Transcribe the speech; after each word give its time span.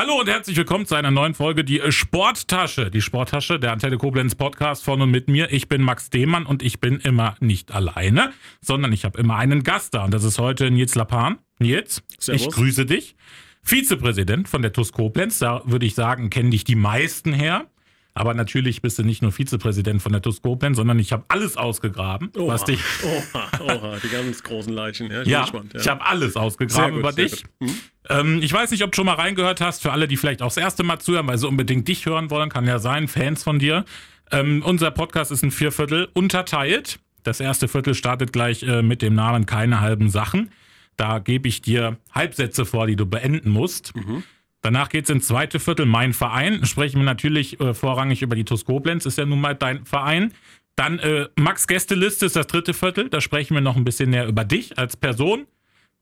Hallo 0.00 0.18
und 0.18 0.30
herzlich 0.30 0.56
willkommen 0.56 0.86
zu 0.86 0.94
einer 0.94 1.10
neuen 1.10 1.34
Folge, 1.34 1.62
die 1.62 1.82
Sporttasche. 1.90 2.90
Die 2.90 3.02
Sporttasche, 3.02 3.60
der 3.60 3.72
Antenne 3.72 3.98
Koblenz 3.98 4.34
Podcast 4.34 4.82
von 4.82 5.02
und 5.02 5.10
mit 5.10 5.28
mir. 5.28 5.52
Ich 5.52 5.68
bin 5.68 5.82
Max 5.82 6.08
Demann 6.08 6.46
und 6.46 6.62
ich 6.62 6.80
bin 6.80 7.00
immer 7.00 7.36
nicht 7.40 7.70
alleine, 7.70 8.32
sondern 8.62 8.94
ich 8.94 9.04
habe 9.04 9.20
immer 9.20 9.36
einen 9.36 9.62
Gast 9.62 9.92
da. 9.92 10.06
Und 10.06 10.14
das 10.14 10.24
ist 10.24 10.38
heute 10.38 10.70
Nils 10.70 10.94
Lapan. 10.94 11.36
Nils, 11.58 12.02
Servus. 12.18 12.46
ich 12.46 12.50
grüße 12.50 12.86
dich. 12.86 13.14
Vizepräsident 13.62 14.48
von 14.48 14.62
der 14.62 14.72
TUS 14.72 14.92
Koblenz. 14.92 15.38
Da 15.38 15.60
würde 15.66 15.84
ich 15.84 15.94
sagen, 15.94 16.30
kennen 16.30 16.50
dich 16.50 16.64
die 16.64 16.76
meisten 16.76 17.34
her. 17.34 17.66
Aber 18.12 18.34
natürlich 18.34 18.82
bist 18.82 18.98
du 18.98 19.02
nicht 19.04 19.22
nur 19.22 19.32
Vizepräsident 19.32 20.02
von 20.02 20.12
der 20.12 20.20
TUS 20.20 20.42
Koblenz, 20.42 20.76
sondern 20.76 20.98
ich 20.98 21.12
habe 21.12 21.24
alles 21.28 21.56
ausgegraben, 21.56 22.30
Oha, 22.36 22.54
was 22.54 22.64
dich 22.64 22.80
oha, 23.04 23.48
oha, 23.60 23.96
die 24.02 24.08
ganz 24.08 24.42
großen 24.42 24.72
Leichen. 24.72 25.10
Ja, 25.10 25.22
ich 25.22 25.28
ja, 25.28 25.42
gespannt, 25.42 25.74
ich 25.74 25.88
habe 25.88 26.04
alles 26.04 26.36
ausgegraben 26.36 26.92
gut, 26.92 27.00
über 27.00 27.12
dich. 27.12 27.44
Hm? 27.60 27.74
Ähm, 28.08 28.42
ich 28.42 28.52
weiß 28.52 28.72
nicht, 28.72 28.82
ob 28.82 28.90
du 28.92 28.96
schon 28.96 29.06
mal 29.06 29.14
reingehört 29.14 29.60
hast, 29.60 29.82
für 29.82 29.92
alle, 29.92 30.08
die 30.08 30.16
vielleicht 30.16 30.42
auch 30.42 30.48
das 30.48 30.56
erste 30.56 30.82
Mal 30.82 30.98
zuhören, 30.98 31.28
weil 31.28 31.38
sie 31.38 31.46
unbedingt 31.46 31.86
dich 31.86 32.06
hören 32.06 32.30
wollen, 32.30 32.48
kann 32.48 32.66
ja 32.66 32.78
sein, 32.78 33.06
Fans 33.06 33.44
von 33.44 33.58
dir. 33.58 33.84
Ähm, 34.32 34.62
unser 34.64 34.90
Podcast 34.90 35.30
ist 35.30 35.42
in 35.42 35.50
vier 35.50 35.72
Viertel 35.72 36.08
unterteilt. 36.12 36.98
Das 37.22 37.40
erste 37.40 37.68
Viertel 37.68 37.94
startet 37.94 38.32
gleich 38.32 38.62
äh, 38.62 38.82
mit 38.82 39.02
dem 39.02 39.14
Namen 39.14 39.46
Keine 39.46 39.80
halben 39.80 40.10
Sachen. 40.10 40.50
Da 40.96 41.18
gebe 41.18 41.48
ich 41.48 41.62
dir 41.62 41.96
Halbsätze 42.12 42.64
vor, 42.64 42.86
die 42.86 42.96
du 42.96 43.06
beenden 43.06 43.50
musst. 43.50 43.94
Mhm. 43.96 44.22
Danach 44.62 44.88
geht's 44.90 45.08
ins 45.10 45.26
zweite 45.26 45.58
Viertel, 45.58 45.86
mein 45.86 46.12
Verein. 46.12 46.64
Sprechen 46.66 46.98
wir 46.98 47.04
natürlich 47.04 47.58
äh, 47.60 47.72
vorrangig 47.74 48.22
über 48.22 48.36
die 48.36 48.44
TuS 48.44 48.64
Koblenz, 48.64 49.06
ist 49.06 49.16
ja 49.18 49.24
nun 49.24 49.40
mal 49.40 49.54
dein 49.54 49.84
Verein. 49.86 50.32
Dann 50.76 50.98
äh, 50.98 51.28
Max 51.36 51.66
Gästeliste 51.66 52.26
ist 52.26 52.36
das 52.36 52.46
dritte 52.46 52.74
Viertel. 52.74 53.08
Da 53.08 53.20
sprechen 53.20 53.54
wir 53.54 53.60
noch 53.60 53.76
ein 53.76 53.84
bisschen 53.84 54.10
näher 54.10 54.26
über 54.26 54.44
dich 54.44 54.78
als 54.78 54.96
Person. 54.96 55.46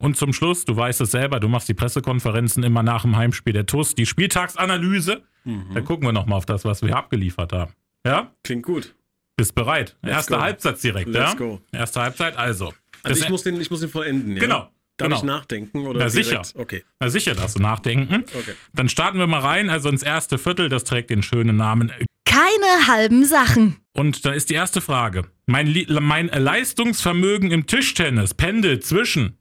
Und 0.01 0.17
zum 0.17 0.33
Schluss, 0.33 0.65
du 0.65 0.77
weißt 0.77 1.01
es 1.01 1.11
selber, 1.11 1.41
du 1.41 1.49
machst 1.49 1.69
die 1.69 1.75
Pressekonferenzen 1.75 2.63
immer 2.63 2.83
nach 2.85 3.03
dem 3.03 3.17
Heimspiel 3.17 3.53
der 3.53 3.67
TuS, 3.67 3.95
die 3.97 4.07
Spieltagsanalyse. 4.07 5.23
Mhm. 5.45 5.75
Da 5.75 5.81
gucken 5.81 6.07
wir 6.07 6.13
nochmal 6.13 6.39
auf 6.39 6.47
das, 6.47 6.65
was 6.65 6.83
wir 6.83 6.97
abgeliefert 6.97 7.53
haben. 7.53 7.73
Ja? 8.07 8.31
Klingt 8.45 8.65
gut. 8.65 8.95
Bist 9.37 9.55
bereit? 9.55 9.97
Let's 10.03 10.17
Erster 10.17 10.37
go. 10.37 10.43
Halbsatz 10.43 10.81
direkt, 10.83 11.09
Let's 11.09 11.33
ja? 11.33 11.39
go. 11.39 11.61
Erste 11.73 12.01
Halbzeit, 12.03 12.37
also. 12.37 12.67
Also 12.67 12.75
Das- 13.03 13.21
ich 13.21 13.29
muss, 13.29 13.43
den, 13.43 13.61
ich 13.61 13.71
muss 13.71 13.81
den 13.81 13.89
vollenden, 13.89 14.35
ja? 14.37 14.41
Genau, 14.41 14.69
Darf 14.99 15.07
genau. 15.07 15.17
ich 15.19 15.23
nachdenken? 15.23 15.87
Oder 15.87 16.01
Na, 16.01 16.09
direkt? 16.09 16.27
sicher. 16.27 16.43
Okay, 16.55 16.85
Na 16.99 17.09
sicher, 17.09 17.35
darfst 17.35 17.57
du 17.57 17.63
nachdenken. 17.63 18.25
okay. 18.35 18.55
Dann 18.75 18.89
starten 18.89 19.19
wir 19.19 19.29
mal 19.29 19.41
rein, 19.41 19.71
also 19.71 19.89
ins 19.89 20.03
erste 20.03 20.39
Viertel, 20.39 20.69
das 20.69 20.83
trägt 20.85 21.11
den 21.11 21.23
schönen 21.23 21.57
Namen 21.57 21.93
Keine 22.25 22.87
halben 22.89 23.25
Sachen. 23.25 23.77
Und 23.93 24.25
da 24.25 24.33
ist 24.33 24.51
die 24.51 24.55
erste 24.55 24.81
Frage. 24.81 25.25
Mein, 25.47 25.87
mein 26.01 26.27
Leistungsvermögen 26.27 27.53
im 27.53 27.67
Tischtennis 27.67 28.35
pendelt 28.35 28.85
zwischen. 28.85 29.39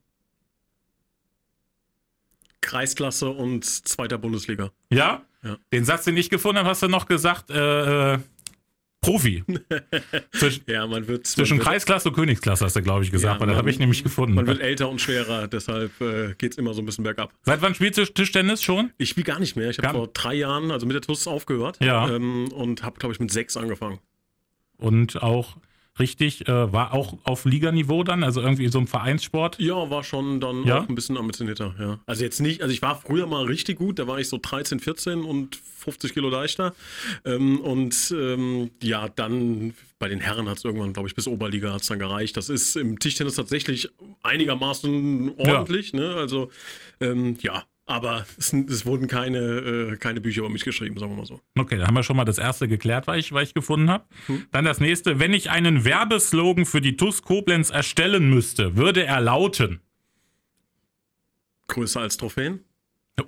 Kreisklasse 2.62 3.30
und 3.30 3.66
zweiter 3.66 4.18
Bundesliga. 4.20 4.72
Ja? 4.92 5.24
Ja. 5.44 5.58
Den 5.72 5.86
Satz, 5.86 6.04
den 6.04 6.18
ich 6.18 6.30
gefunden 6.30 6.60
habe, 6.60 6.70
hast 6.70 6.84
du 6.84 6.88
noch 6.88 7.08
gesagt, 7.08 7.50
äh, 7.50 8.14
äh, 8.14 8.20
Profi. 9.08 9.44
zwischen 10.32 10.64
Ja, 10.68 10.86
man 10.86 11.08
wird... 11.08 11.26
zwischen 11.28 11.58
man 11.58 11.66
wird, 11.66 11.68
Kreisklasse 11.70 12.10
und 12.10 12.16
Königsklasse 12.16 12.66
hast 12.66 12.76
du, 12.76 12.82
glaube 12.82 13.04
ich, 13.04 13.12
gesagt, 13.12 13.36
Ja, 13.36 13.40
weil 13.40 13.48
das 13.48 13.54
man- 13.54 13.58
habe 13.58 13.70
ich 13.70 13.80
nämlich 13.80 14.04
gefunden. 14.04 14.36
Man 14.36 14.48
wird 14.48 14.60
älter 14.60 14.90
und 14.90 15.00
schwerer, 15.00 15.48
deshalb 15.48 16.00
äh, 16.02 16.34
geht 16.38 16.52
es 16.52 16.58
immer 16.58 16.74
so 16.74 16.82
ein 16.82 16.86
bisschen 16.86 17.04
bergab. 17.04 17.34
Seit 17.44 17.62
wann 17.62 17.74
spielst 17.74 17.98
du 17.98 18.06
Tischtennis 18.06 18.62
schon? 18.62 18.92
Ich 18.98 19.10
spiele 19.10 19.26
gar 19.26 19.40
nicht 19.40 19.56
mehr. 19.56 19.70
Ich 19.70 19.80
habe 19.80 19.98
vor 19.98 20.08
drei 20.08 20.34
Jahren, 20.36 20.72
also 20.72 20.86
mit 20.86 20.94
der 20.96 21.02
TUS 21.02 21.26
aufgehört. 21.28 21.78
Ja. 21.82 22.10
Ähm, 22.14 22.52
und 22.52 22.84
habe, 22.84 23.00
glaube 23.00 23.14
ich, 23.14 23.20
mit 23.20 23.32
sechs 23.32 23.56
angefangen. 23.58 24.00
Und 24.78 25.22
auch 25.24 25.58
richtig, 26.00 26.48
äh, 26.48 26.72
war 26.74 26.94
auch 26.94 27.18
auf 27.24 27.46
Liganiveau 27.46 28.04
dann, 28.04 28.24
also 28.24 28.42
irgendwie 28.42 28.68
so 28.68 28.80
ein 28.80 28.88
Vereinssport. 28.88 29.60
Ja, 29.60 29.90
war 29.90 30.04
schon 30.04 30.40
dann 30.40 30.64
Ja? 30.66 30.80
auch 30.82 30.90
ein 30.90 30.96
bisschen 30.96 31.18
ambitionierter, 31.18 31.76
ja. 31.80 32.00
Also 32.06 32.24
jetzt 32.24 32.40
nicht, 32.40 32.62
also 32.62 32.74
ich 32.74 32.82
war 32.82 33.00
früher 33.00 33.26
mal 33.28 33.46
richtig 33.46 33.78
gut, 33.78 34.00
da 34.00 34.08
war 34.08 34.20
ich 34.20 34.30
so 34.30 34.40
13, 34.42 34.80
14 34.80 35.22
und 35.22 35.56
50 35.56 36.14
Kilo 36.14 36.30
leichter. 36.30 36.74
Ähm, 37.26 37.60
und 37.62 38.14
ähm, 38.18 38.72
ja, 38.82 39.08
dann 39.10 39.74
bei 40.00 40.10
den 40.10 40.20
Herren 40.20 40.48
hat 40.50 40.58
es 40.58 40.66
irgendwann, 40.66 40.94
glaube 40.94 41.08
ich, 41.10 41.16
bis 41.16 41.28
Oberliga 41.28 41.74
hat 41.74 41.82
es 41.82 41.88
dann 41.88 42.00
gereicht. 42.00 42.38
Das 42.38 42.50
ist 42.50 42.76
im 42.76 43.00
Tischtennis 43.00 43.36
tatsächlich 43.36 43.90
einigermaßen 44.24 45.32
ordentlich, 45.38 45.94
ne? 45.94 46.16
Also 46.16 46.50
ähm, 47.00 47.38
ja, 47.42 47.64
aber 47.88 48.26
es, 48.38 48.54
es 48.54 48.86
wurden 48.86 49.08
keine, 49.08 49.40
äh, 49.40 49.98
keine 49.98 50.22
Bücher 50.22 50.42
über 50.42 50.50
mich 50.50 50.66
geschrieben, 50.66 50.98
sagen 51.00 51.14
wir 51.14 51.18
mal 51.18 51.26
so. 51.26 51.42
Okay, 51.58 51.78
da 51.78 51.88
haben 51.88 51.96
wir 51.96 52.04
schon 52.04 52.18
mal 52.18 52.26
das 52.26 52.38
erste 52.38 52.68
geklärt, 52.68 53.08
was 53.08 53.18
ich, 53.18 53.32
was 53.32 53.44
ich 53.44 53.54
gefunden 53.54 53.90
habe. 53.90 54.04
Dann 54.52 54.66
das 54.66 54.80
nächste. 54.80 55.20
Wenn 55.20 55.34
ich 55.34 55.50
einen 55.50 55.86
Werbeslogan 55.86 56.66
für 56.66 56.82
die 56.82 56.98
TUS 56.98 57.22
Koblenz 57.22 57.70
erstellen 57.70 58.30
müsste, 58.30 58.76
würde 58.76 59.06
er 59.06 59.22
lauten. 59.22 59.80
Größer 61.68 62.02
als 62.02 62.18
Trophäen? 62.18 62.60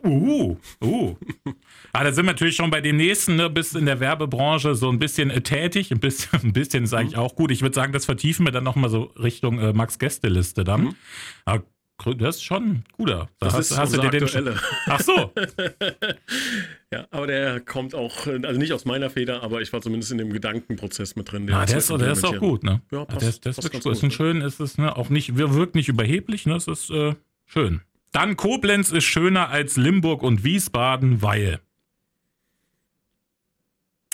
Uh, 0.05 0.57
uh. 0.83 1.15
ah, 1.93 2.03
da 2.03 2.11
sind 2.11 2.25
wir 2.25 2.33
natürlich 2.33 2.55
schon 2.55 2.69
bei 2.69 2.79
dem 2.79 2.97
nächsten, 2.97 3.37
ne, 3.37 3.49
bist 3.49 3.75
in 3.75 3.87
der 3.87 3.99
Werbebranche 3.99 4.75
so 4.75 4.89
ein 4.89 4.99
bisschen 4.99 5.31
äh, 5.31 5.41
tätig. 5.41 5.91
Ein 5.91 5.99
bisschen, 5.99 6.39
ein 6.43 6.53
bisschen 6.53 6.83
ist 6.83 6.93
eigentlich 6.93 7.17
auch 7.17 7.35
gut. 7.35 7.49
Ich 7.51 7.61
würde 7.61 7.75
sagen, 7.75 7.93
das 7.93 8.05
vertiefen 8.05 8.45
wir 8.45 8.51
dann 8.51 8.65
nochmal 8.65 8.89
so 8.89 9.03
Richtung 9.17 9.57
äh, 9.57 9.73
Max-Gästeliste 9.73 10.63
dann. 10.63 10.81
Mhm. 10.81 10.95
Das 12.17 12.37
ist 12.37 12.43
schon 12.43 12.83
guter. 12.93 13.29
Da 13.39 13.47
Das 13.47 13.53
hast, 13.55 13.71
ist 13.71 13.77
hast 13.77 13.95
du 13.95 14.01
dir 14.01 14.09
den. 14.09 14.55
Ach 14.87 14.99
so. 15.01 15.31
Ja, 16.91 17.05
aber 17.11 17.27
der 17.27 17.59
kommt 17.59 17.93
auch, 17.93 18.25
also 18.25 18.59
nicht 18.59 18.73
aus 18.73 18.83
meiner 18.83 19.11
Feder, 19.11 19.43
aber 19.43 19.61
ich 19.61 19.71
war 19.71 19.79
zumindest 19.79 20.11
in 20.11 20.17
dem 20.17 20.33
Gedankenprozess 20.33 21.15
mit 21.15 21.31
drin. 21.31 21.47
Ah, 21.51 21.63
der 21.63 21.77
ist, 21.77 21.89
der 21.91 22.11
ist 22.13 22.25
auch 22.25 22.37
gut, 22.39 22.63
ne? 22.63 22.81
Ja, 22.91 23.01
Ah, 23.01 23.05
passt- 23.05 23.21
der 23.21 23.29
ist, 23.29 23.45
der 23.45 23.49
ist 23.51 23.63
wirklich 23.63 23.83
gut. 23.83 23.91
Ist 23.91 24.03
ein 24.03 24.09
schön, 24.09 24.41
ist 24.41 24.59
es, 24.59 24.79
ne? 24.79 24.95
Auch 24.95 25.09
nicht, 25.09 25.37
wir- 25.37 25.53
wirkt 25.53 25.75
nicht 25.75 25.87
überheblich, 25.87 26.47
ne? 26.47 26.55
Es 26.55 26.67
ist 26.67 26.89
äh, 26.89 27.13
schön. 27.45 27.81
Dann 28.11 28.37
Koblenz 28.37 28.91
ist 28.91 29.03
schöner 29.03 29.49
als 29.49 29.77
Limburg 29.77 30.23
und 30.23 30.43
Wiesbaden, 30.43 31.21
weil. 31.21 31.59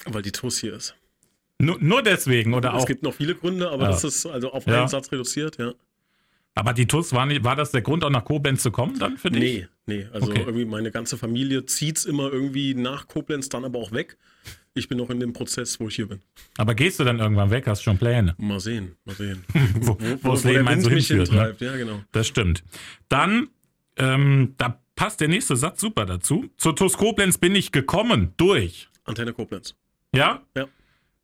Weil 0.05 0.21
die 0.21 0.31
TUS 0.33 0.57
hier 0.59 0.73
ist. 0.73 0.95
Nur, 1.59 1.77
nur 1.79 2.03
deswegen 2.03 2.53
oder 2.53 2.73
es 2.75 2.83
auch. 2.83 2.87
gibt 2.87 3.03
noch 3.03 3.13
viele 3.13 3.35
Gründe, 3.35 3.69
aber 3.71 3.83
Ja. 3.83 3.89
das 3.91 4.03
ist 4.03 4.25
also 4.25 4.51
auf 4.51 4.67
Ja. 4.67 4.79
einen 4.79 4.87
Satz 4.89 5.09
reduziert, 5.13 5.57
ja. 5.57 5.71
Aber 6.57 6.73
die 6.73 6.87
TUS 6.87 7.11
war 7.11 7.25
nicht, 7.25 7.43
war 7.43 7.55
das 7.57 7.71
der 7.71 7.81
Grund, 7.81 8.03
auch 8.05 8.09
nach 8.09 8.23
Koblenz 8.23 8.63
zu 8.63 8.71
kommen 8.71 8.97
dann 8.97 9.17
für 9.17 9.29
dich? 9.29 9.41
Nee, 9.41 9.67
nee. 9.85 10.07
Also 10.13 10.31
Okay. 10.31 10.39
irgendwie 10.39 10.65
meine 10.65 10.89
ganze 10.89 11.17
Familie 11.17 11.65
zieht 11.65 11.97
es 11.97 12.05
immer 12.05 12.31
irgendwie 12.31 12.73
nach 12.73 13.07
Koblenz, 13.07 13.49
dann 13.49 13.65
aber 13.65 13.79
auch 13.79 13.91
weg. 13.91 14.17
Ich 14.73 14.87
bin 14.89 14.97
noch 14.97 15.09
in 15.09 15.19
dem 15.19 15.33
Prozess, 15.33 15.79
wo 15.79 15.87
ich 15.89 15.95
hier 15.95 16.07
bin. 16.07 16.21
Aber 16.57 16.73
gehst 16.75 16.99
du 16.99 17.03
dann 17.03 17.19
irgendwann 17.19 17.49
weg? 17.49 17.67
Hast 17.67 17.83
schon 17.83 17.97
Pläne? 17.97 18.35
Mal 18.37 18.59
sehen, 18.59 18.95
mal 19.05 19.15
sehen. 19.15 19.43
Wo, 19.79 19.97
wo 20.21 20.31
das 20.31 20.41
der 20.41 20.53
Leben 20.53 20.67
Wind 20.67 20.83
so 20.83 20.89
hinführt. 20.89 21.31
Ne? 21.31 21.55
ja 21.59 21.75
genau. 21.77 22.01
Das 22.11 22.27
stimmt. 22.27 22.63
Dann, 23.07 23.47
ähm, 23.97 24.53
da 24.57 24.81
passt 24.97 25.21
der 25.21 25.29
nächste 25.29 25.55
Satz 25.55 25.79
super 25.81 26.05
dazu. 26.05 26.49
Zur 26.57 26.75
TUS 26.75 26.97
Koblenz 26.97 27.37
bin 27.37 27.55
ich 27.55 27.71
gekommen 27.71 28.33
durch. 28.37 28.89
Antenne 29.05 29.31
Koblenz. 29.33 29.75
Ja? 30.13 30.41
Ja. 30.57 30.67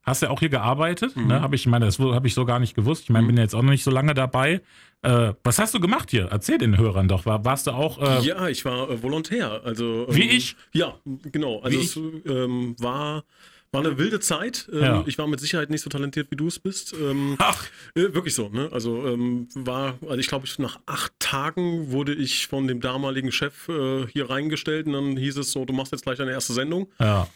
Hast 0.03 0.21
ja 0.23 0.29
auch 0.31 0.39
hier 0.39 0.49
gearbeitet, 0.49 1.15
Mhm. 1.15 1.27
ne? 1.27 1.41
Habe 1.41 1.55
ich, 1.55 1.65
meine, 1.67 1.85
das 1.85 1.99
habe 1.99 2.25
ich 2.27 2.33
so 2.33 2.43
gar 2.45 2.59
nicht 2.59 2.73
gewusst. 2.75 3.03
Ich 3.03 3.09
meine, 3.11 3.23
Mhm. 3.23 3.27
bin 3.27 3.37
ja 3.37 3.43
jetzt 3.43 3.53
auch 3.55 3.61
noch 3.61 3.69
nicht 3.71 3.83
so 3.83 3.91
lange 3.91 4.13
dabei. 4.15 4.61
Äh, 5.03 5.33
was 5.43 5.59
hast 5.59 5.73
du 5.73 5.79
gemacht 5.79 6.09
hier? 6.11 6.27
Erzähl 6.31 6.57
den 6.57 6.77
Hörern 6.77 7.07
doch. 7.07 7.25
War, 7.25 7.43
warst 7.45 7.67
du 7.67 7.71
auch 7.71 7.99
äh, 8.01 8.25
ja, 8.25 8.47
ich 8.47 8.65
war 8.65 8.89
äh, 8.89 9.01
Volontär. 9.01 9.61
Also, 9.63 10.07
Wie 10.09 10.23
ähm, 10.23 10.29
ich? 10.37 10.55
Ja, 10.73 10.95
genau. 11.31 11.59
Also 11.61 11.77
Wie 11.79 11.83
es 11.83 11.95
ähm, 12.35 12.75
war, 12.79 13.23
war 13.71 13.81
eine 13.85 13.97
wilde 13.97 14.19
Zeit. 14.19 14.67
Ähm, 14.73 14.79
Ja. 14.81 15.03
Ich 15.07 15.17
war 15.17 15.27
mit 15.27 15.39
Sicherheit 15.39 15.69
nicht 15.69 15.81
so 15.81 15.89
talentiert, 15.89 16.29
wie 16.31 16.35
du 16.35 16.47
es 16.47 16.59
bist. 16.59 16.93
Ähm, 16.93 17.35
Ach, 17.39 17.63
Äh, 17.95 18.13
wirklich 18.13 18.33
so, 18.35 18.49
ne? 18.49 18.69
Also 18.71 19.07
ähm, 19.07 19.47
war, 19.55 19.97
also 20.01 20.17
ich 20.17 20.27
glaube, 20.27 20.45
ich 20.45 20.57
nach 20.59 20.79
acht 20.87 21.13
Tagen 21.19 21.91
wurde 21.91 22.13
ich 22.13 22.47
von 22.47 22.67
dem 22.67 22.81
damaligen 22.81 23.31
Chef 23.31 23.69
äh, 23.69 24.05
hier 24.07 24.29
reingestellt 24.29 24.87
und 24.87 24.93
dann 24.93 25.17
hieß 25.17 25.37
es 25.37 25.51
so, 25.51 25.63
du 25.65 25.73
machst 25.73 25.91
jetzt 25.93 26.03
gleich 26.03 26.17
deine 26.17 26.31
erste 26.31 26.53
Sendung. 26.53 26.89
ja. 26.99 27.27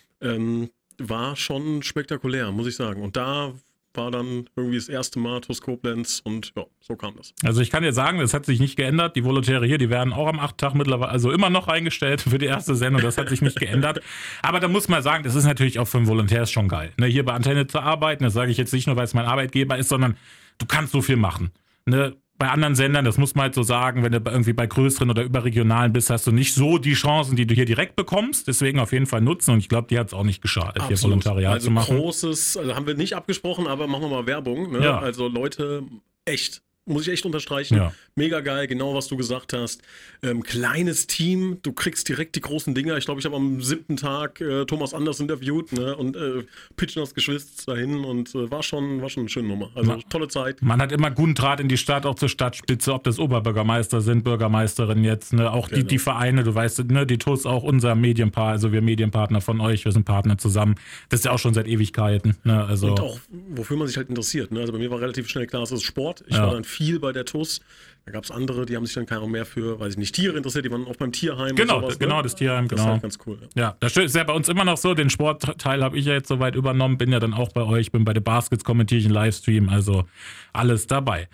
War 0.98 1.36
schon 1.36 1.84
spektakulär, 1.84 2.52
muss 2.52 2.68
ich 2.68 2.76
sagen. 2.76 3.02
Und 3.02 3.16
da 3.16 3.54
war 3.98 4.12
dann 4.12 4.50
irgendwie 4.56 4.78
das 4.78 4.90
erste 4.90 5.20
Mal 5.20 5.42
TuS 5.42 5.62
Koblenz 5.62 6.22
und 6.24 6.54
ja, 6.56 6.66
so 6.80 6.96
kam 6.96 7.16
das. 7.16 7.34
Also 7.44 7.62
ich 7.62 7.70
kann 7.70 7.84
dir 7.84 7.94
sagen, 7.94 8.20
das 8.20 8.34
hat 8.34 8.46
sich 8.46 8.60
nicht 8.60 8.76
geändert. 8.76 9.16
Die 9.16 9.24
Volontäre 9.24 9.66
hier, 9.66 9.78
die 9.78 9.90
werden 9.90 10.14
auch 10.14 10.28
am 10.28 10.40
acht 10.40 10.58
Tag 10.58 10.74
mittlerweile, 10.76 11.12
also 11.12 11.32
immer 11.32 11.50
noch 11.50 11.68
eingestellt 11.68 12.22
für 12.22 12.38
die 12.38 12.46
erste 12.46 12.76
Sendung. 12.76 13.02
Das 13.02 13.18
hat 13.18 13.30
sich 13.30 13.42
nicht 13.42 13.60
geändert. 13.60 14.02
Aber 14.42 14.59
da 14.59 14.68
muss 14.68 14.88
man 14.88 15.02
sagen, 15.02 15.24
das 15.24 15.36
ist 15.36 15.46
natürlich 15.46 15.80
auch 15.80 15.88
für 15.88 15.97
einen 15.97 16.08
Volontär 16.08 16.46
schon 16.46 16.68
geil. 16.68 16.92
Ne, 16.98 17.08
hier 17.08 17.26
bei 17.26 17.34
Antenne 17.34 17.68
zu 17.68 17.80
arbeiten, 17.80 18.24
das 18.24 18.34
sage 18.34 18.52
ich 18.52 18.58
jetzt 18.58 18.74
nicht 18.74 18.88
nur, 18.88 18.96
weil 18.96 19.06
es 19.06 19.14
mein 19.14 19.26
Arbeitgeber 19.26 19.78
ist, 19.78 19.90
sondern 19.90 20.18
du 20.58 20.66
kannst 20.66 20.91
so 20.91 21.02
viel 21.02 21.18
machen. 21.18 21.52
Ne, 21.86 22.16
bei 22.37 22.49
anderen 22.49 22.76
Sendern, 22.76 23.05
das 23.05 23.17
muss 23.17 23.34
man 23.35 23.43
halt 23.43 23.55
so 23.55 23.64
sagen, 23.64 24.03
wenn 24.03 24.11
du 24.11 24.20
irgendwie 24.26 24.53
bei 24.53 24.67
größeren 24.67 25.09
oder 25.09 25.23
überregionalen 25.23 25.93
bist, 25.93 26.09
hast 26.09 26.28
du 26.28 26.32
nicht 26.32 26.53
so 26.53 26.78
die 26.78 26.93
Chancen, 26.93 27.35
die 27.35 27.47
du 27.47 27.55
hier 27.55 27.66
direkt 27.66 27.96
bekommst. 27.96 28.47
Deswegen 28.47 28.79
auf 28.79 28.91
jeden 28.91 29.05
Fall 29.05 29.22
nutzen. 29.22 29.52
Und 29.52 29.59
ich 29.59 29.70
glaube, 29.70 29.87
die 29.87 29.97
hat 29.97 30.08
es 30.08 30.14
auch 30.14 30.23
nicht 30.23 30.41
geschadet, 30.41 30.84
hier 30.87 31.02
Volontariat 31.02 31.53
also 31.53 31.67
zu 31.67 31.72
machen. 31.72 31.97
großes, 31.97 32.58
also 32.58 32.76
haben 32.76 32.87
wir 32.87 32.96
nicht 32.96 33.16
abgesprochen, 33.16 33.67
aber 33.67 33.87
machen 33.87 34.03
wir 34.03 34.09
mal 34.09 34.28
Werbung. 34.28 34.73
Ne? 34.73 34.84
Ja. 34.84 34.99
Also 34.99 35.29
Leute, 35.29 35.84
echt 36.26 36.61
muss 36.85 37.03
ich 37.08 37.14
echt 37.14 37.26
unterstreichen. 37.26 37.78
Ja. 37.78 37.93
Mega 38.16 38.41
geil, 38.41 38.67
genau 38.67 38.93
was 38.93 39.08
du 39.08 39.17
gesagt 39.17 39.53
hast. 39.53 39.82
Ähm, 40.23 40.43
kleines 40.43 41.08
Team, 41.08 41.58
du 41.64 41.73
kriegst 41.73 42.08
direkt 42.08 42.35
die 42.35 42.41
großen 42.41 42.73
Dinger. 42.76 42.96
Ich 42.97 43.05
glaube, 43.05 43.20
ich 43.20 43.26
habe 43.26 43.35
am 43.35 43.61
siebten 43.61 43.97
Tag 43.97 44.40
äh, 44.41 44.66
Thomas 44.66 44.93
Anders 44.93 45.20
interviewt 45.20 45.72
ne, 45.73 45.96
und 45.96 46.16
äh, 46.16 46.43
pitchen 46.78 47.02
das 47.02 47.14
Geschwister 47.14 47.73
dahin 47.73 48.05
und 48.05 48.34
äh, 48.35 48.49
war, 48.52 48.61
schon, 48.64 49.02
war 49.02 49.09
schon 49.09 49.22
eine 49.22 49.29
schöne 49.29 49.47
Nummer. 49.47 49.72
Also 49.76 49.91
Ma- 49.91 49.99
tolle 50.09 50.28
Zeit. 50.28 50.61
Man 50.61 50.82
hat 50.82 50.91
immer 50.91 51.11
guten 51.11 51.34
Draht 51.35 51.59
in 51.59 51.67
die 51.70 51.78
Stadt, 51.78 52.05
auch 52.05 52.16
zur 52.16 52.29
Stadtspitze, 52.29 52.93
ob 52.93 53.03
das 53.03 53.17
Oberbürgermeister 53.20 54.02
sind, 54.02 54.23
Bürgermeisterin 54.23 55.03
jetzt, 55.03 55.34
ne? 55.34 55.52
auch 55.52 55.67
die, 55.67 55.76
Genau. 55.76 55.88
die 55.88 55.99
Vereine, 55.99 56.43
du 56.43 56.53
weißt, 56.53 56.85
ne? 56.85 57.05
die 57.05 57.17
TUS 57.17 57.46
auch 57.46 57.64
unser 57.64 57.96
Medienpaar, 57.96 58.52
also 58.52 58.72
wir 58.72 58.81
Medienpartner 58.81 59.41
von 59.41 59.59
euch, 59.59 59.85
wir 59.85 59.91
sind 59.91 60.05
Partner 60.05 60.38
zusammen. 60.38 60.76
Das 61.09 61.22
ist 61.22 61.26
ja 61.26 61.31
auch 61.31 61.40
schon 61.40 61.53
seit 61.53 61.67
Ewigkeiten. 61.67 62.38
Ne? 62.43 62.64
Also, 62.64 62.90
Und 62.91 62.99
auch, 62.99 63.20
wofür 63.49 63.76
man 63.78 63.88
sich 63.88 63.97
halt 63.97 64.09
interessiert. 64.09 64.52
Ne? 64.52 64.59
Also 64.61 64.72
bei 64.72 64.79
mir 64.79 64.91
war 64.91 65.02
relativ 65.02 65.28
schnell 65.28 65.47
klar, 65.47 65.64
es 65.64 65.72
ist 65.72 65.84
Sport. 65.84 66.23
Ich 66.28 66.35
Ja. 66.35 66.46
war 66.47 66.53
dann 66.53 66.64
viel 66.76 67.00
bei 67.00 67.12
der 67.12 67.26
TUS. 67.26 67.62
Da 68.06 68.12
gab 68.12 68.24
es 68.24 68.32
andere, 68.32 68.66
die 68.66 68.76
haben 68.76 68.86
sich 68.86 68.94
dann 68.94 69.08
keine 69.08 69.26
mehr 69.28 69.46
für, 69.46 69.80
weiß 69.80 69.94
ich 69.94 69.98
nicht, 69.98 70.14
Tiere 70.14 70.38
interessiert, 70.38 70.66
die 70.66 70.72
waren 70.72 70.86
auch 70.86 70.96
beim 70.96 71.12
Tierheim. 71.12 71.56
genau, 71.56 71.82
sowas, 71.82 71.98
genau, 71.98 72.18
ne? 72.18 72.24
das 72.24 72.36
Tierheim, 72.36 72.68
Das 72.68 72.80
ist 72.80 72.84
genau. 72.84 72.94
halt 72.94 73.02
ganz 73.02 73.18
cool. 73.26 73.40
Ja. 73.56 73.62
Ja, 73.62 73.78
das 73.80 73.98
ist 73.98 74.16
ja 74.16 74.24
bei 74.24 74.34
uns 74.34 74.48
immer 74.48 74.64
noch 74.64 74.78
so. 74.78 74.94
Den 74.94 75.10
Sportteil 75.10 75.84
habe 75.84 75.98
ich 75.98 76.06
ja 76.06 76.14
jetzt 76.14 76.28
soweit 76.28 76.56
übernommen, 76.56 76.98
bin 76.98 77.12
ja 77.12 77.20
dann 77.20 77.34
auch 77.34 77.52
bei 77.52 77.64
euch, 77.64 77.92
bin 77.92 78.06
bei 78.06 78.14
den 78.14 78.24
Baskets, 78.24 78.64
kommentiere 78.64 79.00
ich 79.00 79.06
einen 79.06 79.16
Livestream, 79.16 79.70
also 79.70 80.06
alles 80.54 80.86
dabei. 80.86 81.30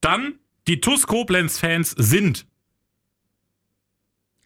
Dann, 0.00 0.34
die 0.66 0.80
TUS 0.80 1.06
Koblenz-Fans 1.06 1.94
sind, 1.96 2.46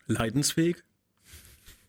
Leidensfähig? 0.06 0.76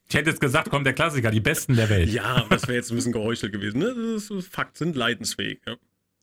ich 0.08 0.16
hätte 0.16 0.30
jetzt 0.30 0.42
gesagt, 0.42 0.70
kommt 0.70 0.86
der 0.86 0.94
Klassiker, 0.94 1.32
die 1.32 1.40
Besten 1.40 1.76
der 1.76 1.90
Welt. 1.90 2.10
Ja, 2.10 2.46
das 2.50 2.64
wäre 2.64 2.76
jetzt 2.76 2.92
ein 2.92 2.96
bisschen 2.96 3.14
geheuchelt 3.14 3.52
gewesen. 3.52 3.80
Ne? 3.80 3.96
Das 4.14 4.30
ist 4.30 4.48
Fakt, 4.48 4.78
sind 4.78 4.96
leidensfähig. 4.96 5.60
Ja. 5.66 5.76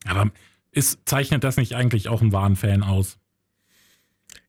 Aber 0.07 0.31
ist, 0.79 1.01
zeichnet 1.05 1.45
das 1.45 1.57
nicht 1.57 1.75
eigentlich 1.75 2.09
auch 2.09 2.23
einen 2.23 2.33
wahren 2.33 2.57
Fan 2.57 2.83
aus? 2.83 3.19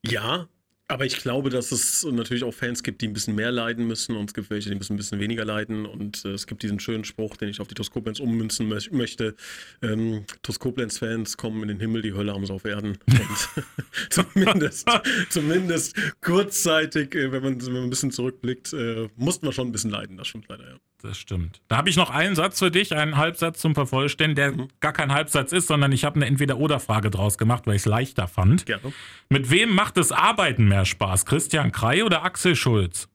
ja, 0.06 0.48
aber 0.92 1.06
ich 1.06 1.18
glaube, 1.18 1.52
dass 1.52 1.72
es 1.72 2.04
natürlich 2.04 2.44
auch 2.44 2.54
Fans 2.54 2.82
gibt, 2.82 3.02
die 3.02 3.08
ein 3.08 3.14
bisschen 3.14 3.36
mehr 3.36 3.52
leiden 3.52 3.86
müssen 3.86 4.16
und 4.16 4.30
es 4.30 4.34
gibt 4.34 4.50
welche, 4.50 4.70
die 4.70 4.76
müssen 4.76 4.94
ein 4.94 4.98
bisschen 4.98 5.20
weniger 5.20 5.46
leiden 5.46 5.86
und 5.86 6.26
äh, 6.26 6.30
es 6.30 6.48
gibt 6.48 6.64
diesen 6.64 6.80
schönen 6.80 7.04
Spruch, 7.04 7.38
den 7.38 7.48
ich 7.50 7.62
auf 7.62 7.68
die 7.68 7.76
TuS 7.76 7.92
Koblenz 7.92 8.20
ummünzen 8.20 8.72
mö- 8.74 8.92
möchte. 8.96 9.36
Ähm, 9.84 10.26
TuS 10.42 10.58
Koblenz-Fans 10.60 11.38
kommen 11.38 11.62
in 11.62 11.68
den 11.68 11.80
Himmel, 11.80 12.02
die 12.02 12.14
Hölle 12.14 12.34
haben 12.34 12.44
sie 12.46 12.54
auf 12.54 12.66
Erden. 12.66 12.98
Und 13.08 13.66
zumindest, 14.10 14.90
zumindest 15.30 15.96
kurzzeitig, 16.22 17.14
äh, 17.14 17.32
wenn, 17.32 17.44
man, 17.44 17.64
wenn 17.64 17.74
man 17.74 17.84
ein 17.84 17.90
bisschen 17.92 18.12
zurückblickt, 18.12 18.74
äh, 18.74 19.10
mussten 19.16 19.46
wir 19.46 19.54
schon 19.54 19.68
ein 19.68 19.72
bisschen 19.72 19.92
leiden, 19.92 20.18
das 20.18 20.28
stimmt 20.28 20.48
leider, 20.50 20.68
ja. 20.68 20.78
Das 21.02 21.18
stimmt. 21.18 21.62
Da 21.70 21.78
habe 21.78 21.90
ich 21.90 21.96
noch 21.96 22.10
einen 22.10 22.36
Satz 22.36 22.60
für 22.60 22.72
dich, 22.72 22.94
einen 22.94 23.16
Halbsatz 23.16 23.60
zum 23.60 23.74
Vervollständigen, 23.74 24.58
der 24.58 24.68
gar 24.82 24.92
kein 24.92 25.14
Halbsatz 25.14 25.54
ist, 25.54 25.68
sondern 25.68 25.94
ich 25.94 26.04
habe 26.04 26.18
eine 26.18 26.26
Entweder-Oder-Frage 26.26 27.10
draus 27.10 27.38
gemacht, 27.38 27.68
weil 27.68 27.76
ich 27.76 27.84
es 27.84 27.86
leichter 27.86 28.28
fand. 28.28 28.66
Gerne. 28.66 28.92
Mit 29.30 29.50
wem 29.50 29.74
macht 29.74 29.96
das 29.96 30.12
Arbeiten 30.12 30.68
mehr 30.68 30.84
Spaß? 30.84 31.26
Christian 31.26 31.72
Krei 31.72 32.04
oder 32.04 32.24
Axel 32.24 32.56
Schulz? 32.56 33.08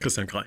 Christian 0.00 0.26
Krei. 0.26 0.44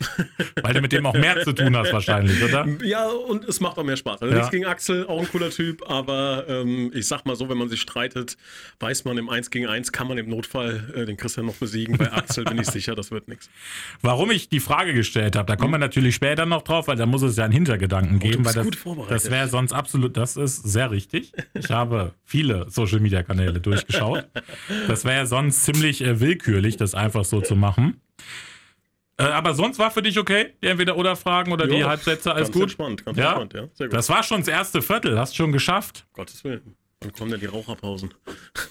Weil 0.62 0.74
du 0.74 0.80
mit 0.80 0.92
dem 0.92 1.04
auch 1.04 1.12
mehr 1.14 1.42
zu 1.42 1.52
tun 1.52 1.76
hast 1.76 1.92
wahrscheinlich, 1.92 2.42
oder? 2.42 2.66
Ja, 2.82 3.08
und 3.08 3.44
es 3.44 3.60
macht 3.60 3.76
auch 3.76 3.84
mehr 3.84 3.96
Spaß. 3.98 4.22
Also 4.22 4.32
Ja. 4.32 4.38
nichts 4.38 4.50
gegen 4.50 4.64
Axel, 4.64 5.06
auch 5.06 5.20
ein 5.20 5.28
cooler 5.28 5.50
Typ, 5.50 5.82
aber 5.88 6.46
ähm, 6.48 6.90
ich 6.94 7.06
sag 7.06 7.26
mal 7.26 7.36
so, 7.36 7.50
wenn 7.50 7.58
man 7.58 7.68
sich 7.68 7.82
streitet, 7.82 8.38
weiß 8.78 9.04
man, 9.04 9.18
im 9.18 9.28
1 9.28 9.50
gegen 9.50 9.66
1 9.66 9.92
kann 9.92 10.08
man 10.08 10.16
im 10.16 10.28
Notfall 10.30 10.90
äh, 10.94 11.04
den 11.04 11.18
Christian 11.18 11.44
noch 11.46 11.56
besiegen. 11.56 11.98
Bei 11.98 12.12
Axel 12.12 12.44
bin 12.44 12.58
ich 12.58 12.66
sicher, 12.70 12.94
das 12.94 13.10
wird 13.10 13.28
nichts. 13.28 13.50
Warum 14.00 14.30
ich 14.30 14.48
die 14.48 14.60
Frage 14.60 14.94
gestellt 14.94 15.36
habe, 15.36 15.46
da 15.46 15.56
kommen 15.56 15.74
wir 15.74 15.78
natürlich 15.78 16.14
später 16.14 16.46
noch 16.46 16.62
drauf, 16.62 16.88
weil 16.88 16.96
da 16.96 17.04
muss 17.04 17.20
es 17.22 17.36
ja 17.36 17.44
einen 17.44 17.52
Hintergedanken 17.52 18.18
geben. 18.20 18.42
Oh, 18.42 18.46
weil 18.46 18.54
das, 18.54 18.64
gut 18.64 18.76
vorbereitet. 18.76 19.14
Das 19.14 19.30
wäre 19.30 19.48
sonst 19.48 19.72
absolut, 19.72 20.16
das 20.16 20.38
ist 20.38 20.62
sehr 20.62 20.90
richtig. 20.90 21.32
Ich 21.52 21.68
habe 21.70 22.14
viele 22.24 22.70
Social-Media-Kanäle 22.70 23.60
durchgeschaut. 23.60 24.26
Das 24.88 25.04
wäre 25.04 25.16
ja 25.16 25.26
sonst 25.26 25.64
ziemlich 25.64 26.02
äh, 26.02 26.20
willkürlich, 26.20 26.78
das 26.78 26.94
einfach 26.94 27.26
so 27.26 27.42
zu 27.42 27.54
machen. 27.54 28.00
Äh, 29.20 29.24
aber 29.32 29.54
sonst 29.54 29.78
war 29.78 29.90
für 29.90 30.02
dich 30.02 30.18
okay? 30.18 30.54
Die 30.62 30.66
Entweder-Oder-Fragen 30.68 31.52
oder 31.52 31.66
die 31.66 31.76
Ja, 31.76 31.88
Halbsätze, 31.88 32.32
alles 32.32 32.48
ganz 32.48 32.54
gut? 32.54 32.62
entspannt, 32.64 33.04
ganz 33.04 33.18
Ja? 33.18 33.26
entspannt, 33.40 33.52
ja. 33.54 33.68
Sehr 33.74 33.88
gut. 33.88 33.96
Das 33.96 34.08
war 34.08 34.22
schon 34.22 34.40
das 34.40 34.48
erste 34.48 34.80
Viertel, 34.82 35.18
hast 35.18 35.36
schon 35.36 35.52
geschafft. 35.52 36.06
Gottes 36.12 36.42
Willen. 36.44 36.74
Wann 37.02 37.12
kommen 37.12 37.30
denn 37.30 37.40
die 37.40 37.46
Raucherpausen? 37.46 38.12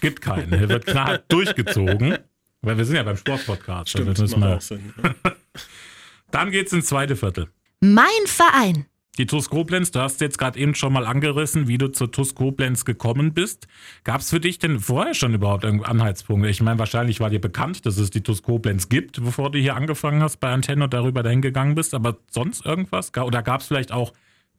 Gibt 0.01 0.21
keine. 0.21 0.57
Hier 0.57 0.69
wird 0.69 0.85
knallhart 0.85 1.23
durchgezogen. 1.31 2.17
Weil 2.61 2.77
wir 2.77 2.85
sind 2.85 2.95
ja 2.97 3.03
beim 3.03 3.15
Sportpodcast. 3.17 3.95
also 3.95 4.09
das 4.09 4.19
müssen 4.19 4.39
macht 4.39 4.49
wir- 4.49 4.55
auch 4.57 4.61
Sinn. 4.61 4.93
Ja. 5.03 5.15
Dann 6.31 6.51
geht's 6.51 6.73
ins 6.73 6.87
zweite 6.87 7.15
Viertel. 7.15 7.47
Mein 7.81 8.05
Verein. 8.25 8.85
Die 9.19 9.25
TUS 9.25 9.49
Koblenz, 9.49 9.91
du 9.91 9.99
hast 9.99 10.21
jetzt 10.21 10.37
gerade 10.37 10.57
eben 10.57 10.75
schon 10.75 10.93
mal 10.93 11.05
angerissen, 11.05 11.67
wie 11.67 11.77
du 11.77 11.89
zur 11.89 12.09
TUS 12.09 12.35
Koblenz 12.35 12.85
gekommen 12.85 13.33
bist. 13.33 13.67
Gab 14.05 14.21
es 14.21 14.29
für 14.29 14.39
dich 14.39 14.59
denn 14.59 14.79
vorher 14.79 15.13
schon 15.13 15.33
überhaupt 15.33 15.65
Anhaltspunkte? 15.65 16.47
Ich 16.47 16.61
meine, 16.61 16.79
wahrscheinlich 16.79 17.19
war 17.19 17.29
dir 17.29 17.41
bekannt, 17.41 17.85
dass 17.85 17.97
es 17.97 18.11
die 18.11 18.23
TUS 18.23 18.43
Koblenz 18.43 18.87
gibt, 18.87 19.21
bevor 19.21 19.51
du 19.51 19.59
hier 19.59 19.75
angefangen 19.75 20.23
hast 20.23 20.37
bei 20.37 20.49
Antenne 20.49 20.85
und 20.85 20.93
darüber 20.93 21.21
dahin 21.21 21.41
gegangen 21.41 21.75
bist. 21.75 21.93
Aber 21.93 22.15
sonst 22.31 22.65
irgendwas? 22.65 23.11
Oder 23.13 23.43
gab 23.43 23.59
es 23.59 23.67
vielleicht 23.67 23.91
auch 23.91 24.13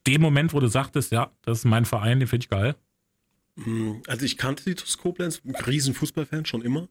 den 0.06 0.20
Moment, 0.20 0.52
wo 0.52 0.60
du 0.60 0.66
sagtest, 0.66 1.10
ja, 1.10 1.30
das 1.40 1.60
ist 1.60 1.64
mein 1.64 1.86
Verein, 1.86 2.20
den 2.20 2.28
finde 2.28 2.44
ich 2.44 2.50
geil? 2.50 2.74
Also 4.06 4.24
ich 4.24 4.36
kannte 4.36 4.64
die 4.64 4.76
Koblenz, 4.96 5.42
riesen 5.66 5.94
Fußballfan 5.94 6.46
schon 6.46 6.62
immer. 6.62 6.88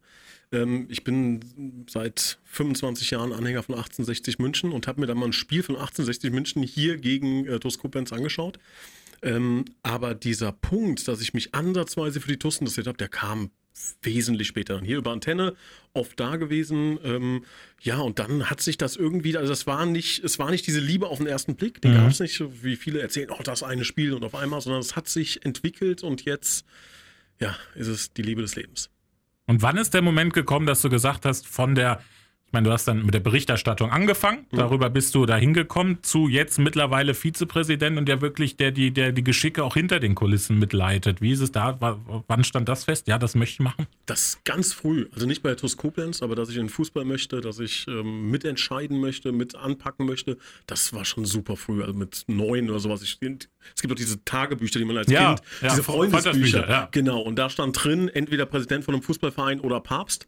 Ähm, 0.52 0.88
ich 0.90 1.04
bin 1.04 1.86
seit 1.90 2.40
25 2.46 3.12
Jahren 3.12 3.34
Anhänger 3.34 3.64
von 3.64 3.76
1860 3.76 4.40
München 4.40 4.72
und 4.72 4.88
habe 4.88 5.02
mir 5.02 5.08
dann 5.08 5.18
mal 5.18 5.26
ein 5.26 5.34
Spiel 5.34 5.64
von 5.64 5.76
1860 5.76 6.32
München 6.32 6.64
hier 6.64 6.98
gegen 6.98 7.46
äh, 7.46 7.60
TuS 7.60 7.80
Koblenz 7.80 8.14
angeschaut. 8.14 8.60
Ähm, 9.22 9.66
aber 9.84 10.16
dieser 10.16 10.52
Punkt, 10.52 11.08
dass 11.08 11.22
ich 11.22 11.34
mich 11.34 11.54
ansatzweise 11.54 12.22
für 12.22 12.30
die 12.30 12.40
TuS 12.40 12.58
interessiert 12.58 12.88
habe, 12.88 12.98
der 12.98 13.10
kam 13.10 13.52
wesentlich 14.02 14.48
später. 14.48 14.76
Dann 14.76 14.86
Hier 14.86 14.98
über 14.98 15.12
Antenne, 15.12 15.56
oft 15.94 16.20
da 16.20 16.36
gewesen. 16.36 17.00
Ähm, 17.04 17.46
ja, 17.82 17.98
und 18.00 18.20
dann 18.20 18.50
hat 18.50 18.62
sich 18.62 18.78
das 18.78 18.96
irgendwie, 18.96 19.36
also 19.38 19.50
das 19.50 19.68
war 19.68 19.86
nicht, 19.86 20.24
es 20.24 20.40
war 20.40 20.52
nicht 20.52 20.68
diese 20.68 20.80
Liebe 20.80 21.08
auf 21.08 21.18
den 21.18 21.28
ersten 21.28 21.56
Blick, 21.56 21.82
die 21.82 21.90
Mhm. 21.90 21.96
gab 21.96 22.12
es 22.12 22.20
nicht, 22.20 22.44
wie 22.64 22.76
viele 22.76 23.02
erzählen, 23.02 23.30
oh, 23.32 23.42
das 23.44 23.64
eine 23.64 23.86
Spiel 23.86 24.14
und 24.14 24.24
auf 24.24 24.36
einmal, 24.36 24.62
sondern 24.62 24.82
es 24.82 24.96
hat 24.96 25.08
sich 25.08 25.46
entwickelt 25.46 26.04
und 26.04 26.26
jetzt, 26.26 26.66
ja, 27.40 27.56
ist 27.76 27.88
es 27.88 28.14
die 28.14 28.22
Liebe 28.22 28.42
des 28.42 28.56
Lebens. 28.56 28.90
Und 29.46 29.62
wann 29.62 29.78
ist 29.78 29.94
der 29.94 30.02
Moment 30.02 30.34
gekommen, 30.34 30.66
dass 30.68 30.82
du 30.82 30.90
gesagt 30.90 31.26
hast, 31.26 31.48
von 31.48 31.74
der, 31.74 32.04
ich 32.50 32.54
meine, 32.54 32.66
du 32.66 32.72
hast 32.74 32.86
dann 32.88 33.06
mit 33.06 33.14
der 33.14 33.20
Berichterstattung 33.20 33.92
angefangen, 33.92 34.48
darüber 34.52 34.90
bist 34.90 35.14
du 35.14 35.28
da 35.28 35.38
hingekommen, 35.38 36.00
zu 36.02 36.28
jetzt 36.28 36.58
mittlerweile 36.58 37.14
Vizepräsident 37.14 38.00
und 38.00 38.08
der 38.08 38.22
wirklich, 38.22 38.58
der 38.58 38.72
die, 38.72 38.90
der 38.90 39.12
die 39.12 39.24
Geschicke 39.24 39.64
auch 39.64 39.76
hinter 39.76 40.00
den 40.00 40.16
Kulissen 40.16 40.58
mitleitet. 40.58 41.22
Wie 41.22 41.32
ist 41.32 41.42
es 41.42 41.52
da? 41.52 41.80
Wa- 41.80 42.00
Wann 42.28 42.44
stand 42.44 42.68
das 42.68 42.86
fest? 42.86 43.08
Ja, 43.08 43.20
das 43.20 43.36
möchte 43.36 43.54
ich 43.54 43.60
machen. 43.60 43.86
Das 44.08 44.40
ganz 44.46 44.74
früh, 44.74 45.08
also 45.14 45.28
nicht 45.28 45.44
bei 45.44 45.54
TuS 45.54 45.78
Koblenz, 45.78 46.24
aber 46.24 46.34
dass 46.36 46.50
ich 46.50 46.56
in 46.56 46.64
den 46.64 46.70
Fußball 46.70 47.06
möchte, 47.06 47.40
dass 47.40 47.60
ich 47.60 47.88
ähm, 47.88 48.32
mitentscheiden 48.32 49.00
möchte, 49.00 49.32
mit 49.32 49.54
anpacken 49.54 50.08
möchte, 50.08 50.40
das 50.66 50.92
war 50.92 51.06
schon 51.06 51.26
super 51.26 51.56
früh, 51.56 51.82
also 51.84 51.94
mit 51.94 52.24
neun 52.26 52.68
oder 52.72 52.80
sowas. 52.80 53.04
Ich, 53.04 53.20
es 53.22 53.82
gibt 53.82 53.92
auch 53.94 53.96
diese 53.96 54.26
Tagebücher, 54.26 54.80
die 54.80 54.86
man 54.86 54.98
als 54.98 55.12
Ja, 55.12 55.36
Kind, 55.36 55.42
ja, 55.62 55.70
diese 55.70 55.84
Freundesbücher, 55.84 56.68
ja. 56.68 56.90
genau, 56.92 57.20
und 57.22 57.36
da 57.38 57.48
stand 57.52 57.84
drin, 57.84 58.10
entweder 58.10 58.48
Präsident 58.48 58.84
von 58.86 58.96
einem 58.96 59.04
Fußballverein 59.04 59.60
oder 59.60 59.80
Papst. 59.82 60.28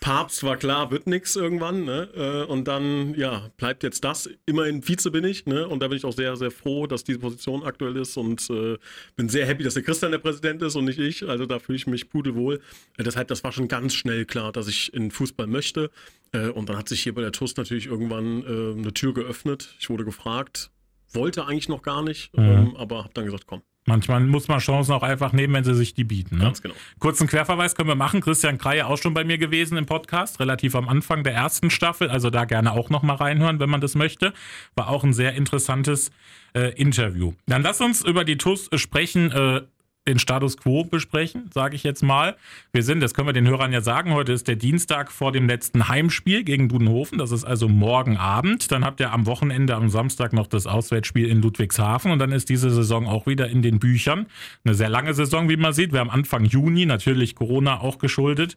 Papst 0.00 0.44
war 0.44 0.56
klar, 0.56 0.90
wird 0.90 1.06
nix 1.06 1.34
irgendwann, 1.36 1.84
ne? 1.84 2.08
Äh, 2.14 2.50
Und 2.50 2.68
dann, 2.68 3.14
ja, 3.14 3.50
bleibt 3.56 3.82
jetzt 3.82 4.04
das. 4.04 4.28
Immerhin 4.46 4.86
Vize 4.86 5.10
bin 5.10 5.24
ich, 5.24 5.46
ne? 5.46 5.66
Und 5.66 5.80
da 5.80 5.88
bin 5.88 5.96
ich 5.98 6.04
auch 6.04 6.12
sehr, 6.12 6.36
sehr 6.36 6.50
froh, 6.50 6.86
dass 6.86 7.04
diese 7.04 7.18
Position 7.18 7.64
aktuell 7.64 7.96
ist 7.96 8.16
und 8.16 8.48
äh, 8.50 8.76
bin 9.16 9.28
sehr 9.28 9.46
happy, 9.46 9.64
dass 9.64 9.74
der 9.74 9.82
Christian 9.82 10.12
der 10.12 10.18
Präsident 10.18 10.62
ist 10.62 10.76
und 10.76 10.84
nicht 10.84 10.98
ich. 10.98 11.28
Also 11.28 11.46
da 11.46 11.58
fühle 11.58 11.76
ich 11.76 11.86
mich 11.86 12.08
pudelwohl. 12.10 12.60
Äh, 12.96 13.02
deshalb, 13.02 13.28
das 13.28 13.42
war 13.44 13.52
schon 13.52 13.68
ganz 13.68 13.94
schnell 13.94 14.24
klar, 14.24 14.52
dass 14.52 14.68
ich 14.68 14.94
in 14.94 15.10
Fußball 15.10 15.46
möchte. 15.46 15.90
Äh, 16.32 16.48
und 16.48 16.68
dann 16.68 16.76
hat 16.76 16.88
sich 16.88 17.02
hier 17.02 17.14
bei 17.14 17.22
der 17.22 17.32
TUS 17.32 17.56
natürlich 17.56 17.86
irgendwann 17.86 18.42
äh, 18.42 18.78
eine 18.78 18.94
Tür 18.94 19.14
geöffnet. 19.14 19.74
Ich 19.80 19.90
wurde 19.90 20.04
gefragt, 20.04 20.70
wollte 21.12 21.46
eigentlich 21.46 21.68
noch 21.68 21.82
gar 21.82 22.02
nicht, 22.02 22.36
Mhm. 22.36 22.44
ähm, 22.44 22.76
aber 22.76 22.98
habe 23.04 23.14
dann 23.14 23.24
gesagt, 23.24 23.46
komm, 23.46 23.62
Manchmal 23.88 24.20
muss 24.20 24.48
man 24.48 24.58
Chancen 24.58 24.92
auch 24.92 25.02
einfach 25.02 25.32
nehmen, 25.32 25.54
wenn 25.54 25.64
sie 25.64 25.74
sich 25.74 25.94
die 25.94 26.04
bieten. 26.04 26.36
Ne? 26.36 26.44
ganz 26.44 26.62
genau. 26.62 26.74
Kurzen 26.98 27.26
Querverweis 27.26 27.74
können 27.74 27.88
wir 27.88 27.96
machen. 27.96 28.20
Christian 28.20 28.58
Kreie 28.58 28.86
auch 28.86 28.98
schon 28.98 29.14
bei 29.14 29.24
mir 29.24 29.38
gewesen 29.38 29.78
im 29.78 29.86
Podcast, 29.86 30.40
relativ 30.40 30.74
am 30.74 30.88
Anfang 30.88 31.24
der 31.24 31.32
ersten 31.32 31.70
Staffel. 31.70 32.10
Also 32.10 32.28
da 32.28 32.44
gerne 32.44 32.72
auch 32.72 32.90
noch 32.90 33.02
mal 33.02 33.14
reinhören, 33.14 33.60
wenn 33.60 33.70
man 33.70 33.80
das 33.80 33.94
möchte. 33.94 34.34
War 34.74 34.88
auch 34.88 35.04
ein 35.04 35.14
sehr 35.14 35.32
interessantes 35.32 36.10
äh, 36.54 36.74
Interview. 36.74 37.32
Dann 37.46 37.62
lass 37.62 37.80
uns 37.80 38.04
über 38.04 38.24
die 38.24 38.36
TUS 38.36 38.68
sprechen. 38.76 39.32
Äh, 39.32 39.62
den 40.08 40.18
Status 40.18 40.56
quo 40.56 40.84
besprechen, 40.84 41.50
sage 41.52 41.76
ich 41.76 41.84
jetzt 41.84 42.02
mal. 42.02 42.36
Wir 42.72 42.82
sind, 42.82 43.00
das 43.00 43.14
können 43.14 43.28
wir 43.28 43.32
den 43.32 43.46
Hörern 43.46 43.72
ja 43.72 43.80
sagen, 43.80 44.12
heute 44.12 44.32
ist 44.32 44.48
der 44.48 44.56
Dienstag 44.56 45.12
vor 45.12 45.32
dem 45.32 45.46
letzten 45.46 45.88
Heimspiel 45.88 46.42
gegen 46.42 46.68
Dudenhofen. 46.68 47.18
Das 47.18 47.30
ist 47.30 47.44
also 47.44 47.68
morgen 47.68 48.16
Abend. 48.16 48.72
Dann 48.72 48.84
habt 48.84 49.00
ihr 49.00 49.12
am 49.12 49.26
Wochenende, 49.26 49.76
am 49.76 49.88
Samstag 49.88 50.32
noch 50.32 50.46
das 50.46 50.66
Auswärtsspiel 50.66 51.28
in 51.28 51.42
Ludwigshafen 51.42 52.10
und 52.10 52.18
dann 52.18 52.32
ist 52.32 52.48
diese 52.48 52.70
Saison 52.70 53.06
auch 53.06 53.26
wieder 53.26 53.48
in 53.48 53.62
den 53.62 53.78
Büchern. 53.78 54.26
Eine 54.64 54.74
sehr 54.74 54.88
lange 54.88 55.14
Saison, 55.14 55.48
wie 55.48 55.56
man 55.56 55.72
sieht. 55.72 55.92
Wir 55.92 56.00
haben 56.00 56.10
Anfang 56.10 56.44
Juni, 56.44 56.86
natürlich 56.86 57.34
Corona 57.34 57.80
auch 57.80 57.98
geschuldet. 57.98 58.56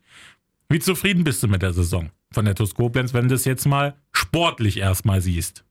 Wie 0.69 0.79
zufrieden 0.79 1.25
bist 1.25 1.43
du 1.43 1.49
mit 1.49 1.61
der 1.61 1.73
Saison 1.73 2.11
von 2.31 2.45
der 2.45 2.55
TuS 2.55 2.75
Koblenz, 2.75 3.13
wenn 3.13 3.27
du 3.27 3.35
das 3.35 3.43
jetzt 3.43 3.65
mal 3.65 3.95
sportlich 4.13 4.77
erstmal 4.77 5.19
siehst? 5.19 5.65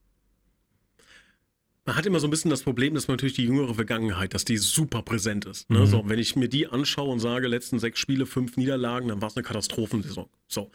Man 1.84 1.96
hat 1.96 2.06
immer 2.06 2.20
so 2.20 2.26
ein 2.26 2.30
bisschen 2.30 2.50
das 2.50 2.62
Problem, 2.62 2.94
dass 2.94 3.08
man 3.08 3.14
natürlich 3.14 3.36
die 3.36 3.44
jüngere 3.44 3.74
Vergangenheit, 3.74 4.34
dass 4.34 4.44
die 4.44 4.58
super 4.58 5.02
präsent 5.02 5.46
ist. 5.46 5.70
Ne? 5.70 5.80
Mhm. 5.80 5.86
So, 5.86 6.02
wenn 6.06 6.18
ich 6.18 6.36
mir 6.36 6.48
die 6.48 6.66
anschaue 6.66 7.10
und 7.10 7.20
sage, 7.20 7.48
letzten 7.48 7.78
sechs 7.78 7.98
Spiele, 7.98 8.26
fünf 8.26 8.56
Niederlagen, 8.56 9.08
dann 9.08 9.20
war 9.22 9.28
es 9.28 9.36
eine 9.36 9.44
Katastrophensaison. 9.44 10.28
So. 10.46 10.70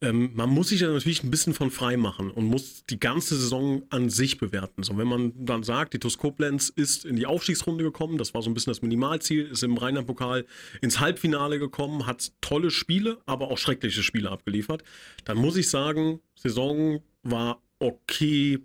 Ähm, 0.00 0.32
man 0.34 0.50
muss 0.50 0.68
sich 0.68 0.80
ja 0.80 0.88
natürlich 0.88 1.22
ein 1.22 1.30
bisschen 1.30 1.54
von 1.54 1.70
frei 1.70 1.96
machen 1.96 2.30
und 2.30 2.44
muss 2.44 2.84
die 2.84 3.00
ganze 3.00 3.36
Saison 3.36 3.84
an 3.90 4.10
sich 4.10 4.38
bewerten. 4.38 4.82
So, 4.82 4.98
wenn 4.98 5.06
man 5.06 5.32
dann 5.36 5.62
sagt, 5.62 5.94
die 5.94 5.98
TuS 5.98 6.18
Koblenz 6.18 6.68
ist 6.68 7.06
in 7.06 7.16
die 7.16 7.26
Aufstiegsrunde 7.26 7.84
gekommen, 7.84 8.18
das 8.18 8.34
war 8.34 8.42
so 8.42 8.50
ein 8.50 8.54
bisschen 8.54 8.72
das 8.72 8.82
Minimalziel, 8.82 9.46
ist 9.46 9.62
im 9.62 9.78
Rheinland-Pokal 9.78 10.44
ins 10.82 11.00
Halbfinale 11.00 11.58
gekommen, 11.58 12.06
hat 12.06 12.32
tolle 12.40 12.70
Spiele, 12.70 13.18
aber 13.24 13.50
auch 13.50 13.56
schreckliche 13.56 14.02
Spiele 14.02 14.30
abgeliefert, 14.30 14.82
dann 15.24 15.38
muss 15.38 15.56
ich 15.56 15.70
sagen, 15.70 16.20
Saison 16.34 17.00
war 17.22 17.62
okay, 17.78 18.58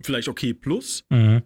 vielleicht 0.00 0.28
okay 0.28 0.54
plus. 0.54 1.04
Mhm. 1.10 1.42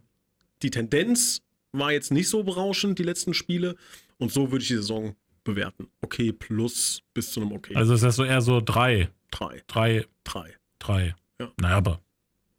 Die 0.62 0.70
Tendenz 0.70 1.42
war 1.72 1.92
jetzt 1.92 2.10
nicht 2.10 2.28
so 2.28 2.42
berauschend, 2.42 2.98
die 2.98 3.02
letzten 3.04 3.34
Spiele. 3.34 3.76
Und 4.18 4.32
so 4.32 4.50
würde 4.50 4.62
ich 4.62 4.68
die 4.68 4.76
Saison 4.76 5.16
bewerten. 5.44 5.88
Okay, 6.02 6.32
plus 6.32 7.02
bis 7.14 7.32
zu 7.32 7.40
einem 7.40 7.52
okay. 7.52 7.74
Also 7.74 7.94
ist 7.94 8.02
das 8.02 8.16
so 8.16 8.24
eher 8.24 8.42
so 8.42 8.60
drei, 8.60 9.08
drei. 9.30 9.62
drei, 9.66 10.06
Drei. 10.24 10.54
drei. 10.78 11.14
Ja. 11.40 11.52
Naja, 11.60 11.76
aber 11.76 12.00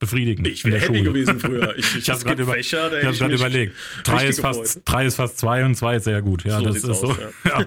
befriedigend. 0.02 0.46
Ich 0.48 0.66
wäre 0.66 0.80
happy 0.80 1.02
gewesen 1.04 1.40
früher. 1.40 1.78
Ich, 1.78 1.96
Ich 1.98 2.10
hab's 2.10 2.20
hab 2.20 2.28
gerade 2.28 2.44
über- 2.44 2.54
Fächer, 2.54 2.92
Ich 3.02 3.06
habe 3.22 3.32
mich- 3.32 3.40
überlegt. 3.40 3.76
Drei 4.04 4.28
ist, 4.28 4.42
fast, 4.42 4.82
drei 4.84 5.06
ist 5.06 5.16
fast 5.16 5.38
zwei 5.38 5.64
und 5.64 5.76
zwei 5.76 5.96
ist 5.96 6.04
sehr 6.04 6.22
gut. 6.22 6.44
Ja, 6.44 6.58
So 6.60 6.66
das 6.66 6.76
ist 6.78 6.90
aus, 6.90 7.00
so. 7.02 7.16
Ja. 7.46 7.66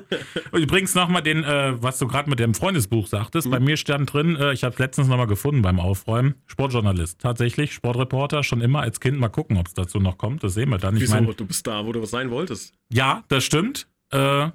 Und 0.50 0.60
Übrigens 0.62 0.94
nochmal 0.94 1.22
den, 1.22 1.42
äh, 1.44 1.80
was 1.82 1.98
du 1.98 2.06
gerade 2.06 2.28
mit 2.28 2.38
dem 2.40 2.52
Freundesbuch 2.54 3.06
sagtest. 3.06 3.46
Mhm. 3.46 3.50
Bei 3.52 3.60
mir 3.60 3.76
stand 3.78 4.12
drin, 4.12 4.36
äh, 4.36 4.52
ich 4.52 4.64
habe 4.64 4.74
letztens 4.78 5.08
nochmal 5.08 5.26
gefunden 5.26 5.62
beim 5.62 5.80
Aufräumen, 5.80 6.34
Sportjournalist. 6.46 7.20
Tatsächlich, 7.20 7.72
Sportreporter, 7.72 8.42
schon 8.42 8.60
immer 8.60 8.80
als 8.82 9.00
Kind. 9.00 9.18
Mal 9.18 9.28
gucken, 9.30 9.56
ob 9.56 9.68
es 9.68 9.74
dazu 9.74 9.98
noch 10.00 10.18
kommt. 10.18 10.42
Das 10.44 10.54
sehen 10.54 10.68
wir 10.68 10.78
dann. 10.78 10.96
Ich 10.96 11.02
Wieso? 11.02 11.14
mein, 11.14 11.34
du 11.36 11.46
bist 11.46 11.66
da, 11.66 11.86
wo 11.86 11.92
du 11.92 12.02
was 12.02 12.10
sein 12.10 12.30
wolltest. 12.30 12.74
ja, 12.92 13.24
das 13.28 13.44
stimmt. 13.44 13.86
Äh, 14.10 14.48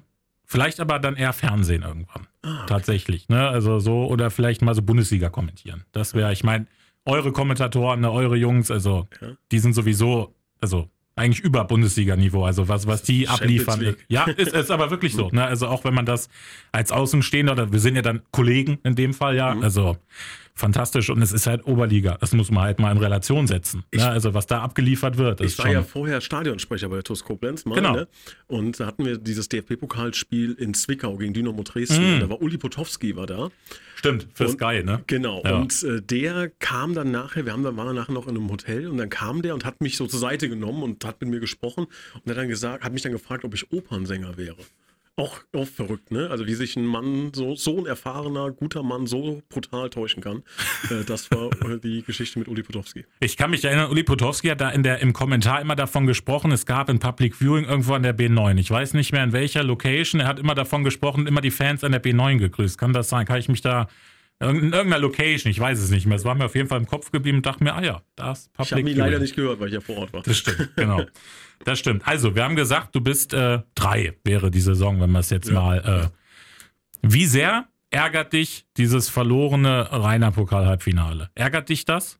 vielleicht 0.44 0.80
aber 0.80 0.98
dann 0.98 1.16
eher 1.16 1.32
Fernsehen 1.32 1.82
irgendwann. 1.82 2.26
Ah, 2.42 2.64
Tatsächlich. 2.66 3.28
Ne? 3.28 3.48
Also 3.48 3.78
so, 3.78 4.06
oder 4.06 4.30
vielleicht 4.30 4.62
mal 4.62 4.74
so 4.74 4.82
Bundesliga 4.82 5.28
kommentieren. 5.28 5.84
Das 5.92 6.14
wäre, 6.14 6.32
ich 6.32 6.42
meine, 6.44 6.66
eure 7.04 7.32
Kommentatoren, 7.32 8.00
ne, 8.00 8.10
eure 8.10 8.36
Jungs, 8.36 8.70
also 8.70 9.08
Ja. 9.20 9.28
die 9.52 9.58
sind 9.58 9.74
sowieso, 9.74 10.34
also 10.60 10.88
eigentlich 11.16 11.40
über 11.40 11.64
Bundesliga-Niveau, 11.64 12.44
also 12.44 12.68
was, 12.68 12.86
was 12.86 13.02
die 13.02 13.28
abliefern. 13.28 13.96
Ja, 14.08 14.24
ist, 14.24 14.52
ist 14.54 14.70
aber 14.70 14.90
wirklich 14.90 15.12
so. 15.14 15.28
Ne? 15.32 15.44
Also 15.44 15.66
auch 15.68 15.84
wenn 15.84 15.92
man 15.92 16.06
das 16.06 16.28
als 16.72 16.92
Außenstehender, 16.92 17.52
oder 17.52 17.72
wir 17.72 17.80
sind 17.80 17.96
ja 17.96 18.02
dann 18.02 18.22
Kollegen 18.30 18.78
in 18.84 18.94
dem 18.94 19.12
Fall, 19.12 19.36
ja, 19.36 19.54
Mhm. 19.54 19.62
also 19.62 19.96
fantastisch 20.60 21.10
und 21.10 21.20
es 21.22 21.32
ist 21.32 21.46
halt 21.46 21.66
Oberliga. 21.66 22.16
Das 22.20 22.32
muss 22.32 22.50
man 22.50 22.62
halt 22.64 22.78
mal 22.78 22.92
in 22.92 22.98
Relation 22.98 23.46
setzen. 23.48 23.82
Ich- 23.90 24.00
ne? 24.00 24.08
Also 24.08 24.32
was 24.34 24.46
da 24.46 24.60
abgeliefert 24.62 25.16
wird, 25.18 25.40
Ich 25.40 25.58
war 25.58 25.66
schon. 25.66 25.74
ja 25.74 25.82
vorher 25.82 26.20
Stadionsprecher 26.20 26.88
bei 26.88 26.96
der 26.96 27.04
TuS 27.04 27.24
Koblenz. 27.24 27.64
Mal, 27.64 27.74
Genau. 27.74 27.92
Ne? 27.96 28.08
Und 28.46 28.78
da 28.78 28.86
hatten 28.86 29.04
wir 29.04 29.18
dieses 29.18 29.48
DFB-Pokalspiel 29.48 30.52
in 30.52 30.74
Zwickau 30.74 31.16
gegen 31.16 31.32
Dynamo 31.34 31.62
Dresden. 31.62 32.14
Und 32.14 32.20
Da 32.20 32.28
war 32.30 32.40
Uli 32.40 32.58
Potowski 32.58 33.16
war 33.16 33.26
da. 33.26 33.48
Stimmt, 33.96 34.28
für 34.34 34.44
Und- 34.46 34.52
Sky, 34.52 34.82
ne? 34.82 35.02
Genau. 35.08 35.42
Ja. 35.44 35.56
Und 35.58 35.82
äh, 35.82 36.00
der 36.00 36.50
kam 36.58 36.94
dann 36.94 37.10
nachher, 37.10 37.44
wir 37.44 37.52
haben 37.52 37.62
dann, 37.64 37.76
waren 37.76 37.86
dann 37.88 37.96
nachher 37.96 38.12
noch 38.12 38.26
in 38.28 38.36
einem 38.36 38.50
Hotel 38.50 38.86
und 38.88 38.96
dann 38.98 39.10
kam 39.10 39.42
der 39.42 39.54
und 39.54 39.64
hat 39.64 39.80
mich 39.82 39.96
so 39.96 40.06
zur 40.06 40.20
Seite 40.20 40.48
genommen 40.48 40.82
und 40.82 41.04
hat 41.04 41.20
mit 41.20 41.28
mir 41.30 41.40
gesprochen 41.40 41.86
und 42.24 42.30
hat 42.30 42.36
dann 42.38 42.48
gesagt, 42.48 42.84
hat 42.84 42.92
mich 42.92 43.02
dann 43.02 43.12
gefragt, 43.12 43.44
ob 43.44 43.54
ich 43.54 43.70
Opernsänger 43.72 44.36
wäre. 44.38 44.56
Auch, 45.16 45.40
auch 45.54 45.66
verrückt, 45.66 46.10
ne? 46.10 46.30
Also 46.30 46.46
wie 46.46 46.54
sich 46.54 46.76
ein 46.76 46.86
Mann, 46.86 47.32
so, 47.34 47.54
so 47.54 47.78
ein 47.78 47.86
erfahrener, 47.86 48.50
guter 48.52 48.82
Mann 48.82 49.06
so 49.06 49.42
brutal 49.50 49.90
täuschen 49.90 50.22
kann. 50.22 50.42
äh, 50.90 51.04
das 51.04 51.30
war 51.30 51.50
äh, 51.68 51.78
die 51.78 52.02
Geschichte 52.02 52.38
mit 52.38 52.48
Uli 52.48 52.62
Potowski. 52.62 53.04
Ich 53.20 53.36
kann 53.36 53.50
mich 53.50 53.64
erinnern, 53.64 53.90
Uli 53.90 54.02
Potowski 54.02 54.48
hat 54.48 54.60
da 54.60 54.70
in 54.70 54.82
der, 54.82 55.00
im 55.00 55.12
Kommentar 55.12 55.60
immer 55.60 55.76
davon 55.76 56.06
gesprochen, 56.06 56.52
es 56.52 56.64
gab 56.64 56.88
ein 56.88 57.00
Public 57.00 57.36
Viewing 57.36 57.66
irgendwo 57.66 57.94
an 57.94 58.02
der 58.02 58.16
B9. 58.16 58.58
Ich 58.58 58.70
weiß 58.70 58.94
nicht 58.94 59.12
mehr 59.12 59.24
in 59.24 59.32
welcher 59.32 59.62
Location. 59.62 60.20
Er 60.20 60.26
hat 60.26 60.38
immer 60.38 60.54
davon 60.54 60.84
gesprochen, 60.84 61.26
immer 61.26 61.42
die 61.42 61.50
Fans 61.50 61.84
an 61.84 61.92
der 61.92 62.02
B9 62.02 62.38
gegrüßt. 62.38 62.78
Kann 62.78 62.92
das 62.92 63.10
sein? 63.10 63.26
Kann 63.26 63.38
ich 63.38 63.48
mich 63.48 63.60
da 63.60 63.88
in 64.40 64.72
irgendeiner 64.72 64.98
Location, 64.98 65.50
ich 65.50 65.60
weiß 65.60 65.78
es 65.78 65.90
nicht 65.90 66.06
mehr. 66.06 66.16
Es 66.16 66.24
war 66.24 66.34
mir 66.34 66.46
auf 66.46 66.54
jeden 66.54 66.68
Fall 66.68 66.78
im 66.80 66.86
Kopf 66.86 67.10
geblieben 67.10 67.38
und 67.38 67.46
dachte 67.46 67.62
mir, 67.62 67.74
ah 67.74 67.82
ja, 67.82 68.02
das 68.16 68.48
Public 68.48 68.66
Ich 68.66 68.72
habe 68.72 68.90
ihn 68.90 68.96
leider 68.96 69.18
nicht 69.18 69.36
gehört, 69.36 69.60
weil 69.60 69.68
ich 69.68 69.74
ja 69.74 69.80
vor 69.80 69.98
Ort 69.98 70.12
war. 70.12 70.22
Das 70.22 70.38
stimmt, 70.38 70.70
genau. 70.76 71.02
Das 71.64 71.78
stimmt. 71.78 72.06
Also, 72.08 72.34
wir 72.34 72.44
haben 72.44 72.56
gesagt, 72.56 72.94
du 72.94 73.02
bist 73.02 73.34
äh, 73.34 73.60
drei, 73.74 74.16
wäre 74.24 74.50
die 74.50 74.62
Saison, 74.62 74.98
wenn 75.00 75.10
man 75.10 75.20
es 75.20 75.28
jetzt 75.30 75.48
Ja. 75.48 75.54
mal. 75.54 76.10
Äh, 76.12 77.06
wie 77.06 77.26
sehr 77.26 77.68
ärgert 77.90 78.32
dich 78.32 78.66
dieses 78.78 79.08
verlorene 79.10 79.88
Rainer 79.90 80.32
Pokal-Halbfinale? 80.32 81.30
Ärgert 81.34 81.68
dich 81.68 81.84
das? 81.84 82.18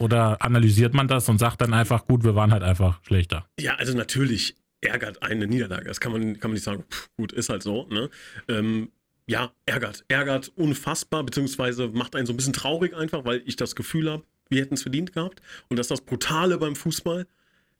Oder 0.00 0.42
analysiert 0.42 0.94
man 0.94 1.06
das 1.06 1.28
und 1.28 1.38
sagt 1.38 1.60
dann 1.60 1.72
einfach, 1.74 2.06
gut, 2.06 2.24
wir 2.24 2.34
waren 2.34 2.50
halt 2.50 2.62
einfach 2.62 3.00
schlechter? 3.04 3.46
Ja, 3.60 3.74
also 3.76 3.96
natürlich 3.96 4.56
ärgert 4.80 5.22
eine 5.22 5.46
Niederlage. 5.46 5.84
Das 5.84 6.00
kann 6.00 6.10
man, 6.12 6.40
kann 6.40 6.50
man 6.50 6.54
nicht 6.54 6.64
sagen, 6.64 6.84
pff, 6.90 7.10
gut, 7.16 7.32
ist 7.32 7.48
halt 7.50 7.62
so. 7.62 7.86
Ne? 7.88 8.08
Ähm, 8.48 8.90
ja, 9.26 9.52
ärgert. 9.66 10.04
Ärgert 10.08 10.52
unfassbar, 10.56 11.22
beziehungsweise 11.24 11.88
macht 11.88 12.16
einen 12.16 12.26
so 12.26 12.32
ein 12.32 12.36
bisschen 12.36 12.52
traurig 12.52 12.94
einfach, 12.94 13.24
weil 13.24 13.42
ich 13.46 13.56
das 13.56 13.76
Gefühl 13.76 14.10
habe, 14.10 14.24
wir 14.48 14.60
hätten 14.60 14.74
es 14.74 14.82
verdient 14.82 15.12
gehabt. 15.12 15.40
Und 15.68 15.78
das 15.78 15.84
ist 15.86 15.90
das 15.90 16.00
Brutale 16.02 16.58
beim 16.58 16.76
Fußball, 16.76 17.26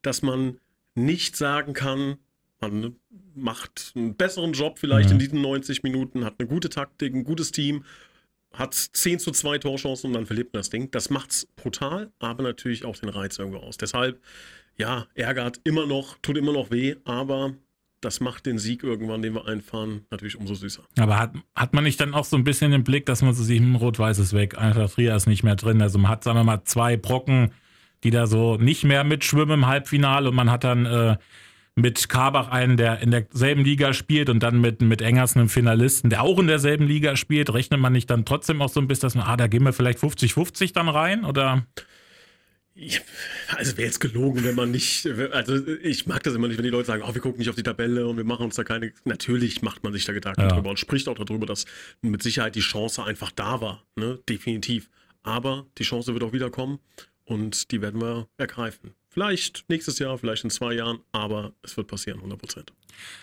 dass 0.03 0.23
man 0.23 0.59
nicht 0.95 1.37
sagen 1.37 1.73
kann, 1.75 2.17
man 2.61 2.97
macht 3.35 3.93
einen 3.97 4.15
besseren 4.15 4.53
Job 4.53 4.79
vielleicht 4.79 5.09
Mhm. 5.09 5.15
in 5.15 5.19
diesen 5.19 5.41
90 5.41 5.83
Minuten, 5.83 6.25
hat 6.25 6.37
eine 6.39 6.49
gute 6.49 6.69
Taktik, 6.69 7.13
ein 7.15 7.25
gutes 7.25 7.51
Team, 7.51 7.85
hat 8.53 8.75
10 8.75 9.19
zu 9.19 9.33
2 9.33 9.59
Torchancen 9.59 10.09
und 10.09 10.15
dann 10.15 10.27
verliert 10.27 10.53
man 10.53 10.61
das 10.61 10.71
Ding. 10.71 10.91
Das 10.91 11.11
macht's 11.11 11.47
brutal, 11.57 12.13
aber 12.19 12.43
natürlich 12.43 12.85
auch 12.85 12.97
den 12.97 13.09
Reiz 13.09 13.39
irgendwo 13.39 13.59
aus. 13.59 13.79
Deshalb, 13.79 14.21
ja, 14.77 15.07
ärgert 15.15 15.61
immer 15.65 15.87
noch, 15.87 16.19
tut 16.23 16.37
immer 16.37 16.53
noch 16.53 16.71
weh, 16.71 16.97
aber 17.05 17.55
das 18.03 18.21
macht 18.21 18.47
den 18.47 18.59
Sieg 18.59 18.83
irgendwann, 18.83 19.23
den 19.23 19.35
wir 19.35 19.47
einfahren, 19.47 20.05
natürlich 20.11 20.37
umso 20.37 20.55
süßer. 20.55 20.83
Aber 20.99 21.19
hat, 21.19 21.33
hat 21.55 21.73
man 21.73 21.85
nicht 21.85 22.01
dann 22.01 22.15
auch 22.15 22.25
so 22.25 22.37
ein 22.37 22.45
bisschen 22.45 22.73
den 22.73 22.85
Blick, 22.85 23.07
dass 23.07 23.23
man 23.23 23.33
so 23.33 23.43
sieht, 23.43 23.61
hm, 23.61 23.77
Rot-Weiß 23.77 24.19
ist 24.19 24.35
weg, 24.35 24.59
Eintracht 24.59 24.95
Trier 24.95 25.17
ist 25.17 25.27
nicht 25.27 25.45
mehr 25.45 25.57
drin. 25.57 25.81
Also 25.81 25.99
man 25.99 26.11
hat, 26.11 26.25
sagen 26.25 26.39
wir 26.39 26.45
mal, 26.45 26.65
zwei 26.65 26.97
Brocken, 26.97 27.53
die 28.05 28.11
da 28.11 28.27
so 28.27 28.57
nicht 28.57 28.85
mehr 28.85 29.05
mitschwimmen 29.05 29.61
im 29.61 29.67
Halbfinale 29.67 30.29
und 30.29 30.35
man 30.35 30.51
hat 30.51 30.65
dann 30.65 30.85
äh, 30.85 31.17
mit 31.75 32.09
Karbach 32.09 32.49
einen, 32.49 32.77
der 32.77 33.01
in 33.01 33.13
derselben 33.13 33.65
Liga 33.65 33.95
spielt 33.95 34.29
und 34.29 34.43
dann 34.43 34.61
mit, 34.61 34.83
mit 34.83 35.01
Engers 35.01 35.37
einem 35.37 35.49
Finalisten, 35.49 36.11
der 36.11 36.23
auch 36.23 36.39
in 36.39 36.49
derselben 36.49 36.87
Liga 36.87 37.17
spielt, 37.17 37.55
rechnet 37.55 37.81
man 37.81 37.93
nicht 37.93 38.11
dann 38.11 38.25
trotzdem 38.25 38.61
auch 38.61 38.69
so 38.69 38.81
ein 38.81 38.89
bisschen, 38.89 39.07
dass 39.07 39.15
man, 39.15 39.27
ah, 39.27 39.37
da 39.37 39.47
gehen 39.47 39.63
wir 39.63 39.73
vielleicht 39.73 39.99
50-50 39.99 40.75
dann 40.75 40.89
rein? 40.89 41.25
Oder? 41.25 41.65
Ja, 42.75 43.01
also 43.57 43.77
wäre 43.77 43.87
jetzt 43.87 44.01
gelogen, 44.01 44.45
wenn 44.45 44.55
man 44.55 44.71
nicht, 44.71 45.07
also 45.33 45.67
ich 45.83 46.07
mag 46.07 46.23
das 46.23 46.35
immer 46.35 46.49
nicht, 46.49 46.57
wenn 46.57 46.65
die 46.65 46.71
Leute 46.71 46.87
sagen, 46.87 47.03
oh, 47.07 47.15
wir 47.15 47.21
gucken 47.21 47.39
nicht 47.39 47.51
auf 47.51 47.55
die 47.57 47.63
Tabelle 47.63 48.07
und 48.07 48.17
wir 48.17 48.25
machen 48.25 48.45
uns 48.47 48.55
da 48.57 48.65
keine, 48.65 48.93
natürlich 49.05 49.61
macht 49.61 49.85
man 49.85 49.93
sich 49.93 50.05
da 50.07 50.13
Gedanken 50.15 50.41
Ja. 50.41 50.49
drüber 50.49 50.71
und 50.71 50.79
spricht 50.79 51.07
auch 51.09 51.15
darüber, 51.19 51.45
dass 51.45 51.67
mit 52.01 52.23
Sicherheit 52.23 52.55
die 52.55 52.61
Chance 52.61 53.05
einfach 53.05 53.31
da 53.31 53.61
war, 53.61 53.85
ne, 53.97 54.19
definitiv. 54.29 54.89
Aber 55.23 55.67
die 55.79 55.85
Chance 55.85 56.15
wird 56.15 56.25
auch 56.25 56.33
wieder 56.33 56.51
kommen 56.51 56.79
und 57.25 57.71
die 57.71 57.83
werden 57.83 58.01
wir 58.01 58.27
ergreifen. 58.39 58.95
Vielleicht 59.09 59.65
nächstes 59.69 59.99
Jahr, 59.99 60.17
vielleicht 60.17 60.43
in 60.45 60.51
zwei 60.51 60.73
Jahren, 60.73 61.01
aber 61.13 61.53
es 61.63 61.77
wird 61.77 61.87
passieren, 61.89 62.19
100 62.21 62.39
Prozent. 62.39 62.73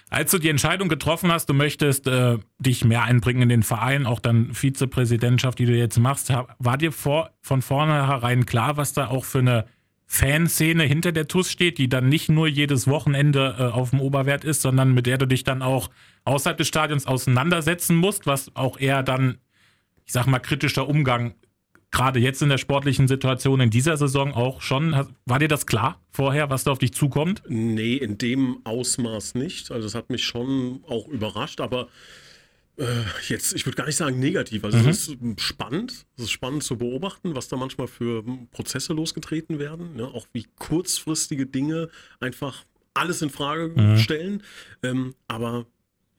Als 0.09 0.31
du 0.31 0.39
die 0.39 0.49
Entscheidung 0.49 0.89
getroffen 0.89 1.31
hast, 1.31 1.47
du 1.49 1.53
möchtest 1.53 2.07
äh, 2.07 2.37
dich 2.57 2.83
mehr 2.83 3.03
einbringen 3.03 3.43
in 3.43 3.49
den 3.49 3.63
Verein, 3.63 4.05
auch 4.05 4.19
dann 4.19 4.53
Vizepräsidentschaft, 4.53 5.59
die 5.59 5.65
du 5.65 5.75
jetzt 5.75 5.99
machst, 5.99 6.33
war 6.57 6.77
dir 6.77 6.91
vor, 6.91 7.31
von 7.41 7.61
vornherein 7.61 8.45
klar, 8.45 8.77
was 8.77 8.93
da 8.93 9.07
auch 9.07 9.25
für 9.25 9.39
eine 9.39 9.65
Fanszene 10.11 10.83
hinter 10.83 11.11
der 11.11 11.27
TUS 11.27 11.51
steht, 11.51 11.77
die 11.77 11.87
dann 11.87 12.09
nicht 12.09 12.29
nur 12.29 12.47
jedes 12.47 12.87
Wochenende 12.87 13.55
äh, 13.59 13.63
auf 13.65 13.91
dem 13.91 14.01
Oberwert 14.01 14.43
ist, 14.43 14.63
sondern 14.63 14.95
mit 14.95 15.05
der 15.05 15.19
du 15.19 15.27
dich 15.27 15.43
dann 15.43 15.61
auch 15.61 15.91
außerhalb 16.25 16.57
des 16.57 16.67
Stadions 16.67 17.05
auseinandersetzen 17.05 17.95
musst, 17.95 18.25
was 18.25 18.55
auch 18.55 18.79
eher 18.79 19.03
dann, 19.03 19.37
ich 20.05 20.13
sag 20.13 20.25
mal, 20.25 20.39
kritischer 20.39 20.87
Umgang 20.89 21.35
gerade 21.91 22.19
jetzt 22.19 22.41
in 22.41 22.49
der 22.49 22.57
sportlichen 22.57 23.07
Situation 23.07 23.59
in 23.59 23.69
dieser 23.69 23.97
Saison 23.97 24.33
auch 24.33 24.61
schon. 24.61 24.91
War 25.25 25.39
dir 25.39 25.47
das 25.47 25.65
klar 25.65 25.99
vorher, 26.11 26.49
was 26.49 26.63
da 26.63 26.71
auf 26.71 26.79
dich 26.79 26.93
zukommt? 26.93 27.41
Nee, 27.47 27.95
in 27.95 28.17
dem 28.17 28.59
Ausmaß 28.63 29.35
nicht. 29.35 29.71
Also 29.71 29.87
es 29.87 29.95
hat 29.95 30.09
mich 30.09 30.23
schon 30.23 30.83
auch 30.87 31.07
überrascht, 31.07 31.61
aber 31.61 31.87
äh, 32.77 32.85
jetzt, 33.27 33.53
ich 33.53 33.65
würde 33.65 33.75
gar 33.75 33.87
nicht 33.87 33.97
sagen 33.97 34.19
negativ. 34.19 34.63
Also 34.63 34.77
Mhm. 34.77 34.87
es 34.87 35.07
ist 35.09 35.17
spannend. 35.41 36.05
Es 36.15 36.23
ist 36.25 36.31
spannend 36.31 36.63
zu 36.63 36.77
beobachten, 36.77 37.35
was 37.35 37.47
da 37.47 37.57
manchmal 37.57 37.87
für 37.87 38.23
Prozesse 38.51 38.93
losgetreten 38.93 39.59
werden. 39.59 39.95
Ne? 39.95 40.05
Auch 40.07 40.27
wie 40.31 40.45
kurzfristige 40.59 41.45
Dinge 41.45 41.89
einfach 42.19 42.63
alles 42.93 43.21
in 43.21 43.29
Frage 43.29 43.73
Mhm. 43.75 43.97
stellen. 43.97 44.43
Ähm, 44.83 45.15
aber 45.27 45.65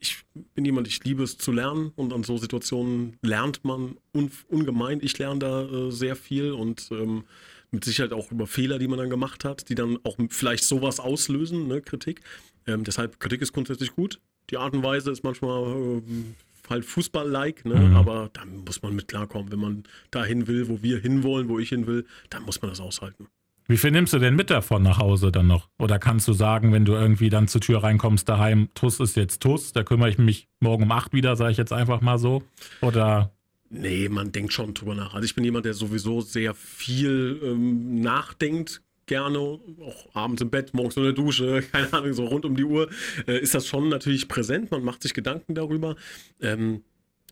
ich 0.01 0.25
bin 0.55 0.65
jemand, 0.65 0.89
ich 0.89 1.05
liebe 1.05 1.23
es 1.23 1.37
zu 1.37 1.53
lernen 1.53 1.93
und 1.95 2.13
an 2.13 2.25
so 2.25 2.39
Situationen 2.39 3.19
lernt 3.23 3.65
man 3.65 3.97
un 4.15 4.31
ungemein. 4.49 5.01
Ich 5.03 5.19
lerne 5.19 5.39
da 5.39 5.63
äh, 5.63 5.91
sehr 5.91 6.17
viel 6.17 6.53
und 6.53 6.89
ähm, 6.91 7.25
mit 7.71 7.85
Sicherheit 7.85 8.13
auch 8.13 8.33
über 8.33 8.47
Fehler, 8.47 8.79
die 8.79 8.89
man 8.89 8.99
dann 8.99 9.11
gemacht 9.11 9.45
hat, 9.45 9.69
die 9.69 9.75
dann 9.75 9.99
auch 10.03 10.17
vielleicht 10.31 10.65
sowas 10.65 10.99
auslösen, 10.99 11.69
ne, 11.69 11.83
Kritik. 11.83 12.23
Ähm, 12.67 12.83
deshalb, 12.85 13.21
Kritik 13.21 13.43
ist 13.43 13.53
grundsätzlich 13.53 13.95
gut. 13.95 14.21
Die 14.51 14.57
Art 14.57 14.75
und 14.75 14.83
Weise 14.83 15.11
ist 15.11 15.23
manchmal 15.23 15.65
ähm, 15.71 16.35
halt 16.69 16.85
Fußball-like, 16.85 17.65
ne? 17.65 17.75
Mhm. 17.75 17.97
aber 17.97 18.31
da 18.33 18.45
muss 18.45 18.83
man 18.83 18.95
mit 18.95 19.09
klarkommen. 19.09 19.53
Wenn 19.53 19.59
man 19.59 19.85
dahin 20.11 20.47
will, 20.47 20.69
wo 20.69 20.83
wir 20.83 20.99
hinwollen, 20.99 21.49
wo 21.49 21.59
ich 21.59 21.69
hin 21.69 21.87
will, 21.87 22.07
dann 22.31 22.45
muss 22.45 22.63
man 22.63 22.71
das 22.71 22.81
aushalten. 22.81 23.29
Wie 23.71 23.77
viel 23.77 23.93
nimmst 23.93 24.13
du 24.13 24.19
denn 24.19 24.35
mit 24.35 24.51
davon 24.51 24.83
nach 24.83 24.99
Hause 24.99 25.31
dann 25.31 25.47
noch? 25.47 25.69
Oder 25.79 26.01
kannst 26.01 26.27
du 26.27 26.33
sagen, 26.33 26.73
wenn 26.73 26.85
du 26.85 26.95
irgendwie 26.95 27.31
dann 27.31 27.47
zur 27.47 27.61
Tür 27.61 27.85
reinkommst 27.85 28.29
daheim, 28.29 28.69
Tuss 28.75 28.99
ist 28.99 29.15
jetzt 29.15 29.41
Tuss, 29.43 29.73
da 29.73 29.85
kümmere 29.85 30.11
ich 30.11 30.19
mich 30.19 30.49
morgen 30.59 30.83
um 30.83 30.91
acht 30.91 31.13
wieder, 31.13 31.37
sage 31.37 31.53
ich 31.53 31.57
jetzt 31.57 31.73
einfach 31.73 32.01
mal 32.01 32.19
so? 32.19 32.43
Oder 32.81 33.31
Nee, 33.69 34.09
man 34.09 34.33
denkt 34.33 34.53
schon 34.53 34.75
drüber 34.75 34.97
nach. 34.97 35.15
Also 35.15 35.25
ich 35.25 35.37
bin 35.37 35.45
jemand, 35.45 35.67
der 35.67 35.75
sowieso 35.75 36.21
sehr 36.21 36.53
viel 36.55 37.41
ähm, 37.45 38.01
nachdenkt, 38.01 38.83
gerne, 39.07 39.39
auch 39.39 40.15
abends 40.15 40.43
im 40.43 40.51
Bett, 40.51 40.75
morgens 40.75 40.97
in 40.97 41.05
der 41.05 41.13
Dusche, 41.13 41.63
keine 41.73 41.93
Ahnung, 41.93 42.13
so 42.13 42.25
rund 42.25 42.45
um 42.45 42.57
die 42.57 42.65
Uhr, 42.65 42.91
äh, 43.29 43.39
ist 43.39 43.55
das 43.55 43.69
schon 43.69 43.89
natürlich 43.89 44.27
präsent. 44.27 44.73
Man 44.73 44.83
macht 44.83 45.03
sich 45.03 45.15
Gedanken 45.15 45.55
darüber. 45.55 45.95
Ähm, 46.41 46.83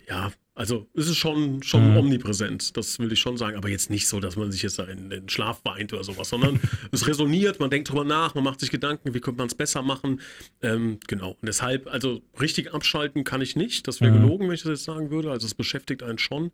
ja, 0.09 0.33
also 0.55 0.89
es 0.95 1.07
ist 1.09 1.17
schon, 1.17 1.63
schon 1.63 1.91
Mhm. 1.91 1.97
omnipräsent, 1.97 2.77
das 2.77 2.99
will 2.99 3.13
ich 3.13 3.21
schon 3.21 3.37
sagen, 3.37 3.57
aber 3.57 3.69
jetzt 3.69 3.91
nicht 3.91 4.09
so, 4.09 4.19
dass 4.19 4.35
man 4.37 4.51
sich 4.51 4.63
jetzt 4.63 4.79
da 4.79 4.85
in 4.85 5.09
den 5.09 5.29
Schlaf 5.29 5.61
weint 5.65 5.93
oder 5.93 6.03
sowas, 6.03 6.29
sondern 6.29 6.59
es 6.93 7.07
resoniert, 7.07 7.61
man 7.61 7.71
denkt 7.71 7.89
drüber 7.91 8.05
nach, 8.05 8.35
man 8.35 8.43
macht 8.43 8.59
sich 8.61 8.71
Gedanken, 8.71 9.15
wie 9.15 9.21
könnte 9.21 9.39
man 9.39 9.47
es 9.47 9.55
besser 9.55 9.83
machen. 9.83 10.21
Ähm, 10.61 10.99
genau, 11.07 11.31
und 11.31 11.47
deshalb, 11.47 11.87
also 11.87 12.23
richtig 12.41 12.75
abschalten 12.75 13.23
kann 13.25 13.41
ich 13.41 13.55
nicht, 13.55 13.87
das 13.87 14.01
wäre 14.01 14.11
Mhm. 14.11 14.23
gelogen, 14.23 14.49
wenn 14.49 14.55
ich 14.55 14.63
das 14.63 14.71
jetzt 14.71 14.85
sagen 14.85 15.11
würde, 15.11 15.31
also 15.31 15.47
es 15.47 15.55
beschäftigt 15.55 16.03
einen 16.03 16.19
schon, 16.19 16.51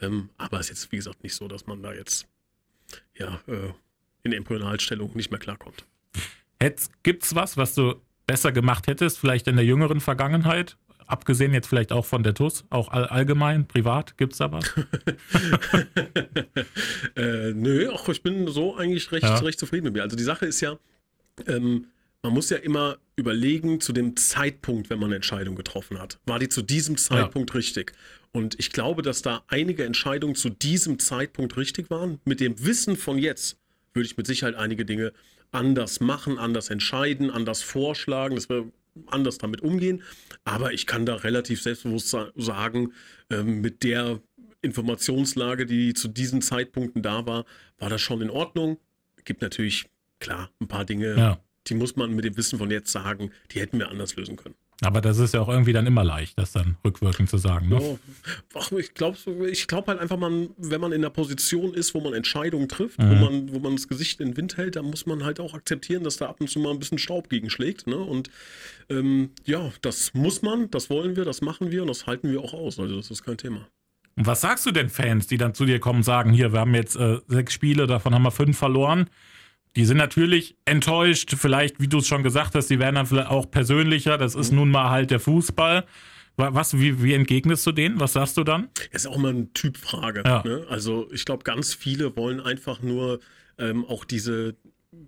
ähm, 0.00 0.28
aber 0.36 0.60
es 0.60 0.66
ist 0.66 0.82
jetzt, 0.82 0.92
wie 0.92 0.96
gesagt, 0.96 1.22
nicht 1.22 1.34
so, 1.34 1.48
dass 1.48 1.66
man 1.66 1.82
da 1.82 1.94
jetzt, 1.94 2.26
ja, 3.18 3.40
äh, 3.46 3.72
in 4.22 4.32
Embryonalstellung 4.32 5.16
nicht 5.16 5.30
mehr 5.30 5.40
klarkommt. 5.40 5.84
Gibt 7.02 7.22
es 7.24 7.34
was, 7.34 7.56
was 7.56 7.74
du 7.74 7.94
besser 8.26 8.50
gemacht 8.52 8.86
hättest, 8.88 9.18
vielleicht 9.18 9.46
in 9.46 9.56
der 9.56 9.64
jüngeren 9.64 10.00
Vergangenheit? 10.00 10.76
Abgesehen 11.06 11.54
jetzt 11.54 11.68
vielleicht 11.68 11.92
auch 11.92 12.04
von 12.04 12.22
der 12.22 12.34
TUS, 12.34 12.64
auch 12.70 12.88
all, 12.88 13.04
allgemein, 13.06 13.66
privat, 13.68 14.16
gibt 14.18 14.32
es 14.32 14.38
da 14.38 14.50
was? 14.52 14.64
äh, 17.16 17.52
nö, 17.52 17.90
ach, 17.94 18.08
ich 18.08 18.22
bin 18.22 18.48
so 18.48 18.76
eigentlich 18.76 19.10
recht, 19.12 19.24
Ja. 19.24 19.36
recht 19.38 19.58
zufrieden 19.58 19.84
mit 19.84 19.94
mir. 19.94 20.02
Also 20.02 20.16
die 20.16 20.22
Sache 20.22 20.46
ist 20.46 20.60
ja, 20.60 20.78
ähm, 21.46 21.86
man 22.22 22.32
muss 22.32 22.50
ja 22.50 22.56
immer 22.56 22.98
überlegen 23.14 23.80
zu 23.80 23.92
dem 23.92 24.16
Zeitpunkt, 24.16 24.90
wenn 24.90 24.98
man 24.98 25.06
eine 25.08 25.16
Entscheidung 25.16 25.54
getroffen 25.54 25.98
hat. 26.00 26.18
War 26.26 26.38
die 26.38 26.48
zu 26.48 26.62
diesem 26.62 26.96
Zeitpunkt 26.96 27.54
richtig? 27.54 27.92
Und 28.32 28.58
ich 28.58 28.72
glaube, 28.72 29.02
dass 29.02 29.22
da 29.22 29.42
einige 29.48 29.84
Entscheidungen 29.84 30.34
zu 30.34 30.50
diesem 30.50 30.98
Zeitpunkt 30.98 31.56
richtig 31.56 31.88
waren. 31.88 32.20
Mit 32.24 32.40
dem 32.40 32.64
Wissen 32.64 32.96
von 32.96 33.18
jetzt 33.18 33.56
würde 33.94 34.06
ich 34.06 34.16
mit 34.16 34.26
Sicherheit 34.26 34.56
einige 34.56 34.84
Dinge 34.84 35.12
anders 35.52 36.00
machen, 36.00 36.36
anders 36.38 36.68
entscheiden, 36.68 37.30
anders 37.30 37.62
vorschlagen, 37.62 38.34
dass 38.34 38.48
wir 38.48 38.66
anders 39.06 39.38
damit 39.38 39.60
umgehen. 39.62 40.02
Aber 40.44 40.72
ich 40.72 40.86
kann 40.86 41.06
da 41.06 41.16
relativ 41.16 41.62
selbstbewusst 41.62 42.08
sa- 42.10 42.32
sagen, 42.36 42.92
ähm, 43.30 43.60
mit 43.60 43.82
der 43.82 44.20
Informationslage, 44.62 45.66
die 45.66 45.94
zu 45.94 46.08
diesen 46.08 46.42
Zeitpunkten 46.42 47.02
da 47.02 47.26
war, 47.26 47.44
war 47.78 47.88
das 47.90 48.00
schon 48.00 48.20
in 48.22 48.30
Ordnung. 48.30 48.78
Gibt 49.24 49.42
natürlich, 49.42 49.86
klar, 50.20 50.50
ein 50.60 50.68
paar 50.68 50.84
Dinge, 50.84 51.16
Ja. 51.16 51.40
die 51.66 51.74
muss 51.74 51.96
man 51.96 52.14
mit 52.14 52.24
dem 52.24 52.36
Wissen 52.36 52.58
von 52.58 52.70
jetzt 52.70 52.90
sagen, 52.92 53.30
die 53.52 53.60
hätten 53.60 53.78
wir 53.78 53.88
anders 53.88 54.16
lösen 54.16 54.36
können. 54.36 54.54
Aber 54.82 55.00
das 55.00 55.18
ist 55.18 55.32
ja 55.32 55.40
auch 55.40 55.48
irgendwie 55.48 55.72
dann 55.72 55.86
immer 55.86 56.04
leicht, 56.04 56.38
das 56.38 56.52
dann 56.52 56.76
rückwirkend 56.84 57.30
zu 57.30 57.38
sagen. 57.38 57.70
Ne? 57.70 57.80
Ja, 57.80 57.96
ach, 58.54 58.70
ich 58.72 58.92
glaube 58.92 59.16
ich 59.50 59.66
glaub 59.68 59.88
halt 59.88 59.98
einfach, 59.98 60.18
man, 60.18 60.50
wenn 60.58 60.82
man 60.82 60.92
in 60.92 61.00
der 61.00 61.08
Position 61.08 61.72
ist, 61.72 61.94
wo 61.94 62.00
man 62.00 62.12
Entscheidungen 62.12 62.68
trifft, 62.68 62.98
wo, 62.98 63.04
Mhm. 63.14 63.20
man, 63.20 63.52
wo 63.54 63.58
man 63.58 63.76
das 63.76 63.88
Gesicht 63.88 64.20
in 64.20 64.28
den 64.32 64.36
Wind 64.36 64.58
hält, 64.58 64.76
dann 64.76 64.84
muss 64.84 65.06
man 65.06 65.24
halt 65.24 65.40
auch 65.40 65.54
akzeptieren, 65.54 66.04
dass 66.04 66.18
da 66.18 66.26
ab 66.26 66.40
und 66.40 66.50
zu 66.50 66.58
mal 66.58 66.72
ein 66.72 66.78
bisschen 66.78 66.98
Staub 66.98 67.30
gegenschlägt. 67.30 67.86
Ne? 67.86 67.96
Und 67.96 68.28
ähm, 68.90 69.30
ja, 69.46 69.72
das 69.80 70.12
muss 70.12 70.42
man, 70.42 70.70
das 70.70 70.90
wollen 70.90 71.16
wir, 71.16 71.24
das 71.24 71.40
machen 71.40 71.70
wir 71.70 71.80
und 71.80 71.88
das 71.88 72.06
halten 72.06 72.30
wir 72.30 72.42
auch 72.42 72.52
aus. 72.52 72.78
Also 72.78 72.96
das 72.96 73.10
ist 73.10 73.22
kein 73.24 73.38
Thema. 73.38 73.66
Und 74.16 74.26
was 74.26 74.42
sagst 74.42 74.66
du 74.66 74.72
denn 74.72 74.90
Fans, 74.90 75.26
die 75.26 75.38
dann 75.38 75.54
zu 75.54 75.64
dir 75.64 75.78
kommen 75.80 75.98
und 76.00 76.02
sagen, 76.04 76.32
hier, 76.32 76.52
wir 76.52 76.60
haben 76.60 76.74
jetzt 76.74 76.96
äh, 76.96 77.18
sechs 77.28 77.54
Spiele, 77.54 77.86
davon 77.86 78.14
haben 78.14 78.22
wir 78.22 78.30
fünf 78.30 78.58
verloren. 78.58 79.08
Die 79.76 79.84
sind 79.84 79.98
natürlich 79.98 80.56
enttäuscht, 80.64 81.34
vielleicht, 81.36 81.80
wie 81.80 81.86
du 81.88 81.98
es 81.98 82.06
schon 82.08 82.22
gesagt 82.22 82.54
hast, 82.54 82.68
die 82.68 82.78
werden 82.78 82.94
dann 82.96 83.06
vielleicht 83.06 83.28
auch 83.28 83.50
persönlicher. 83.50 84.18
Das 84.18 84.34
ist 84.34 84.50
nun 84.52 84.70
mal 84.70 84.90
halt 84.90 85.10
der 85.10 85.20
Fußball. 85.20 85.84
Wa- 86.36 86.54
Was, 86.54 86.78
wie, 86.78 87.02
wie 87.02 87.14
entgegnest 87.14 87.66
du 87.66 87.72
denen? 87.72 88.00
Was 88.00 88.14
sagst 88.14 88.36
du 88.36 88.44
dann? 88.44 88.68
ist 88.90 89.06
auch 89.06 89.16
immer 89.16 89.28
eine 89.30 89.52
Typfrage. 89.52 90.22
Ja. 90.24 90.42
Ne? 90.44 90.66
Also 90.68 91.08
ich 91.12 91.24
glaube, 91.24 91.44
ganz 91.44 91.74
viele 91.74 92.16
wollen 92.16 92.40
einfach 92.40 92.80
nur 92.82 93.20
ähm, 93.58 93.84
auch 93.86 94.04
diese, 94.04 94.56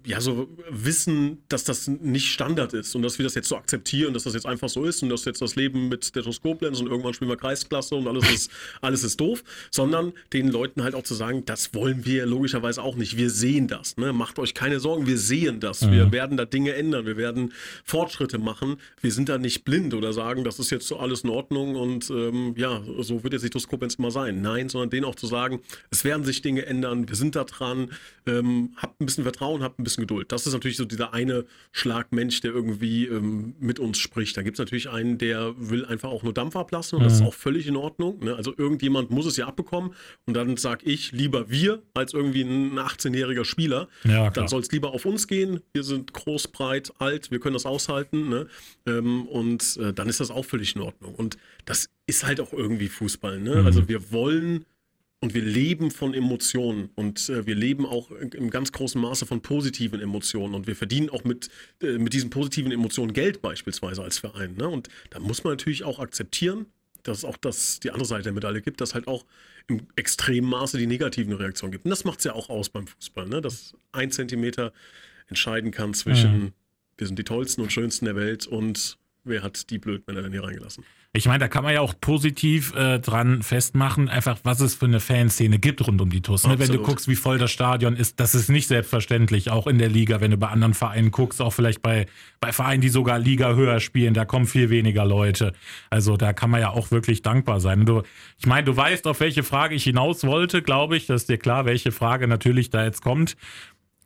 ja, 0.07 0.21
so 0.21 0.49
wissen, 0.71 1.42
dass 1.49 1.64
das 1.64 1.87
nicht 1.87 2.30
Standard 2.30 2.73
ist 2.73 2.95
und 2.95 3.02
dass 3.02 3.18
wir 3.18 3.25
das 3.25 3.35
jetzt 3.35 3.49
so 3.49 3.57
akzeptieren, 3.57 4.14
dass 4.14 4.25
das 4.25 4.35
jetzt 4.35 4.47
einfach 4.47 4.68
so 4.68 4.85
ist 4.85 5.02
und 5.02 5.09
dass 5.11 5.25
jetzt 5.25 5.42
das 5.42 5.57
Leben 5.57 5.88
mit 5.88 6.12
Koblenz 6.42 6.80
und 6.80 6.87
irgendwann 6.87 7.14
spielen 7.14 7.30
wir 7.30 7.37
Kreisklasse 7.37 7.95
und 7.95 8.07
alles 8.09 8.30
ist, 8.30 8.50
alles 8.80 9.04
ist 9.04 9.21
doof, 9.21 9.42
sondern 9.71 10.12
den 10.33 10.49
Leuten 10.49 10.83
halt 10.83 10.95
auch 10.95 11.02
zu 11.02 11.14
sagen, 11.14 11.45
das 11.45 11.75
wollen 11.75 12.07
wir 12.07 12.26
logischerweise 12.26 12.83
auch 12.83 12.97
nicht. 12.97 13.16
Wir 13.16 13.30
sehen 13.30 13.68
das. 13.68 13.97
Ne? 13.97 14.12
Macht 14.12 14.38
euch 14.38 14.54
keine 14.54 14.80
Sorgen, 14.80 15.07
wir 15.07 15.18
sehen 15.18 15.60
das. 15.60 15.91
Wir 15.91 16.13
werden 16.13 16.36
da 16.36 16.45
Dinge 16.45 16.75
ändern, 16.75 17.06
wir 17.06 17.17
werden 17.17 17.52
Fortschritte 17.84 18.39
machen. 18.39 18.76
Wir 19.00 19.13
sind 19.13 19.28
da 19.28 19.39
nicht 19.39 19.65
blind 19.65 19.95
oder 19.95 20.13
sagen, 20.13 20.45
das 20.45 20.58
ist 20.58 20.71
jetzt 20.71 20.86
so 20.86 20.99
alles 20.99 21.23
in 21.23 21.30
Ordnung 21.30 21.76
und 21.76 22.08
ähm, 22.10 22.54
ja, 22.56 22.82
so 23.00 23.25
wird 23.25 23.34
jetzt 23.34 23.69
Koblenz 23.69 23.97
immer 23.97 24.10
sein. 24.10 24.41
Nein, 24.41 24.69
sondern 24.69 24.91
denen 24.91 25.04
auch 25.04 25.15
zu 25.17 25.26
sagen, 25.26 25.60
es 25.91 26.04
werden 26.04 26.25
sich 26.25 26.43
Dinge 26.43 26.67
ändern, 26.67 27.08
wir 27.08 27.17
sind 27.17 27.36
da 27.36 27.45
dran, 27.45 27.91
ähm, 28.26 28.75
habt 28.76 29.00
ein 29.00 29.06
bisschen 29.06 29.25
Vertrauen, 29.25 29.63
habt 29.63 29.77
ein 29.78 29.84
bisschen 29.84 30.02
Geduld. 30.02 30.32
Das 30.32 30.47
ist 30.47 30.52
natürlich 30.52 30.76
so 30.76 30.84
dieser 30.84 31.14
eine 31.14 31.45
Schlag 31.71 32.12
Mensch, 32.12 32.41
der 32.41 32.52
irgendwie 32.52 33.06
ähm, 33.06 33.54
mit 33.60 33.78
uns 33.78 33.99
spricht. 33.99 34.36
Da 34.36 34.43
gibt 34.43 34.56
es 34.56 34.58
natürlich 34.58 34.91
einen, 34.91 35.19
der 35.19 35.54
will 35.56 35.84
einfach 35.84 36.10
auch 36.10 36.25
nur 36.25 36.34
Dampf 36.34 36.56
ablassen 36.56 36.99
und 36.99 37.04
das 37.04 37.14
ist 37.14 37.23
auch 37.23 37.34
völlig 37.34 37.67
in 37.67 37.76
Ordnung. 37.76 38.19
Ne? 38.25 38.34
Also 38.34 38.52
irgendjemand 38.56 39.10
muss 39.10 39.26
es 39.26 39.36
ja 39.36 39.47
abbekommen 39.47 39.95
und 40.26 40.34
dann 40.34 40.56
sag 40.56 40.84
ich 40.84 41.12
lieber 41.12 41.49
wir 41.49 41.82
als 41.95 42.12
irgendwie 42.12 42.43
ein 42.43 42.78
18-jähriger 42.78 43.45
Spieler. 43.45 43.88
Ja, 44.04 44.30
dann 44.30 44.49
soll 44.49 44.62
es 44.62 44.73
lieber 44.73 44.91
auf 44.93 45.04
uns 45.04 45.28
gehen. 45.28 45.60
Wir 45.73 45.84
sind 45.84 46.12
groß, 46.12 46.49
breit, 46.49 46.93
alt, 46.99 47.30
wir 47.30 47.38
können 47.38 47.54
das 47.54 47.67
aushalten. 47.67 48.28
Ne? 48.28 48.49
Ähm, 48.86 49.26
und 49.28 49.76
äh, 49.76 49.93
dann 49.93 50.08
ist 50.08 50.19
das 50.19 50.30
auch 50.30 50.45
völlig 50.45 50.75
in 50.75 50.82
Ordnung. 50.82 51.14
Und 51.14 51.36
das 51.67 51.88
ist 52.06 52.26
halt 52.26 52.41
auch 52.41 52.52
irgendwie 52.52 52.88
Fußball. 52.88 53.38
Ne? 53.38 53.62
Also 53.64 53.88
wir 53.88 54.10
wollen 54.10 54.64
und 55.21 55.35
wir 55.35 55.43
leben 55.43 55.91
von 55.91 56.15
Emotionen 56.15 56.91
und 56.95 57.28
äh, 57.28 57.47
wir 57.47 57.54
leben 57.54 57.87
auch 57.87 58.11
im 58.11 58.50
ganz 58.50 58.73
großen 58.73 59.00
Maße 59.00 59.26
von 59.26 59.41
positiven 59.41 60.00
Emotionen 60.00 60.54
und 60.54 60.67
wir 60.67 60.76
verdienen 60.76 61.11
auch 61.11 61.25
mit, 61.25 61.49
äh, 61.83 61.99
mit 61.99 62.13
diesen 62.13 62.31
positiven 62.31 62.71
Emotionen 62.71 63.13
Geld 63.13 63.43
beispielsweise 63.43 64.02
als 64.02 64.19
Verein. 64.19 64.54
Ne? 64.57 64.69
Und 64.69 64.89
da 65.11 65.19
muss 65.19 65.43
man 65.43 65.54
natürlich 65.54 65.85
auch 65.85 65.99
akzeptieren, 65.99 66.67
dass 67.02 67.19
es 67.19 67.25
auch 67.25 67.37
das, 67.37 67.81
die 67.81 67.91
andere 67.91 68.07
Seite 68.07 68.25
der 68.25 68.33
Medaille 68.33 68.63
gibt, 68.63 68.81
dass 68.81 68.95
halt 68.95 69.09
auch 69.09 69.25
im 69.67 69.87
extremen 69.97 70.49
Maße 70.49 70.78
die 70.78 70.87
negativen 70.87 71.33
Reaktionen 71.33 71.73
gibt. 71.73 71.85
Und 71.85 71.91
das 71.91 72.04
macht 72.04 72.19
es 72.19 72.25
ja 72.25 72.33
auch 72.33 72.49
aus 72.49 72.69
beim 72.69 72.87
Fußball, 72.87 73.28
ne? 73.28 73.41
dass 73.41 73.75
ein 73.93 74.11
Zentimeter 74.11 74.73
entscheiden 75.28 75.73
kann 75.73 75.95
zwischen 75.95 76.52
wir 76.99 77.07
sind 77.07 77.19
die 77.19 77.25
tollsten 77.25 77.63
und 77.63 77.73
schönsten 77.73 78.04
der 78.04 78.17
Welt 78.17 78.47
und 78.47 78.99
wer 79.25 79.43
hat 79.43 79.71
die 79.71 79.78
Blödmänner 79.78 80.23
denn 80.23 80.33
hier 80.33 80.43
reingelassen. 80.43 80.85
Ich 81.14 81.26
meine, 81.26 81.38
da 81.38 81.49
kann 81.49 81.64
man 81.64 81.73
ja 81.73 81.80
auch 81.80 81.94
positiv 81.99 82.75
äh, 82.75 82.99
dran 82.99 83.42
festmachen, 83.42 84.10
einfach 84.10 84.38
was 84.42 84.60
es 84.60 84.75
für 84.75 84.84
eine 84.84 85.00
Fanszene 85.00 85.58
gibt 85.58 85.84
rund 85.86 86.02
um 86.02 86.10
die 86.10 86.21
TUS. 86.21 86.47
Ne? 86.47 86.58
Wenn 86.58 86.71
du 86.71 86.82
guckst, 86.82 87.08
wie 87.08 87.16
voll 87.16 87.38
das 87.38 87.50
Stadion 87.50 87.97
ist, 87.97 88.21
das 88.21 88.34
ist 88.34 88.50
nicht 88.50 88.68
selbstverständlich, 88.68 89.50
auch 89.50 89.66
in 89.66 89.78
der 89.78 89.88
Liga, 89.88 90.21
wenn 90.21 90.32
du 90.32 90.36
bei 90.36 90.49
anderen 90.49 90.75
Vereinen 90.75 91.10
guckst, 91.10 91.40
auch 91.40 91.52
vielleicht 91.52 91.80
bei, 91.80 92.04
bei 92.40 92.52
Vereinen, 92.52 92.82
die 92.82 92.90
sogar 92.90 93.18
Liga 93.18 93.54
höher 93.54 93.80
spielen, 93.80 94.12
da 94.12 94.26
kommen 94.26 94.47
viel 94.47 94.68
weniger 94.68 95.06
Leute. 95.06 95.54
Also 95.88 96.18
da 96.18 96.34
kann 96.34 96.50
man 96.50 96.60
ja 96.60 96.71
auch 96.71 96.90
wirklich 96.90 97.23
dankbar 97.23 97.60
sein. 97.60 97.86
Du, 97.86 98.02
ich 98.38 98.47
meine, 98.47 98.64
du 98.64 98.76
weißt, 98.76 99.06
auf 99.06 99.21
welche 99.21 99.42
Frage 99.42 99.75
ich 99.75 99.84
hinaus 99.84 100.25
wollte, 100.25 100.60
glaube 100.60 100.99
ich. 100.99 101.06
Das 101.06 101.23
ist 101.23 101.30
dir 101.30 101.38
klar, 101.38 101.64
welche 101.64 101.90
Frage 101.90 102.28
natürlich 102.28 102.68
da 102.68 102.84
jetzt 102.84 103.00
kommt. 103.00 103.34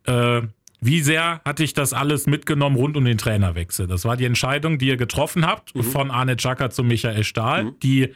Äh, 0.06 0.42
wie 0.84 1.00
sehr 1.00 1.40
hat 1.44 1.60
dich 1.60 1.74
das 1.74 1.92
alles 1.92 2.26
mitgenommen 2.26 2.74
rund 2.74 2.96
um 2.96 3.04
den 3.04 3.16
Trainerwechsel? 3.16 3.86
Das 3.86 4.04
war 4.04 4.16
die 4.16 4.24
Entscheidung, 4.24 4.78
die 4.78 4.88
ihr 4.88 4.96
getroffen 4.96 5.46
habt, 5.46 5.72
von 5.80 6.10
Arne 6.10 6.36
Czaka 6.36 6.70
zu 6.70 6.82
Michael 6.82 7.22
Stahl, 7.22 7.72
die, 7.84 8.12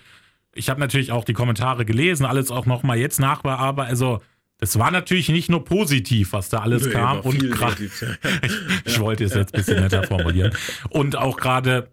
ich 0.52 0.68
habe 0.68 0.80
natürlich 0.80 1.12
auch 1.12 1.24
die 1.24 1.32
Kommentare 1.32 1.84
gelesen, 1.84 2.26
alles 2.26 2.50
auch 2.50 2.66
nochmal 2.66 2.98
jetzt 2.98 3.20
nachbearbeitet. 3.20 3.90
Also, 3.90 4.20
das 4.58 4.76
war 4.80 4.90
natürlich 4.90 5.28
nicht 5.28 5.48
nur 5.48 5.64
positiv, 5.64 6.32
was 6.32 6.48
da 6.48 6.58
alles 6.58 6.86
Nö, 6.86 6.90
kam. 6.90 7.20
Und 7.20 7.40
negativ, 7.40 8.02
ja. 8.02 8.08
ich 8.84 8.98
wollte 8.98 9.22
es 9.24 9.34
jetzt 9.34 9.54
ein 9.54 9.58
bisschen 9.58 9.80
netter 9.80 10.02
formulieren. 10.02 10.52
Und 10.88 11.14
auch 11.14 11.36
gerade, 11.36 11.92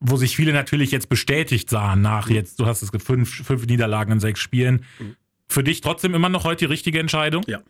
wo 0.00 0.16
sich 0.16 0.36
viele 0.36 0.54
natürlich 0.54 0.90
jetzt 0.90 1.10
bestätigt 1.10 1.68
sahen 1.68 2.00
nach 2.00 2.30
jetzt, 2.30 2.60
du 2.60 2.64
hast 2.64 2.80
es 2.80 2.90
fünf, 3.02 3.44
fünf 3.44 3.66
Niederlagen 3.66 4.12
in 4.12 4.20
sechs 4.20 4.40
Spielen. 4.40 4.86
Mhm. 4.98 5.16
Für 5.48 5.62
dich 5.62 5.82
trotzdem 5.82 6.14
immer 6.14 6.30
noch 6.30 6.44
heute 6.44 6.60
die 6.64 6.70
richtige 6.70 6.98
Entscheidung? 6.98 7.42
Ja. 7.46 7.60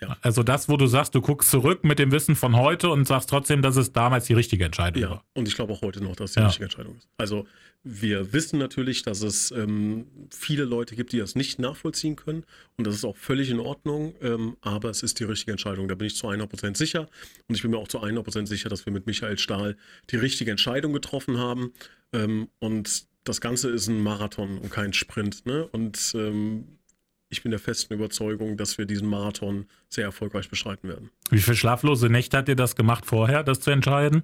Ja. 0.00 0.16
Also 0.22 0.42
das, 0.42 0.68
wo 0.68 0.76
du 0.76 0.86
sagst, 0.86 1.14
du 1.14 1.20
guckst 1.20 1.50
zurück 1.50 1.82
mit 1.84 1.98
dem 1.98 2.12
Wissen 2.12 2.36
von 2.36 2.54
heute 2.56 2.88
und 2.90 3.06
sagst 3.06 3.28
trotzdem, 3.30 3.62
dass 3.62 3.76
es 3.76 3.92
damals 3.92 4.26
die 4.26 4.34
richtige 4.34 4.64
Entscheidung 4.64 5.02
Ja, 5.02 5.10
war. 5.10 5.24
und 5.34 5.48
ich 5.48 5.54
glaube 5.54 5.72
auch 5.72 5.82
heute 5.82 6.02
noch, 6.02 6.14
dass 6.16 6.32
die 6.32 6.40
Ja. 6.40 6.46
richtige 6.46 6.64
Entscheidung 6.66 6.96
ist. 6.96 7.08
Also 7.18 7.46
wir 7.84 8.32
wissen 8.32 8.58
natürlich, 8.58 9.02
dass 9.02 9.22
es 9.22 9.50
ähm, 9.50 10.06
viele 10.30 10.64
Leute 10.64 10.94
gibt, 10.96 11.12
die 11.12 11.18
das 11.18 11.34
nicht 11.34 11.58
nachvollziehen 11.58 12.16
können 12.16 12.44
und 12.76 12.86
das 12.86 12.94
ist 12.94 13.04
auch 13.04 13.16
völlig 13.16 13.50
in 13.50 13.58
Ordnung, 13.60 14.14
ähm, 14.20 14.56
aber 14.60 14.90
es 14.90 15.02
ist 15.02 15.18
die 15.20 15.24
richtige 15.24 15.52
Entscheidung. 15.52 15.88
Da 15.88 15.94
bin 15.94 16.06
ich 16.06 16.16
zu 16.16 16.28
100% 16.28 16.76
sicher 16.76 17.08
und 17.48 17.54
ich 17.56 17.62
bin 17.62 17.70
mir 17.72 17.78
auch 17.78 17.88
zu 17.88 18.00
100% 18.00 18.46
sicher, 18.46 18.68
dass 18.68 18.86
wir 18.86 18.92
mit 18.92 19.06
Michael 19.06 19.38
Stahl 19.38 19.76
die 20.10 20.16
richtige 20.16 20.50
Entscheidung 20.50 20.92
getroffen 20.92 21.38
haben 21.38 21.72
ähm, 22.12 22.48
und 22.60 23.06
das 23.24 23.40
Ganze 23.42 23.68
ist 23.70 23.88
ein 23.88 24.00
Marathon 24.00 24.58
und 24.58 24.70
kein 24.70 24.92
Sprint. 24.94 25.44
Ne? 25.44 25.66
Und 25.72 26.12
ähm, 26.14 26.77
ich 27.30 27.42
bin 27.42 27.50
der 27.50 27.60
festen 27.60 27.94
Überzeugung, 27.94 28.56
dass 28.56 28.78
wir 28.78 28.86
diesen 28.86 29.08
Marathon 29.08 29.66
sehr 29.88 30.04
erfolgreich 30.04 30.48
bestreiten 30.48 30.88
werden. 30.88 31.10
Wie 31.30 31.40
viele 31.40 31.56
schlaflose 31.56 32.08
Nächte 32.08 32.36
hat 32.38 32.48
ihr 32.48 32.56
das 32.56 32.74
gemacht 32.76 33.04
vorher, 33.06 33.42
das 33.42 33.60
zu 33.60 33.70
entscheiden? 33.70 34.22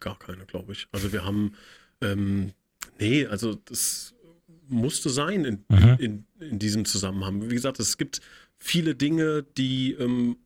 Gar 0.00 0.18
keine, 0.18 0.46
glaube 0.46 0.72
ich. 0.72 0.86
Also 0.92 1.12
wir 1.12 1.24
haben, 1.24 1.52
ähm, 2.00 2.52
nee, 2.98 3.26
also 3.26 3.54
das 3.54 4.14
musste 4.68 5.10
sein 5.10 5.44
in, 5.44 5.64
Mhm. 5.68 5.96
in, 5.98 6.24
in 6.40 6.58
diesem 6.58 6.84
Zusammenhang. 6.84 7.50
Wie 7.50 7.54
gesagt, 7.54 7.80
es 7.80 7.98
gibt 7.98 8.20
viele 8.56 8.94
Dinge, 8.94 9.44
die 9.56 9.92
ähm, 9.92 10.36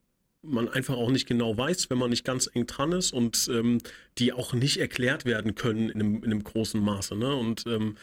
man 0.41 0.67
einfach 0.69 0.95
auch 0.95 1.09
nicht 1.11 1.27
genau 1.27 1.57
weiß, 1.57 1.89
wenn 1.89 1.97
man 1.97 2.09
nicht 2.09 2.25
ganz 2.25 2.49
eng 2.53 2.67
dran 2.67 2.91
ist 2.91 3.13
und 3.13 3.49
ähm, 3.51 3.77
die 4.17 4.33
auch 4.33 4.53
nicht 4.53 4.77
erklärt 4.77 5.25
werden 5.25 5.55
können 5.55 5.89
in 5.89 6.01
einem, 6.01 6.15
in 6.17 6.25
einem 6.25 6.43
großen 6.43 6.81
Maße. 6.81 7.15
Ne? 7.15 7.33
Und 7.33 7.65
ähm, 7.67 7.95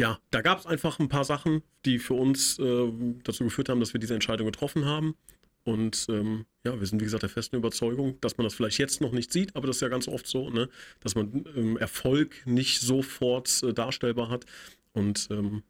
ja, 0.00 0.18
da 0.30 0.40
gab 0.40 0.58
es 0.58 0.64
einfach 0.64 0.98
ein 0.98 1.10
paar 1.10 1.26
Sachen, 1.26 1.62
die 1.84 1.98
für 1.98 2.14
uns 2.14 2.58
äh, 2.58 2.90
dazu 3.22 3.44
geführt 3.44 3.68
haben, 3.68 3.80
dass 3.80 3.92
wir 3.92 4.00
diese 4.00 4.14
Entscheidung 4.14 4.46
getroffen 4.46 4.86
haben. 4.86 5.14
Und 5.62 6.06
ähm, 6.08 6.46
ja, 6.64 6.80
wir 6.80 6.86
sind 6.86 7.00
wie 7.00 7.04
gesagt 7.04 7.22
der 7.22 7.28
festen 7.28 7.56
Überzeugung, 7.56 8.18
dass 8.22 8.38
man 8.38 8.44
das 8.44 8.54
vielleicht 8.54 8.78
jetzt 8.78 9.02
noch 9.02 9.12
nicht 9.12 9.30
sieht, 9.30 9.54
aber 9.54 9.66
das 9.66 9.76
ist 9.76 9.82
ja 9.82 9.88
ganz 9.88 10.08
oft 10.08 10.26
so, 10.26 10.48
ne? 10.48 10.70
dass 11.00 11.16
man 11.16 11.44
ähm, 11.54 11.76
Erfolg 11.76 12.46
nicht 12.46 12.80
sofort 12.80 13.62
äh, 13.62 13.74
darstellbar 13.74 14.30
hat. 14.30 14.46
Und 14.94 15.28
ähm, 15.30 15.64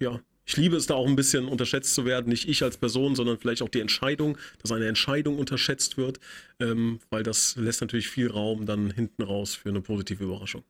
ja, 0.00 0.18
ich 0.44 0.56
liebe 0.56 0.74
es 0.74 0.86
da 0.86 0.94
auch 0.94 1.06
ein 1.06 1.14
bisschen 1.14 1.46
unterschätzt 1.46 1.94
zu 1.94 2.04
werden, 2.04 2.30
nicht 2.30 2.48
ich 2.48 2.64
als 2.64 2.76
Person, 2.76 3.14
sondern 3.14 3.38
vielleicht 3.38 3.62
auch 3.62 3.68
die 3.68 3.80
Entscheidung, 3.80 4.36
dass 4.60 4.72
eine 4.72 4.88
Entscheidung 4.88 5.38
unterschätzt 5.38 5.96
wird, 5.96 6.18
ähm, 6.58 6.98
weil 7.10 7.22
das 7.22 7.54
lässt 7.54 7.82
natürlich 7.82 8.08
viel 8.08 8.32
Raum 8.32 8.66
dann 8.66 8.90
hinten 8.90 9.22
raus 9.22 9.54
für 9.54 9.68
eine 9.68 9.80
positive 9.80 10.24
Überraschung. 10.24 10.64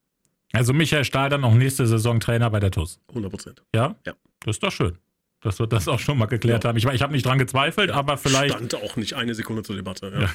Also 0.52 0.72
Michael 0.72 1.04
Stahl 1.04 1.28
dann 1.28 1.44
auch 1.44 1.54
nächste 1.54 1.87
Saison 1.87 2.20
Trainer 2.20 2.50
bei 2.50 2.61
der 2.61 2.70
TUS. 2.70 3.00
100 3.08 3.30
Prozent. 3.30 3.62
Ja? 3.74 3.96
Ja. 4.06 4.14
Das 4.40 4.56
ist 4.56 4.62
doch 4.62 4.72
schön. 4.72 4.98
Dass 5.40 5.58
wir 5.61 5.66
das 5.66 5.87
auch 5.88 5.98
schon 6.00 6.18
mal 6.18 6.26
geklärt 6.26 6.64
Ja. 6.64 6.68
haben. 6.68 6.76
Ich, 6.78 6.84
meine, 6.84 6.96
ich 6.96 7.02
habe 7.02 7.12
nicht 7.12 7.24
dran 7.26 7.38
gezweifelt, 7.38 7.90
aber 7.90 8.16
vielleicht. 8.16 8.54
Stand 8.54 8.74
auch 8.74 8.96
nicht 8.96 9.14
eine 9.14 9.34
Sekunde 9.34 9.62
zur 9.62 9.76
Debatte. 9.76 10.11
Ja. 10.12 10.20
Ja. 10.22 10.30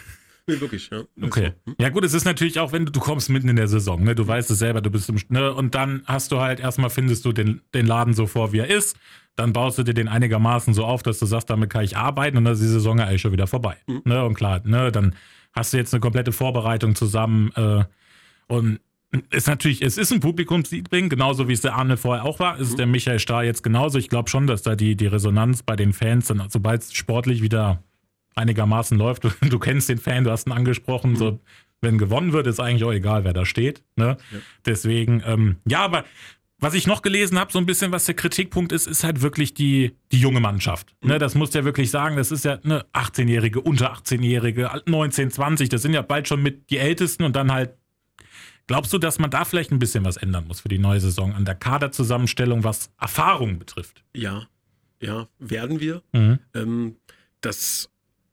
Nee, 0.45 0.59
wirklich, 0.59 0.89
ja. 0.89 1.03
Okay. 1.21 1.53
So. 1.65 1.71
Hm? 1.71 1.75
Ja, 1.79 1.89
gut, 1.89 2.03
es 2.03 2.13
ist 2.13 2.25
natürlich 2.25 2.59
auch, 2.59 2.73
wenn 2.73 2.85
du, 2.85 2.91
du 2.91 2.99
kommst 2.99 3.29
mitten 3.29 3.47
in 3.47 3.55
der 3.55 3.67
Saison, 3.69 4.03
ne? 4.03 4.13
Du 4.13 4.27
weißt 4.27 4.51
es 4.51 4.59
selber, 4.59 4.81
du 4.81 4.89
bist 4.89 5.07
im, 5.09 5.17
ne? 5.29 5.53
Und 5.53 5.73
dann 5.73 6.03
hast 6.05 6.31
du 6.33 6.39
halt 6.41 6.59
erstmal 6.59 6.89
findest 6.89 7.23
du 7.25 7.31
den, 7.31 7.61
den 7.73 7.85
Laden 7.85 8.13
so 8.13 8.27
vor, 8.27 8.51
wie 8.51 8.59
er 8.59 8.67
ist. 8.67 8.97
Dann 9.37 9.53
baust 9.53 9.77
du 9.77 9.83
dir 9.83 9.93
den 9.93 10.09
einigermaßen 10.09 10.73
so 10.73 10.85
auf, 10.85 11.01
dass 11.01 11.17
du 11.19 11.25
sagst, 11.25 11.49
damit 11.49 11.69
kann 11.69 11.83
ich 11.85 11.95
arbeiten 11.97 12.37
und 12.37 12.43
dann 12.43 12.53
ist 12.53 12.61
die 12.61 12.67
Saison 12.67 12.99
ja 12.99 13.05
eigentlich 13.05 13.21
schon 13.21 13.31
wieder 13.31 13.47
vorbei. 13.47 13.77
Mhm. 13.87 14.01
Ne? 14.05 14.23
Und 14.25 14.33
klar, 14.35 14.61
ne, 14.65 14.91
dann 14.91 15.15
hast 15.53 15.71
du 15.73 15.77
jetzt 15.77 15.93
eine 15.93 16.01
komplette 16.01 16.31
Vorbereitung 16.33 16.93
zusammen, 16.95 17.51
äh, 17.55 17.83
und 18.47 18.79
ist 19.29 19.47
natürlich, 19.47 19.81
es 19.81 19.97
ist 19.97 20.11
ein 20.11 20.19
Publikumsliebling, 20.19 21.09
genauso 21.09 21.47
wie 21.47 21.53
es 21.53 21.61
der 21.61 21.75
Arne 21.75 21.97
vorher 21.97 22.25
auch 22.25 22.39
war, 22.39 22.57
ist 22.59 22.73
Mhm. 22.73 22.77
der 22.77 22.85
Michael 22.87 23.19
Stahl 23.19 23.45
jetzt 23.45 23.63
genauso. 23.63 23.97
Ich 23.99 24.09
glaube 24.09 24.29
schon, 24.29 24.47
dass 24.47 24.61
da 24.63 24.75
die, 24.75 24.95
die 24.95 25.07
Resonanz 25.07 25.63
bei 25.63 25.75
den 25.75 25.93
Fans, 25.93 26.27
dann, 26.27 26.43
sobald 26.49 26.81
es 26.81 26.93
sportlich 26.93 27.41
wieder 27.41 27.83
einigermaßen 28.35 28.97
läuft, 28.97 29.23
du, 29.41 29.59
kennst 29.59 29.89
den 29.89 29.99
Fan, 29.99 30.23
du 30.23 30.31
hast 30.31 30.47
ihn 30.47 30.51
angesprochen, 30.53 31.15
so, 31.15 31.39
wenn 31.81 31.97
gewonnen 31.97 32.33
wird, 32.33 32.47
ist 32.47 32.59
eigentlich 32.59 32.83
auch 32.83 32.93
egal, 32.93 33.23
wer 33.23 33.33
da 33.33 33.45
steht. 33.45 33.83
Ne? 33.95 34.17
Ja. 34.31 34.37
Deswegen, 34.65 35.21
ähm, 35.25 35.57
ja, 35.67 35.81
aber 35.83 36.05
was 36.59 36.73
ich 36.75 36.87
noch 36.87 37.01
gelesen 37.01 37.37
habe, 37.37 37.51
so 37.51 37.59
ein 37.59 37.65
bisschen, 37.65 37.91
was 37.91 38.05
der 38.05 38.15
Kritikpunkt 38.15 38.71
ist, 38.71 38.87
ist 38.87 39.03
halt 39.03 39.21
wirklich 39.21 39.53
die, 39.53 39.91
die 40.13 40.19
junge 40.19 40.39
Mannschaft. 40.39 40.95
Ne, 41.03 41.19
das 41.19 41.35
muss 41.35 41.53
ja 41.53 41.65
wirklich 41.65 41.91
sagen, 41.91 42.15
das 42.15 42.31
ist 42.31 42.45
ja 42.45 42.57
eine 42.63 42.85
18-Jährige, 42.93 43.59
unter 43.59 43.93
18-Jährige, 43.93 44.71
19, 44.85 45.29
20, 45.29 45.67
das 45.67 45.81
sind 45.81 45.91
ja 45.93 46.01
bald 46.01 46.29
schon 46.29 46.41
mit 46.41 46.69
die 46.69 46.77
Ältesten 46.77 47.23
und 47.23 47.35
dann 47.35 47.51
halt. 47.51 47.73
Glaubst 48.67 48.93
du, 48.93 48.97
dass 48.97 49.19
man 49.19 49.29
da 49.29 49.45
vielleicht 49.45 49.71
ein 49.71 49.79
bisschen 49.79 50.05
was 50.05 50.17
ändern 50.17 50.47
muss 50.47 50.61
für 50.61 50.69
die 50.69 50.79
neue 50.79 50.99
Saison 50.99 51.33
an 51.33 51.45
der 51.45 51.55
Kaderzusammenstellung, 51.55 52.63
was 52.63 52.91
Erfahrung 52.99 53.59
betrifft? 53.59 54.03
Ja, 54.15 54.47
ja, 55.01 55.27
werden 55.37 55.79
wir. 55.79 56.01
Mhm. 56.13 56.39
Ähm, 56.53 56.95
das 57.41 57.89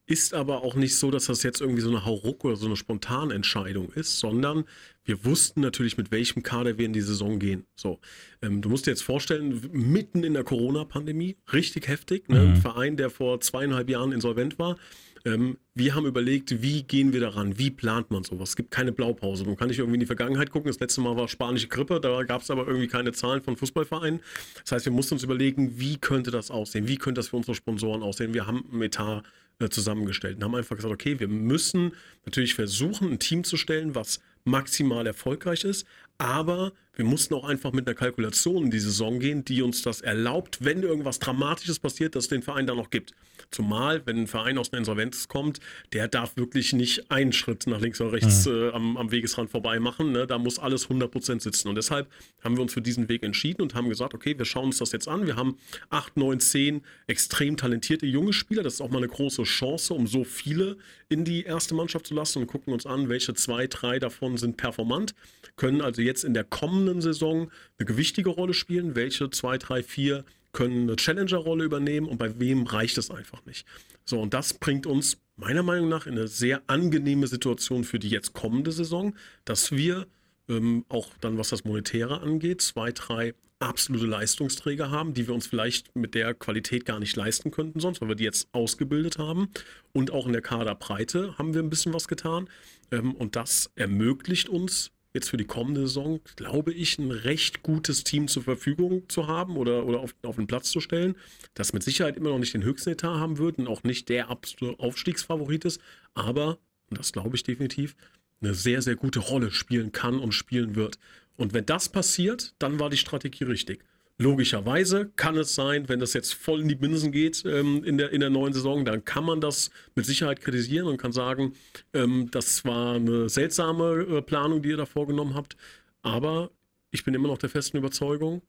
ist 0.06 0.34
aber 0.34 0.64
auch 0.64 0.74
nicht 0.74 0.96
so, 0.96 1.10
dass 1.12 1.26
das 1.26 1.44
jetzt 1.44 1.60
irgendwie 1.60 1.82
so 1.82 1.88
eine 1.88 2.04
Hauruck 2.04 2.44
oder 2.44 2.56
so 2.56 2.66
eine 2.66 2.76
Spontanentscheidung 2.76 3.92
ist, 3.92 4.18
sondern 4.18 4.64
wir 5.04 5.24
wussten 5.24 5.60
natürlich, 5.60 5.96
mit 5.96 6.10
welchem 6.10 6.42
Kader 6.42 6.78
wir 6.78 6.86
in 6.86 6.92
die 6.92 7.00
Saison 7.00 7.38
gehen. 7.38 7.64
So, 7.76 8.00
ähm, 8.42 8.60
du 8.60 8.68
musst 8.68 8.86
dir 8.86 8.90
jetzt 8.90 9.04
vorstellen, 9.04 9.68
mitten 9.72 10.24
in 10.24 10.34
der 10.34 10.42
Corona-Pandemie, 10.42 11.36
richtig 11.52 11.86
heftig, 11.86 12.28
ne? 12.28 12.40
Mhm. 12.40 12.48
ein 12.48 12.56
Verein, 12.56 12.96
der 12.96 13.10
vor 13.10 13.40
zweieinhalb 13.40 13.88
Jahren 13.88 14.10
insolvent 14.10 14.58
war. 14.58 14.76
Ähm, 15.24 15.59
wir 15.74 15.94
haben 15.94 16.06
überlegt, 16.06 16.62
wie 16.62 16.83
gehen 16.83 17.12
wir 17.12 17.20
daran, 17.20 17.59
wie 17.59 17.70
plant 17.70 18.11
man 18.11 18.24
sowas. 18.24 18.50
Es 18.50 18.56
gibt 18.56 18.70
keine 18.70 18.92
Blaupause. 18.92 19.44
Man 19.44 19.56
kann 19.56 19.68
nicht 19.68 19.78
irgendwie 19.78 19.96
in 19.96 20.00
die 20.00 20.06
Vergangenheit 20.06 20.50
gucken. 20.50 20.68
Das 20.68 20.80
letzte 20.80 21.00
Mal 21.00 21.16
war 21.16 21.28
spanische 21.28 21.68
Grippe, 21.68 22.00
da 22.00 22.22
gab 22.22 22.42
es 22.42 22.50
aber 22.50 22.66
irgendwie 22.66 22.88
keine 22.88 23.12
Zahlen 23.12 23.42
von 23.42 23.56
Fußballvereinen. 23.56 24.20
Das 24.62 24.72
heißt, 24.72 24.85
wir 24.87 24.92
mussten 24.92 25.14
uns 25.14 25.22
überlegen, 25.22 25.78
wie 25.78 25.98
könnte 25.98 26.30
das 26.30 26.50
aussehen, 26.50 26.88
wie 26.88 26.96
könnte 26.96 27.18
das 27.18 27.28
für 27.28 27.37
unsere 27.37 27.54
Sponsoren 27.54 28.02
aussehen. 28.02 28.35
Wir 28.35 28.46
haben 28.46 28.64
einen 28.72 28.83
Etat 28.83 29.22
äh, 29.59 29.68
zusammengestellt 29.68 30.37
und 30.37 30.44
haben 30.44 30.54
einfach 30.54 30.76
gesagt, 30.76 30.92
okay, 30.92 31.20
wir 31.20 31.28
müssen 31.28 31.92
natürlich 32.24 32.54
versuchen, 32.54 33.12
ein 33.12 33.18
Team 33.18 33.44
zu 33.44 33.56
stellen, 33.56 33.94
was 33.94 34.20
maximal 34.44 35.06
erfolgreich 35.06 35.64
ist, 35.64 35.87
aber 36.20 36.72
wir 36.94 37.06
mussten 37.06 37.33
auch 37.33 37.44
einfach 37.44 37.72
mit 37.72 37.87
einer 37.88 37.94
Kalkulation 37.94 38.64
in 38.64 38.70
die 38.70 38.78
Saison 38.78 39.20
gehen, 39.20 39.42
die 39.42 39.62
uns 39.62 39.80
das 39.80 40.02
erlaubt, 40.02 40.59
wenn 40.62 40.83
irgendwas 40.83 41.18
Dramatisches 41.18 41.78
passiert, 41.78 42.14
dass 42.14 42.24
es 42.24 42.28
den 42.28 42.42
Verein 42.42 42.66
dann 42.66 42.76
noch 42.76 42.90
gibt. 42.90 43.14
Zumal, 43.50 44.02
wenn 44.04 44.18
ein 44.18 44.26
Verein 44.26 44.59
aus 44.59 44.70
einer 44.70 44.80
Insolvenz 44.80 45.28
kommt, 45.28 45.61
der 45.94 46.09
darf 46.09 46.37
wirklich 46.37 46.74
nicht 46.74 47.11
einen 47.11 47.33
Schritt 47.33 47.66
nach 47.66 47.80
links 47.80 48.02
oder 48.02 48.12
rechts 48.12 48.46
äh, 48.46 48.68
am, 48.70 48.98
am 48.98 49.11
Wegesrand 49.11 49.50
vorbei 49.50 49.80
machen. 49.80 50.12
Ne? 50.12 50.26
Da 50.26 50.37
muss 50.37 50.59
alles 50.59 50.90
100% 50.90 51.40
sitzen. 51.40 51.68
Und 51.68 51.76
deshalb 51.76 52.06
haben 52.44 52.56
wir 52.56 52.62
uns 52.62 52.74
für 52.74 52.83
diesen 52.83 53.09
Weg 53.09 53.22
entschieden 53.22 53.62
und 53.62 53.74
haben 53.74 53.88
gesagt, 53.88 54.12
okay, 54.12 54.37
wir 54.37 54.44
schauen 54.44 54.66
uns 54.66 54.78
das 54.78 54.92
jetzt 54.92 55.09
an. 55.09 55.26
Wir 55.26 55.37
haben 55.37 55.56
8, 55.88 56.18
9, 56.18 56.38
10 56.38 56.83
extrem 57.06 57.56
talentierte 57.56 58.04
junge 58.04 58.35
Spieler. 58.35 58.62
Das 58.62 58.74
ist 58.74 58.80
auch 58.83 58.90
mal 58.90 58.98
eine 58.98 59.09
große 59.09 59.44
Chance, 59.44 59.94
um 59.94 60.06
so 60.06 60.24
viele 60.24 60.76
in 61.09 61.24
die 61.24 61.44
erste 61.44 61.74
Mannschaft 61.74 62.06
zu 62.06 62.14
lassen 62.14 62.40
und 62.40 62.46
gucken 62.46 62.72
uns 62.72 62.85
an, 62.85 63.09
welche 63.09 63.33
zwei, 63.35 63.66
drei 63.66 63.98
davon 63.98 64.37
sind 64.37 64.56
performant, 64.59 65.14
können 65.56 65.80
also 65.80 66.02
jetzt 66.02 66.10
in 66.25 66.35
der 66.35 66.44
kommenden 66.44 67.01
Saison 67.01 67.51
eine 67.79 67.87
gewichtige 67.87 68.31
Rolle 68.31 68.55
spielen, 68.55 68.94
welche 68.94 69.31
zwei, 69.31 69.59
drei, 69.59 69.83
vier 69.83 70.25
können 70.53 70.83
eine 70.83 70.96
Challenger-Rolle 70.96 71.64
übernehmen 71.64 72.09
und 72.09 72.18
bei 72.18 72.38
wem 72.40 72.66
reicht 72.66 72.99
es 72.99 73.11
einfach 73.11 73.44
nicht. 73.46 73.66
So, 74.05 74.20
und 74.20 74.35
das 74.35 74.55
bringt 74.55 74.87
uns 74.87 75.18
meiner 75.37 75.62
Meinung 75.62 75.88
nach 75.88 76.07
in 76.07 76.18
eine 76.18 76.29
sehr 76.29 76.62
angenehme 76.66 77.27
Situation 77.27 77.85
für 77.85 77.99
die 77.99 78.09
jetzt 78.09 78.33
kommende 78.33 78.73
Saison, 78.73 79.14
dass 79.44 79.73
wir 79.73 80.07
ähm, 80.49 80.85
auch 80.88 81.09
dann, 81.20 81.38
was 81.38 81.51
das 81.51 81.64
Monetäre 81.64 82.20
angeht, 82.20 82.61
zwei, 82.62 82.92
drei 82.92 83.35
absolute 83.61 84.07
Leistungsträger 84.07 84.90
haben, 84.90 85.14
die 85.14 85.27
wir 85.27 85.35
uns 85.35 85.46
vielleicht 85.46 85.94
mit 85.94 86.14
der 86.14 86.35
Qualität 86.35 86.87
gar 86.87 86.99
nicht 86.99 87.14
leisten 87.14 87.51
könnten 87.51 87.79
sonst, 87.79 88.01
weil 88.01 88.09
wir 88.09 88.14
die 88.16 88.25
jetzt 88.25 88.49
ausgebildet 88.53 89.18
haben. 89.18 89.49
Und 89.92 90.11
auch 90.11 90.27
in 90.27 90.33
der 90.33 90.42
Kaderbreite 90.42 91.37
haben 91.38 91.55
wir 91.55 91.62
ein 91.62 91.70
bisschen 91.70 91.92
was 91.92 92.09
getan. 92.09 92.49
Ähm, 92.90 93.14
und 93.14 93.37
das 93.37 93.70
ermöglicht 93.77 94.49
uns 94.49 94.90
jetzt 95.12 95.29
für 95.29 95.37
die 95.37 95.44
kommende 95.44 95.83
Saison, 95.83 96.20
glaube 96.37 96.73
ich, 96.73 96.99
ein 96.99 97.11
recht 97.11 97.62
gutes 97.62 98.05
Team 98.05 98.29
zur 98.29 98.42
Verfügung 98.42 99.09
zu 99.09 99.27
haben 99.27 99.57
oder, 99.57 99.87
oder 99.87 100.01
auf, 100.01 100.14
auf 100.23 100.37
den 100.37 100.46
Platz 100.46 100.70
zu 100.70 100.81
stellen, 100.81 101.16
das 101.55 101.73
mit 101.73 101.83
Sicherheit 101.83 102.16
immer 102.16 102.31
noch 102.31 102.38
nicht 102.38 102.55
den 102.55 102.64
höchsten 102.64 102.90
Etat 102.90 103.18
haben 103.18 103.38
wird 103.38 103.59
und 103.59 103.66
auch 103.66 103.83
nicht 103.83 104.09
der 104.09 104.29
Aufstiegsfavorit 104.31 105.64
ist, 105.64 105.81
aber, 106.14 106.59
und 106.90 106.99
das 106.99 107.12
glaube 107.12 107.37
ich 107.37 107.42
definitiv, 107.42 107.96
eine 108.40 108.55
sehr, 108.55 108.83
sehr 108.83 108.96
gute 108.96 109.18
Rolle 109.18 109.51
spielen 109.51 109.92
kann 109.92 110.18
und 110.18 110.33
spielen 110.33 110.75
wird. 110.75 110.99
Und 111.37 111.53
wenn 111.53 111.66
das 111.66 111.88
passiert, 111.88 112.55
dann 112.59 112.79
war 112.79 112.90
die 112.90 112.96
Strategie 112.96 113.44
richtig. 113.44 113.85
Logischerweise 114.20 115.11
kann 115.16 115.38
es 115.38 115.54
sein, 115.54 115.88
wenn 115.88 115.98
das 115.98 116.12
jetzt 116.12 116.35
voll 116.35 116.61
in 116.61 116.68
die 116.68 116.74
Binsen 116.74 117.11
geht 117.11 117.42
ähm, 117.46 117.83
in, 117.85 117.96
der, 117.96 118.11
in 118.11 118.20
der 118.20 118.28
neuen 118.28 118.52
Saison, 118.52 118.85
dann 118.85 119.02
kann 119.02 119.24
man 119.24 119.40
das 119.40 119.70
mit 119.94 120.04
Sicherheit 120.04 120.42
kritisieren 120.42 120.88
und 120.88 120.98
kann 120.98 121.11
sagen, 121.11 121.54
ähm, 121.94 122.28
das 122.30 122.62
war 122.66 122.96
eine 122.96 123.30
seltsame 123.30 124.18
äh, 124.18 124.20
Planung, 124.20 124.61
die 124.61 124.68
ihr 124.68 124.76
da 124.76 124.85
vorgenommen 124.85 125.35
habt. 125.35 125.56
Aber 126.02 126.50
ich 126.90 127.02
bin 127.02 127.14
immer 127.14 127.28
noch 127.28 127.38
der 127.38 127.48
festen 127.48 127.78
Überzeugung, 127.78 128.42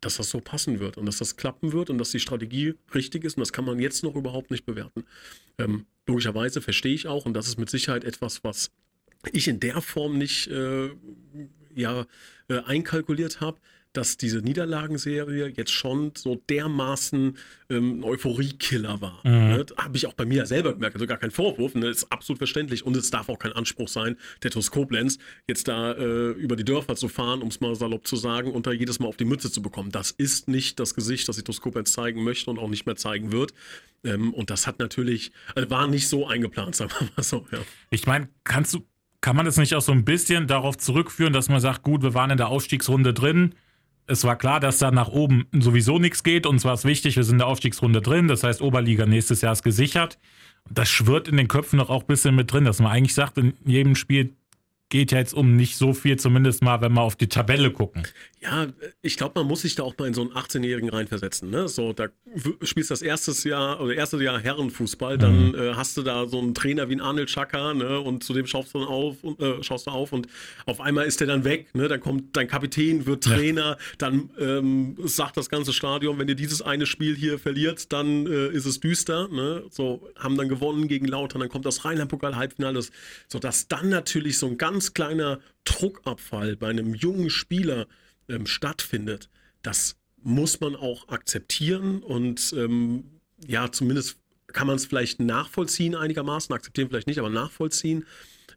dass 0.00 0.16
das 0.16 0.30
so 0.30 0.40
passen 0.40 0.80
wird 0.80 0.96
und 0.96 1.04
dass 1.04 1.18
das 1.18 1.36
klappen 1.36 1.74
wird 1.74 1.90
und 1.90 1.98
dass 1.98 2.10
die 2.10 2.20
Strategie 2.20 2.76
richtig 2.94 3.24
ist 3.24 3.36
und 3.36 3.42
das 3.42 3.52
kann 3.52 3.66
man 3.66 3.78
jetzt 3.78 4.02
noch 4.02 4.16
überhaupt 4.16 4.50
nicht 4.50 4.64
bewerten. 4.64 5.04
Ähm, 5.58 5.84
logischerweise 6.06 6.62
verstehe 6.62 6.94
ich 6.94 7.06
auch 7.06 7.26
und 7.26 7.34
das 7.34 7.48
ist 7.48 7.58
mit 7.58 7.68
Sicherheit 7.68 8.04
etwas, 8.04 8.44
was 8.44 8.70
ich 9.32 9.46
in 9.46 9.60
der 9.60 9.82
Form 9.82 10.16
nicht 10.16 10.46
äh, 10.46 10.88
ja, 11.74 12.06
äh, 12.48 12.60
einkalkuliert 12.60 13.42
habe, 13.42 13.58
dass 13.92 14.16
diese 14.16 14.38
Niederlagenserie 14.38 15.48
jetzt 15.48 15.72
schon 15.72 16.12
so 16.16 16.42
dermaßen 16.48 17.36
ähm, 17.70 18.00
ein 18.00 18.04
Euphoriekiller 18.04 19.00
war. 19.00 19.20
Mhm. 19.24 19.30
Ne? 19.30 19.66
Habe 19.76 19.96
ich 19.96 20.06
auch 20.06 20.12
bei 20.12 20.24
mir 20.24 20.46
selber 20.46 20.74
gemerkt, 20.74 20.96
also 20.96 21.06
gar 21.06 21.18
kein 21.18 21.30
Vorwurf, 21.30 21.74
ne? 21.74 21.88
ist 21.88 22.12
absolut 22.12 22.38
verständlich 22.38 22.84
und 22.84 22.96
es 22.96 23.10
darf 23.10 23.28
auch 23.28 23.38
kein 23.38 23.52
Anspruch 23.52 23.88
sein, 23.88 24.16
der 24.42 24.50
Koblenz 24.50 25.18
jetzt 25.46 25.68
da 25.68 25.92
äh, 25.92 26.30
über 26.32 26.56
die 26.56 26.64
Dörfer 26.64 26.96
zu 26.96 27.08
fahren, 27.08 27.42
um 27.42 27.48
es 27.48 27.60
mal 27.60 27.74
salopp 27.74 28.06
zu 28.06 28.16
sagen, 28.16 28.52
und 28.52 28.66
da 28.66 28.72
jedes 28.72 28.98
Mal 28.98 29.08
auf 29.08 29.16
die 29.16 29.24
Mütze 29.24 29.50
zu 29.50 29.62
bekommen. 29.62 29.90
Das 29.90 30.10
ist 30.10 30.48
nicht 30.48 30.78
das 30.80 30.94
Gesicht, 30.94 31.28
das 31.28 31.36
die 31.36 31.42
Koblenz 31.42 31.92
zeigen 31.92 32.22
möchte 32.24 32.50
und 32.50 32.58
auch 32.58 32.68
nicht 32.68 32.86
mehr 32.86 32.96
zeigen 32.96 33.32
wird. 33.32 33.52
Ähm, 34.04 34.34
und 34.34 34.50
das 34.50 34.66
hat 34.66 34.78
natürlich, 34.78 35.32
also 35.54 35.70
war 35.70 35.88
nicht 35.88 36.08
so 36.08 36.26
eingeplant, 36.26 36.74
sagen 36.76 36.92
wir 36.98 37.08
mal 37.16 37.22
so. 37.22 37.46
Ja. 37.52 37.58
Ich 37.90 38.06
meine, 38.06 38.28
kannst 38.44 38.74
du, 38.74 38.86
kann 39.20 39.34
man 39.34 39.46
das 39.46 39.56
nicht 39.56 39.74
auch 39.74 39.82
so 39.82 39.92
ein 39.92 40.04
bisschen 40.04 40.46
darauf 40.46 40.76
zurückführen, 40.76 41.32
dass 41.32 41.48
man 41.48 41.60
sagt, 41.60 41.82
gut, 41.82 42.02
wir 42.02 42.14
waren 42.14 42.30
in 42.30 42.36
der 42.36 42.48
Aufstiegsrunde 42.48 43.14
drin, 43.14 43.54
es 44.08 44.24
war 44.24 44.36
klar, 44.36 44.58
dass 44.58 44.78
da 44.78 44.90
nach 44.90 45.08
oben 45.08 45.46
sowieso 45.52 45.98
nichts 45.98 46.22
geht. 46.22 46.46
Uns 46.46 46.64
war 46.64 46.74
es 46.74 46.84
wichtig, 46.84 47.16
wir 47.16 47.24
sind 47.24 47.34
in 47.34 47.38
der 47.38 47.46
Aufstiegsrunde 47.46 48.00
drin. 48.00 48.26
Das 48.26 48.42
heißt, 48.42 48.62
Oberliga 48.62 49.06
nächstes 49.06 49.42
Jahr 49.42 49.52
ist 49.52 49.62
gesichert. 49.62 50.18
Das 50.70 50.88
schwirrt 50.88 51.28
in 51.28 51.36
den 51.36 51.48
Köpfen 51.48 51.76
noch 51.76 51.90
auch 51.90 52.02
ein 52.02 52.06
bisschen 52.06 52.34
mit 52.34 52.52
drin, 52.52 52.64
dass 52.64 52.80
man 52.80 52.90
eigentlich 52.90 53.14
sagt, 53.14 53.38
in 53.38 53.54
jedem 53.64 53.94
Spiel 53.94 54.34
geht 54.88 55.12
ja 55.12 55.18
jetzt 55.18 55.34
um 55.34 55.56
nicht 55.56 55.76
so 55.76 55.92
viel, 55.92 56.18
zumindest 56.18 56.62
mal, 56.62 56.80
wenn 56.80 56.92
wir 56.92 57.02
auf 57.02 57.16
die 57.16 57.28
Tabelle 57.28 57.70
gucken. 57.70 58.06
Ja, 58.40 58.68
ich 59.02 59.16
glaube, 59.16 59.40
man 59.40 59.48
muss 59.48 59.62
sich 59.62 59.74
da 59.74 59.82
auch 59.82 59.98
mal 59.98 60.06
in 60.06 60.14
so 60.14 60.20
einen 60.20 60.30
18-Jährigen 60.30 60.90
reinversetzen. 60.90 61.50
Ne? 61.50 61.68
So, 61.68 61.92
da 61.92 62.06
spielst 62.62 62.90
das 62.90 63.02
erstes 63.02 63.42
Jahr 63.44 63.80
oder 63.80 63.94
erste 63.94 64.22
Jahr 64.22 64.38
Herrenfußball, 64.38 65.18
dann 65.18 65.48
mhm. 65.48 65.54
äh, 65.54 65.74
hast 65.74 65.96
du 65.96 66.02
da 66.02 66.26
so 66.26 66.38
einen 66.38 66.54
Trainer 66.54 66.88
wie 66.88 66.94
ein 66.94 67.00
Arnold 67.00 67.28
Chaka, 67.28 67.74
ne? 67.74 68.00
Und 68.00 68.22
zu 68.22 68.32
dem 68.32 68.46
schaust 68.46 68.74
du 68.74 68.78
dann 68.78 68.88
auf 68.88 69.24
und 69.24 69.40
äh, 69.40 69.62
schaust 69.62 69.88
du 69.88 69.90
auf 69.90 70.12
und 70.12 70.28
auf 70.66 70.80
einmal 70.80 71.06
ist 71.06 71.20
der 71.20 71.26
dann 71.26 71.44
weg, 71.44 71.74
ne? 71.74 71.88
Dann 71.88 72.00
kommt 72.00 72.36
dein 72.36 72.46
Kapitän, 72.46 73.06
wird 73.06 73.24
Trainer, 73.24 73.70
ja. 73.70 73.78
dann 73.98 74.30
ähm, 74.38 74.96
sagt 75.04 75.36
das 75.36 75.48
ganze 75.48 75.72
Stadion, 75.72 76.18
wenn 76.18 76.28
ihr 76.28 76.36
dieses 76.36 76.62
eine 76.62 76.86
Spiel 76.86 77.16
hier 77.16 77.38
verliert, 77.38 77.92
dann 77.92 78.26
äh, 78.26 78.48
ist 78.48 78.66
es 78.66 78.78
düster. 78.78 79.28
Ne? 79.28 79.64
So, 79.70 80.08
haben 80.16 80.36
dann 80.36 80.48
gewonnen 80.48 80.86
gegen 80.86 81.06
Lautern, 81.06 81.40
dann 81.40 81.48
kommt 81.48 81.66
das 81.66 81.84
Rheinland-Pokal-Halbfinale, 81.84 82.80
so 83.26 83.38
dass 83.38 83.66
dann 83.66 83.88
natürlich 83.88 84.38
so 84.38 84.46
ein 84.46 84.58
ganz 84.58 84.77
kleiner 84.94 85.40
Druckabfall 85.64 86.56
bei 86.56 86.68
einem 86.68 86.94
jungen 86.94 87.30
Spieler 87.30 87.86
ähm, 88.28 88.46
stattfindet, 88.46 89.28
das 89.62 89.96
muss 90.22 90.60
man 90.60 90.76
auch 90.76 91.08
akzeptieren 91.08 92.02
und 92.02 92.52
ähm, 92.56 93.04
ja, 93.46 93.70
zumindest 93.70 94.18
kann 94.48 94.66
man 94.66 94.76
es 94.76 94.86
vielleicht 94.86 95.20
nachvollziehen 95.20 95.94
einigermaßen, 95.94 96.54
akzeptieren 96.54 96.88
vielleicht 96.88 97.06
nicht, 97.06 97.18
aber 97.18 97.30
nachvollziehen. 97.30 98.06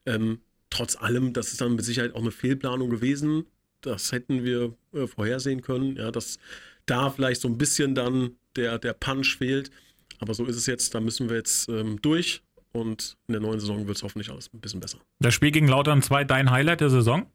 Ähm, 0.06 0.42
trotz 0.70 0.96
allem, 0.96 1.34
das 1.34 1.52
ist 1.52 1.62
dann 1.62 1.76
mit 1.76 1.86
Sicherheit 1.86 2.16
auch 2.16 2.22
eine 2.22 2.32
Fehlplanung 2.32 2.90
gewesen. 2.90 3.46
Das 3.82 4.12
hätten 4.12 4.44
wir 4.44 4.76
äh, 4.94 5.08
vorhersehen 5.08 5.62
können, 5.62 5.98
ja, 5.98 6.12
dass 6.12 6.40
da 6.86 7.10
vielleicht 7.10 7.42
so 7.42 7.48
ein 7.48 7.58
bisschen 7.58 7.94
dann 7.94 8.38
der, 8.56 8.80
der 8.80 8.94
Punch 8.94 9.38
fehlt. 9.38 9.70
Aber 10.20 10.34
so 10.34 10.46
ist 10.46 10.56
es 10.56 10.66
jetzt, 10.66 10.96
da 10.96 11.00
müssen 11.00 11.30
wir 11.30 11.38
jetzt 11.38 11.68
ähm, 11.70 12.02
durch 12.02 12.42
und 12.72 13.18
in 13.28 13.34
der 13.34 13.42
neuen 13.42 13.60
Saison 13.60 13.88
wird 13.88 13.98
es 13.98 14.04
hoffentlich 14.04 14.30
alles 14.30 14.54
ein 14.54 14.60
bisschen 14.60 14.80
besser. 14.80 15.00
Das 15.20 15.34
Spiel 15.34 15.52
gegen 15.52 15.68
Lautern 15.68 16.02
2 16.02 16.24
dein 16.24 16.52
Highlight 16.52 16.82
der 16.82 16.90
Saison? 16.90 17.28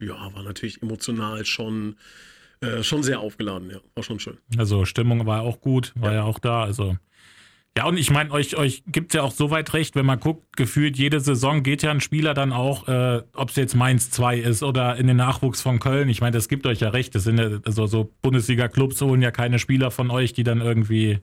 ja, 0.00 0.34
war 0.34 0.42
natürlich 0.42 0.82
emotional 0.82 1.44
schon, 1.44 1.96
äh, 2.60 2.82
schon 2.82 3.02
sehr 3.02 3.20
aufgeladen, 3.20 3.70
ja. 3.70 3.78
War 3.94 4.02
schon 4.02 4.20
schön. 4.20 4.38
Also 4.56 4.84
Stimmung 4.84 5.26
war 5.26 5.42
auch 5.42 5.60
gut, 5.60 5.92
war 5.96 6.12
ja, 6.12 6.18
ja 6.18 6.22
auch 6.24 6.38
da. 6.38 6.62
Also. 6.62 6.96
Ja, 7.76 7.86
und 7.86 7.96
ich 7.96 8.10
meine, 8.10 8.32
euch, 8.32 8.56
euch 8.56 8.82
gibt 8.86 9.12
es 9.12 9.16
ja 9.16 9.22
auch 9.22 9.30
so 9.30 9.50
weit 9.50 9.72
recht, 9.72 9.94
wenn 9.94 10.06
man 10.06 10.18
guckt, 10.18 10.56
gefühlt 10.56 10.96
jede 10.96 11.20
Saison 11.20 11.62
geht 11.62 11.82
ja 11.82 11.92
ein 11.92 12.00
Spieler 12.00 12.34
dann 12.34 12.52
auch, 12.52 12.88
äh, 12.88 13.22
ob 13.34 13.50
es 13.50 13.56
jetzt 13.56 13.76
Mainz 13.76 14.10
2 14.10 14.38
ist 14.38 14.62
oder 14.64 14.96
in 14.96 15.06
den 15.06 15.16
Nachwuchs 15.16 15.60
von 15.60 15.78
Köln. 15.78 16.08
Ich 16.08 16.20
meine, 16.20 16.32
das 16.32 16.48
gibt 16.48 16.66
euch 16.66 16.80
ja 16.80 16.88
recht. 16.88 17.14
Das 17.14 17.24
sind 17.24 17.38
ja, 17.38 17.60
also 17.64 17.86
so 17.86 18.12
Bundesliga-Clubs 18.22 19.00
holen 19.00 19.22
ja 19.22 19.30
keine 19.30 19.58
Spieler 19.58 19.90
von 19.90 20.10
euch, 20.10 20.32
die 20.32 20.42
dann 20.42 20.60
irgendwie 20.60 21.20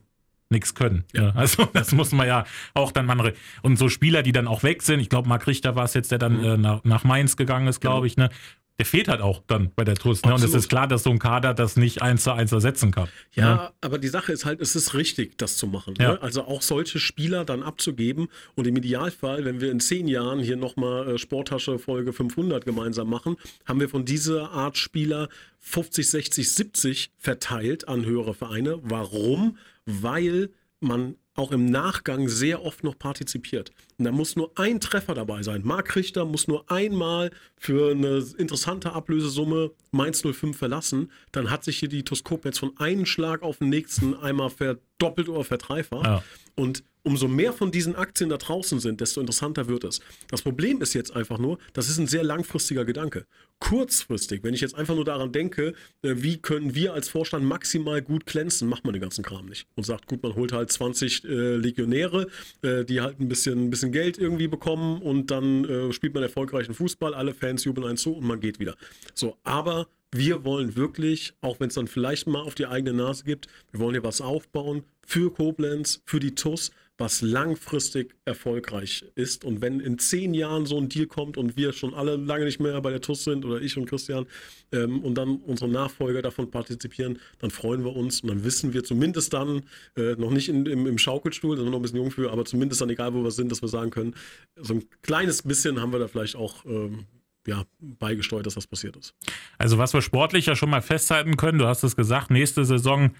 nichts 0.50 0.74
können. 0.74 1.04
Ja. 1.14 1.22
Ne? 1.22 1.36
Also 1.36 1.64
das 1.72 1.92
muss 1.92 2.12
man 2.12 2.26
ja 2.26 2.44
auch 2.74 2.92
dann 2.92 3.06
mal 3.06 3.34
und 3.62 3.78
so 3.78 3.88
Spieler, 3.88 4.22
die 4.22 4.32
dann 4.32 4.46
auch 4.46 4.62
weg 4.62 4.82
sind. 4.82 5.00
Ich 5.00 5.08
glaube, 5.08 5.28
Marc 5.28 5.46
Richter 5.46 5.76
war 5.76 5.84
es 5.84 5.94
jetzt, 5.94 6.10
der 6.10 6.18
dann 6.18 6.38
mhm. 6.38 6.44
äh, 6.44 6.56
nach, 6.56 6.84
nach 6.84 7.04
Mainz 7.04 7.36
gegangen 7.36 7.66
ist, 7.68 7.80
glaube 7.80 7.96
genau. 7.96 8.04
ich. 8.06 8.16
Ne? 8.16 8.30
Der 8.78 8.84
fehlt 8.84 9.08
halt 9.08 9.22
auch 9.22 9.42
dann 9.46 9.70
bei 9.74 9.84
der 9.84 9.94
TUS. 9.94 10.22
Ne? 10.22 10.34
Und 10.34 10.44
es 10.44 10.52
ist 10.52 10.68
klar, 10.68 10.86
dass 10.86 11.02
so 11.02 11.10
ein 11.10 11.18
Kader 11.18 11.54
das 11.54 11.76
nicht 11.76 12.02
eins 12.02 12.24
zu 12.24 12.32
eins 12.32 12.52
ersetzen 12.52 12.90
kann. 12.90 13.08
Ja, 13.32 13.54
ne? 13.54 13.70
aber 13.80 13.98
die 13.98 14.08
Sache 14.08 14.32
ist 14.32 14.44
halt, 14.44 14.60
es 14.60 14.76
ist 14.76 14.94
richtig, 14.94 15.38
das 15.38 15.56
zu 15.56 15.66
machen. 15.66 15.94
Ja. 15.98 16.12
Ne? 16.12 16.22
Also 16.22 16.42
auch 16.42 16.60
solche 16.60 16.98
Spieler 16.98 17.44
dann 17.44 17.62
abzugeben 17.62 18.28
und 18.54 18.66
im 18.66 18.76
Idealfall, 18.76 19.44
wenn 19.44 19.60
wir 19.60 19.70
in 19.70 19.80
zehn 19.80 20.08
Jahren 20.08 20.40
hier 20.40 20.56
nochmal 20.56 21.14
äh, 21.14 21.18
Sporttasche 21.18 21.78
Folge 21.78 22.12
500 22.12 22.64
gemeinsam 22.66 23.08
machen, 23.08 23.36
haben 23.64 23.80
wir 23.80 23.88
von 23.88 24.04
dieser 24.04 24.50
Art 24.50 24.76
Spieler 24.76 25.28
50, 25.60 26.08
60, 26.08 26.50
70 26.50 27.10
verteilt 27.18 27.88
an 27.88 28.04
höhere 28.04 28.34
Vereine. 28.34 28.78
Warum? 28.82 29.56
Weil 29.86 30.50
man 30.80 31.16
auch 31.36 31.52
im 31.52 31.66
Nachgang 31.66 32.28
sehr 32.28 32.64
oft 32.64 32.82
noch 32.84 32.98
partizipiert. 32.98 33.70
Und 33.98 34.04
da 34.04 34.12
muss 34.12 34.36
nur 34.36 34.50
ein 34.56 34.80
Treffer 34.80 35.14
dabei 35.14 35.42
sein. 35.42 35.62
Mark 35.64 35.94
Richter 35.96 36.24
muss 36.24 36.48
nur 36.48 36.70
einmal 36.70 37.30
für 37.56 37.92
eine 37.92 38.24
interessante 38.38 38.92
Ablösesumme 38.92 39.70
Mainz 39.90 40.22
05 40.22 40.56
verlassen. 40.56 41.10
Dann 41.32 41.50
hat 41.50 41.64
sich 41.64 41.78
hier 41.78 41.88
die 41.88 42.02
Toskop 42.02 42.44
jetzt 42.44 42.58
von 42.58 42.76
einem 42.78 43.06
Schlag 43.06 43.42
auf 43.42 43.58
den 43.58 43.68
nächsten 43.68 44.14
einmal 44.14 44.50
verdoppelt 44.50 45.28
oder 45.28 45.44
verdreifacht. 45.44 46.06
Ja. 46.06 46.22
Und 46.54 46.82
umso 47.06 47.28
mehr 47.28 47.52
von 47.52 47.70
diesen 47.70 47.94
Aktien 47.94 48.30
da 48.30 48.36
draußen 48.36 48.80
sind, 48.80 49.00
desto 49.00 49.20
interessanter 49.20 49.68
wird 49.68 49.84
es. 49.84 50.00
Das 50.28 50.42
Problem 50.42 50.82
ist 50.82 50.92
jetzt 50.92 51.14
einfach 51.14 51.38
nur, 51.38 51.58
das 51.72 51.88
ist 51.88 51.98
ein 51.98 52.08
sehr 52.08 52.24
langfristiger 52.24 52.84
Gedanke. 52.84 53.26
Kurzfristig, 53.60 54.42
wenn 54.42 54.54
ich 54.54 54.60
jetzt 54.60 54.74
einfach 54.74 54.96
nur 54.96 55.04
daran 55.04 55.30
denke, 55.30 55.74
äh, 56.02 56.14
wie 56.16 56.38
können 56.38 56.74
wir 56.74 56.94
als 56.94 57.08
Vorstand 57.08 57.44
maximal 57.44 58.02
gut 58.02 58.26
glänzen, 58.26 58.68
macht 58.68 58.84
man 58.84 58.92
den 58.92 59.00
ganzen 59.00 59.24
Kram 59.24 59.46
nicht. 59.46 59.68
Und 59.76 59.84
sagt, 59.84 60.08
gut, 60.08 60.20
man 60.24 60.34
holt 60.34 60.52
halt 60.52 60.72
20 60.72 61.24
äh, 61.24 61.28
Legionäre, 61.54 62.26
äh, 62.62 62.84
die 62.84 63.00
halt 63.00 63.20
ein 63.20 63.28
bisschen, 63.28 63.66
ein 63.66 63.70
bisschen 63.70 63.92
Geld 63.92 64.18
irgendwie 64.18 64.48
bekommen 64.48 65.00
und 65.00 65.30
dann 65.30 65.64
äh, 65.64 65.92
spielt 65.92 66.12
man 66.12 66.24
erfolgreichen 66.24 66.74
Fußball, 66.74 67.14
alle 67.14 67.34
Fans 67.34 67.62
jubeln 67.62 67.86
einen 67.86 67.98
zu 67.98 68.16
und 68.16 68.26
man 68.26 68.40
geht 68.40 68.58
wieder. 68.58 68.74
So, 69.14 69.38
aber 69.44 69.86
wir 70.12 70.44
wollen 70.44 70.76
wirklich, 70.76 71.34
auch 71.40 71.60
wenn 71.60 71.68
es 71.68 71.74
dann 71.74 71.88
vielleicht 71.88 72.26
mal 72.26 72.42
auf 72.42 72.54
die 72.54 72.66
eigene 72.66 72.94
Nase 72.94 73.24
gibt, 73.24 73.48
wir 73.70 73.80
wollen 73.80 73.94
hier 73.94 74.04
was 74.04 74.20
aufbauen 74.20 74.84
für 75.06 75.32
Koblenz, 75.32 76.02
für 76.04 76.20
die 76.20 76.34
TUS 76.34 76.70
was 76.98 77.20
langfristig 77.20 78.14
erfolgreich 78.24 79.04
ist. 79.14 79.44
Und 79.44 79.60
wenn 79.60 79.80
in 79.80 79.98
zehn 79.98 80.32
Jahren 80.32 80.64
so 80.64 80.78
ein 80.78 80.88
Deal 80.88 81.06
kommt 81.06 81.36
und 81.36 81.56
wir 81.56 81.72
schon 81.72 81.94
alle 81.94 82.16
lange 82.16 82.46
nicht 82.46 82.58
mehr 82.58 82.80
bei 82.80 82.90
der 82.90 83.00
TUS 83.00 83.24
sind 83.24 83.44
oder 83.44 83.60
ich 83.60 83.76
und 83.76 83.86
Christian 83.86 84.26
ähm, 84.72 85.04
und 85.04 85.16
dann 85.16 85.36
unsere 85.36 85.70
Nachfolger 85.70 86.22
davon 86.22 86.50
partizipieren, 86.50 87.18
dann 87.38 87.50
freuen 87.50 87.84
wir 87.84 87.94
uns 87.94 88.22
und 88.22 88.28
dann 88.28 88.44
wissen 88.44 88.72
wir 88.72 88.82
zumindest 88.82 89.34
dann, 89.34 89.62
äh, 89.96 90.14
noch 90.14 90.30
nicht 90.30 90.48
in, 90.48 90.64
im, 90.64 90.86
im, 90.86 90.98
Schaukelstuhl, 90.98 91.56
da 91.56 91.62
sind 91.62 91.66
wir 91.66 91.72
noch 91.72 91.78
ein 91.80 91.82
bisschen 91.82 91.98
jung 91.98 92.10
für, 92.10 92.30
aber 92.30 92.44
zumindest 92.44 92.80
dann 92.80 92.90
egal, 92.90 93.12
wo 93.12 93.22
wir 93.22 93.30
sind, 93.30 93.52
dass 93.52 93.62
wir 93.62 93.68
sagen 93.68 93.90
können, 93.90 94.14
so 94.56 94.74
ein 94.74 94.84
kleines 95.02 95.42
bisschen 95.42 95.80
haben 95.80 95.92
wir 95.92 95.98
da 95.98 96.08
vielleicht 96.08 96.36
auch 96.36 96.64
ähm, 96.64 97.04
ja, 97.46 97.64
beigesteuert, 97.80 98.46
dass 98.46 98.54
das 98.54 98.66
passiert 98.66 98.96
ist. 98.96 99.14
Also 99.58 99.78
was 99.78 99.94
wir 99.94 100.02
sportlich 100.02 100.46
ja 100.46 100.56
schon 100.56 100.70
mal 100.70 100.82
festhalten 100.82 101.36
können, 101.36 101.58
du 101.58 101.66
hast 101.66 101.82
es 101.82 101.96
gesagt, 101.96 102.30
nächste 102.30 102.64
Saison 102.64 103.12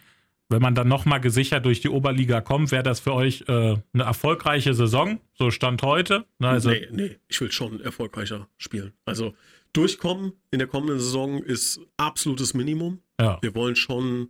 wenn 0.49 0.63
man 0.63 0.75
dann 0.75 0.89
nochmal 0.89 1.21
gesichert 1.21 1.65
durch 1.65 1.81
die 1.81 1.89
Oberliga 1.89 2.41
kommt, 2.41 2.71
wäre 2.71 2.83
das 2.83 3.01
für 3.01 3.13
euch 3.13 3.45
äh, 3.49 3.53
eine 3.93 4.03
erfolgreiche 4.05 4.75
Saison, 4.75 5.21
so 5.35 5.51
Stand 5.51 5.83
heute? 5.83 6.25
Ne, 6.39 6.49
also 6.49 6.71
nee, 6.71 6.87
nee, 6.91 7.17
ich 7.29 7.41
will 7.41 7.51
schon 7.51 7.81
erfolgreicher 7.81 8.49
spielen. 8.57 8.93
Also 9.05 9.35
durchkommen 9.73 10.33
in 10.51 10.59
der 10.59 10.69
kommenden 10.69 11.01
Saison 11.01 11.43
ist 11.43 11.81
absolutes 11.97 12.55
Minimum. 12.55 13.01
Ja. 13.21 13.39
Wir 13.43 13.55
wollen 13.55 13.77
schon 13.77 14.29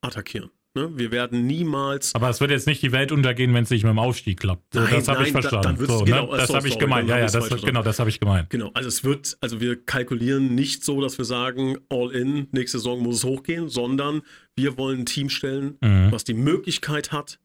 attackieren. 0.00 0.50
Ne? 0.76 0.90
Wir 0.94 1.10
werden 1.10 1.46
niemals. 1.46 2.14
Aber 2.14 2.28
es 2.28 2.38
wird 2.40 2.50
jetzt 2.50 2.66
nicht 2.66 2.82
die 2.82 2.92
Welt 2.92 3.10
untergehen, 3.10 3.54
wenn 3.54 3.64
es 3.64 3.70
nicht 3.70 3.82
mit 3.82 3.90
dem 3.90 3.98
Aufstieg 3.98 4.38
klappt. 4.38 4.74
Nein, 4.74 4.88
das 4.90 5.08
habe 5.08 5.24
ich 5.24 5.32
verstanden. 5.32 5.78
Da, 5.78 5.86
so, 5.86 6.04
genau, 6.04 6.30
ne? 6.30 6.36
Das 6.36 6.52
habe 6.52 6.68
ich 6.68 6.78
gemeint. 6.78 7.08
Ja, 7.08 7.18
ja, 7.18 7.26
das, 7.26 7.48
genau, 7.62 7.82
das 7.82 7.98
habe 7.98 8.10
ich 8.10 8.20
gemeint. 8.20 8.50
Genau, 8.50 8.70
also 8.74 8.86
es 8.86 9.02
wird, 9.02 9.38
also 9.40 9.60
wir 9.62 9.82
kalkulieren 9.82 10.54
nicht 10.54 10.84
so, 10.84 11.00
dass 11.00 11.16
wir 11.16 11.24
sagen, 11.24 11.78
all 11.88 12.12
in, 12.12 12.48
nächste 12.52 12.78
Saison 12.78 13.02
muss 13.02 13.16
es 13.16 13.24
hochgehen, 13.24 13.70
sondern 13.70 14.20
wir 14.54 14.76
wollen 14.76 15.00
ein 15.00 15.06
Team 15.06 15.30
stellen, 15.30 15.78
mhm. 15.80 16.12
was 16.12 16.24
die 16.24 16.34
Möglichkeit 16.34 17.10
hat, 17.10 17.38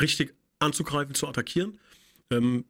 richtig 0.00 0.34
anzugreifen, 0.58 1.14
zu 1.14 1.28
attackieren. 1.28 1.78
Ähm, 2.30 2.64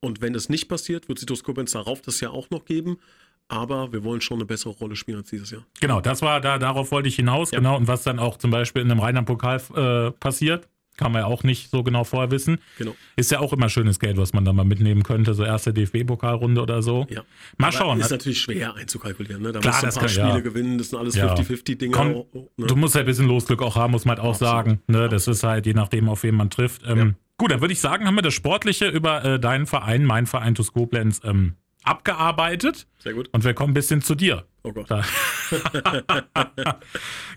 und 0.00 0.20
wenn 0.20 0.32
das 0.32 0.48
nicht 0.48 0.68
passiert, 0.68 1.08
wird 1.08 1.20
Sitos 1.20 1.44
Koblenz 1.44 1.70
darauf 1.70 2.02
das 2.02 2.20
ja 2.20 2.30
auch 2.30 2.50
noch 2.50 2.64
geben 2.64 2.98
aber 3.48 3.92
wir 3.92 4.04
wollen 4.04 4.20
schon 4.20 4.38
eine 4.38 4.46
bessere 4.46 4.72
Rolle 4.72 4.96
spielen 4.96 5.18
als 5.18 5.30
dieses 5.30 5.50
Jahr. 5.50 5.64
Genau, 5.80 6.00
das 6.00 6.22
war 6.22 6.40
da, 6.40 6.58
darauf 6.58 6.90
wollte 6.92 7.08
ich 7.08 7.16
hinaus, 7.16 7.50
ja. 7.50 7.58
genau. 7.58 7.76
Und 7.76 7.88
was 7.88 8.02
dann 8.02 8.18
auch 8.18 8.38
zum 8.38 8.50
Beispiel 8.50 8.82
in 8.82 8.90
einem 8.90 9.00
Rheinland-Pokal 9.00 9.62
äh, 9.76 10.10
passiert, 10.12 10.68
kann 10.96 11.12
man 11.12 11.22
ja 11.22 11.26
auch 11.26 11.42
nicht 11.42 11.70
so 11.70 11.82
genau 11.82 12.04
vorher 12.04 12.30
wissen. 12.30 12.58
Genau. 12.78 12.94
Ist 13.16 13.30
ja 13.30 13.40
auch 13.40 13.52
immer 13.52 13.68
schönes 13.68 13.98
Geld, 13.98 14.16
was 14.16 14.32
man 14.32 14.44
da 14.44 14.52
mal 14.52 14.64
mitnehmen 14.64 15.02
könnte, 15.02 15.34
so 15.34 15.44
erste 15.44 15.72
DFB-Pokalrunde 15.72 16.60
oder 16.60 16.82
so. 16.82 17.06
Ja. 17.10 17.22
Mal 17.56 17.68
Aber 17.68 17.76
schauen. 17.76 18.00
Ist 18.00 18.10
natürlich 18.10 18.40
schwer 18.40 18.74
einzukalkulieren. 18.74 19.42
Ne? 19.42 19.52
Da 19.52 19.60
Klar, 19.60 19.72
musst 19.72 19.82
du 19.82 19.86
ein 19.86 19.92
paar 19.92 20.02
kann, 20.02 20.08
Spiele 20.08 20.28
ja. 20.28 20.40
gewinnen, 20.40 20.78
das 20.78 20.90
sind 20.90 20.98
alles 20.98 21.16
50-50-Dinge. 21.16 21.96
Ja. 21.96 22.04
Ne? 22.04 22.24
Du 22.66 22.76
musst 22.76 22.94
ja 22.94 23.00
ein 23.00 23.06
bisschen 23.06 23.26
Losglück 23.26 23.62
auch 23.62 23.76
haben, 23.76 23.90
muss 23.92 24.04
man 24.04 24.16
halt 24.16 24.26
auch 24.26 24.34
Absolut. 24.34 24.52
sagen. 24.52 24.80
Ne? 24.86 25.08
Das 25.08 25.26
ist 25.26 25.42
halt 25.42 25.66
je 25.66 25.74
nachdem, 25.74 26.08
auf 26.08 26.22
wen 26.22 26.34
man 26.34 26.50
trifft. 26.50 26.82
Ähm, 26.86 27.16
gut, 27.38 27.50
dann 27.50 27.60
würde 27.60 27.72
ich 27.72 27.80
sagen, 27.80 28.06
haben 28.06 28.14
wir 28.14 28.22
das 28.22 28.34
Sportliche 28.34 28.88
über 28.88 29.24
äh, 29.24 29.40
deinen 29.40 29.66
Verein, 29.66 30.04
mein 30.04 30.26
Verein 30.26 30.54
Koblenz, 30.54 31.20
ähm, 31.24 31.54
abgearbeitet. 31.84 32.86
Sehr 32.98 33.14
gut. 33.14 33.28
Und 33.32 33.44
wir 33.44 33.54
kommen 33.54 33.70
ein 33.70 33.74
bisschen 33.74 34.02
zu 34.02 34.14
dir. 34.14 34.46
Oh 34.62 34.72
Gott. 34.72 34.88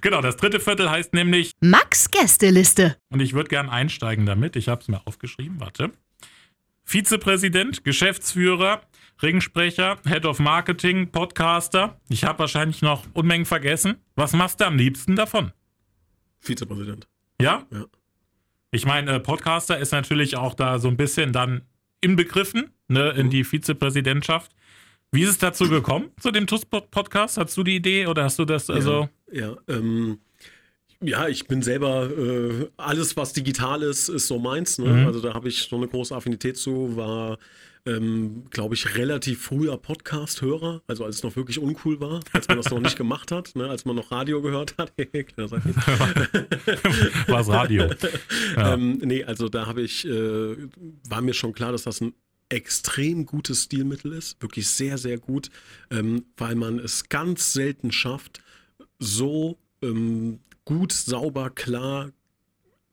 genau, 0.02 0.22
das 0.22 0.38
dritte 0.38 0.60
Viertel 0.60 0.90
heißt 0.90 1.14
nämlich 1.14 1.52
Max 1.60 2.10
Gästeliste. 2.10 2.98
Und 3.10 3.22
ich 3.22 3.34
würde 3.34 3.50
gern 3.50 3.70
einsteigen 3.70 4.26
damit. 4.26 4.56
Ich 4.56 4.70
habe 4.70 4.82
es 4.82 4.88
mir 4.88 5.06
aufgeschrieben. 5.06 5.60
Warte. 5.60 5.92
Vizepräsident, 6.84 7.84
Geschäftsführer, 7.84 8.82
Ringsprecher, 9.22 9.98
Head 10.06 10.26
of 10.26 10.40
Marketing, 10.40 11.12
Podcaster. 11.12 12.00
Ich 12.08 12.24
habe 12.24 12.40
wahrscheinlich 12.40 12.82
noch 12.82 13.04
Unmengen 13.14 13.46
vergessen. 13.46 13.98
Was 14.16 14.32
machst 14.32 14.62
du 14.62 14.66
am 14.66 14.78
liebsten 14.78 15.18
davon? 15.18 15.52
Vizepräsident. 16.40 17.08
Ja? 17.42 17.66
Ja. 17.72 17.86
Ich 18.72 18.86
meine, 18.86 19.16
äh, 19.16 19.20
Podcaster 19.20 19.78
ist 19.78 19.92
natürlich 19.92 20.38
auch 20.38 20.54
da 20.54 20.80
so 20.80 20.88
ein 20.88 20.98
bisschen 20.98 21.34
dann 21.34 21.64
inbegriffen, 22.00 22.72
ne, 22.88 23.12
in 23.12 23.30
die 23.30 23.44
Vizepräsidentschaft. 23.44 24.52
Wie 25.12 25.24
ist 25.24 25.30
es 25.30 25.38
dazu 25.38 25.70
gekommen, 25.70 26.10
zu 26.20 26.32
dem 26.32 26.48
TUS-Podcast? 26.48 27.38
Hast 27.38 27.56
du 27.56 27.64
die 27.64 27.76
Idee 27.76 28.08
oder 28.08 28.24
hast 28.24 28.40
du 28.40 28.46
das, 28.46 28.70
also... 28.70 29.10
Ja, 29.32 29.50
ja 29.50 29.58
ähm, 29.68 30.20
ja, 31.02 31.28
ich 31.28 31.48
bin 31.48 31.62
selber, 31.62 32.10
äh, 32.10 32.70
alles 32.78 33.16
was 33.16 33.34
digital 33.34 33.84
ist, 33.84 34.10
ist 34.10 34.28
so 34.28 34.40
meins. 34.40 34.80
Ne? 34.80 34.90
Mhm. 34.90 35.06
Also 35.06 35.22
da 35.22 35.34
habe 35.34 35.48
ich 35.48 35.64
so 35.64 35.76
eine 35.76 35.88
große 35.88 36.16
Affinität 36.16 36.58
zu, 36.58 36.98
war, 36.98 37.38
ähm, 37.86 38.46
glaube 38.50 38.74
ich, 38.74 38.98
relativ 38.98 39.44
früher 39.44 39.78
Podcast-Hörer, 39.78 40.82
also 40.88 41.06
als 41.06 41.18
es 41.18 41.24
noch 41.24 41.36
wirklich 41.36 41.60
uncool 41.60 42.00
war, 42.00 42.22
als 42.34 42.48
man 42.48 42.58
das 42.58 42.72
noch 42.72 42.80
nicht 42.80 42.98
gemacht 42.98 43.32
hat, 43.32 43.56
ne? 43.56 43.70
als 43.70 43.86
man 43.86 43.96
noch 43.96 44.12
Radio 44.12 44.42
gehört 44.42 44.76
hat. 44.78 44.92
War 47.28 47.42
es 47.42 47.48
Radio. 47.48 47.90
Ja. 48.56 48.74
ähm, 48.74 49.00
nee, 49.04 49.24
also 49.24 49.50
da 49.50 49.68
habe 49.68 49.84
ich, 49.84 50.08
äh, 50.08 50.56
war 51.08 51.22
mir 51.22 51.34
schon 51.34 51.54
klar, 51.54 51.72
dass 51.72 51.84
das 51.84 52.02
ein 52.02 52.14
extrem 52.50 53.26
gutes 53.26 53.64
Stilmittel 53.64 54.14
ist, 54.14 54.42
wirklich 54.42 54.70
sehr, 54.70 54.98
sehr 54.98 55.18
gut, 55.18 55.50
ähm, 55.92 56.26
weil 56.38 56.56
man 56.56 56.80
es 56.80 57.10
ganz 57.10 57.54
selten 57.54 57.92
schafft, 57.92 58.42
so 59.00 59.58
ähm, 59.82 60.40
gut, 60.66 60.92
sauber, 60.92 61.50
klar, 61.50 62.12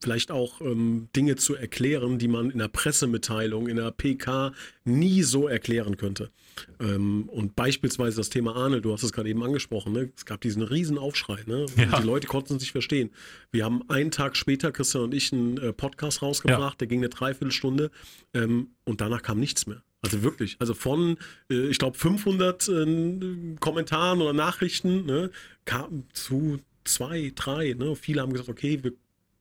vielleicht 0.05 0.31
auch 0.31 0.61
ähm, 0.61 1.09
Dinge 1.17 1.37
zu 1.37 1.55
erklären, 1.55 2.19
die 2.19 2.29
man 2.29 2.51
in 2.51 2.59
der 2.59 2.69
Pressemitteilung, 2.69 3.69
in 3.69 3.77
der 3.77 3.91
PK 3.91 4.53
nie 4.85 5.23
so 5.23 5.49
erklären 5.49 5.97
könnte. 5.97 6.31
Ähm, 6.79 7.31
und 7.31 7.57
beispielsweise 7.57 8.19
das 8.19 8.29
Thema 8.29 8.55
Arnold, 8.55 8.85
du 8.85 8.93
hast 8.93 9.03
es 9.03 9.13
gerade 9.13 9.31
eben 9.31 9.43
angesprochen, 9.43 9.95
ne? 9.95 10.13
es 10.15 10.27
gab 10.27 10.43
diesen 10.43 10.63
riesen 10.63 10.99
Aufschrei, 10.99 11.43
ne? 11.47 11.65
Ja. 11.77 12.01
die 12.01 12.07
Leute 12.07 12.27
konnten 12.27 12.57
es 12.57 12.61
nicht 12.61 12.73
verstehen. 12.73 13.11
Wir 13.51 13.65
haben 13.65 13.89
einen 13.89 14.11
Tag 14.11 14.37
später, 14.37 14.73
Christian 14.73 15.05
und 15.05 15.15
ich, 15.15 15.33
einen 15.33 15.57
äh, 15.57 15.73
Podcast 15.73 16.21
rausgebracht, 16.21 16.79
der 16.81 16.87
ging 16.87 17.01
eine 17.01 17.09
Dreiviertelstunde 17.09 17.91
ähm, 18.35 18.69
und 18.85 19.01
danach 19.01 19.23
kam 19.23 19.41
nichts 19.41 19.67
mehr. 19.67 19.83
Also 20.03 20.23
wirklich, 20.23 20.57
also 20.59 20.75
von, 20.75 21.17
äh, 21.51 21.69
ich 21.69 21.79
glaube, 21.79 21.97
500 21.97 22.69
äh, 22.69 23.57
Kommentaren 23.59 24.21
oder 24.21 24.35
Nachrichten 24.35 25.07
ne, 25.07 25.31
kam 25.65 26.05
zu 26.13 26.61
zwei, 26.85 27.33
drei. 27.35 27.73
Ne? 27.73 27.97
Viele 27.97 28.21
haben 28.21 28.33
gesagt, 28.33 28.51
okay, 28.51 28.81
wir 28.83 28.93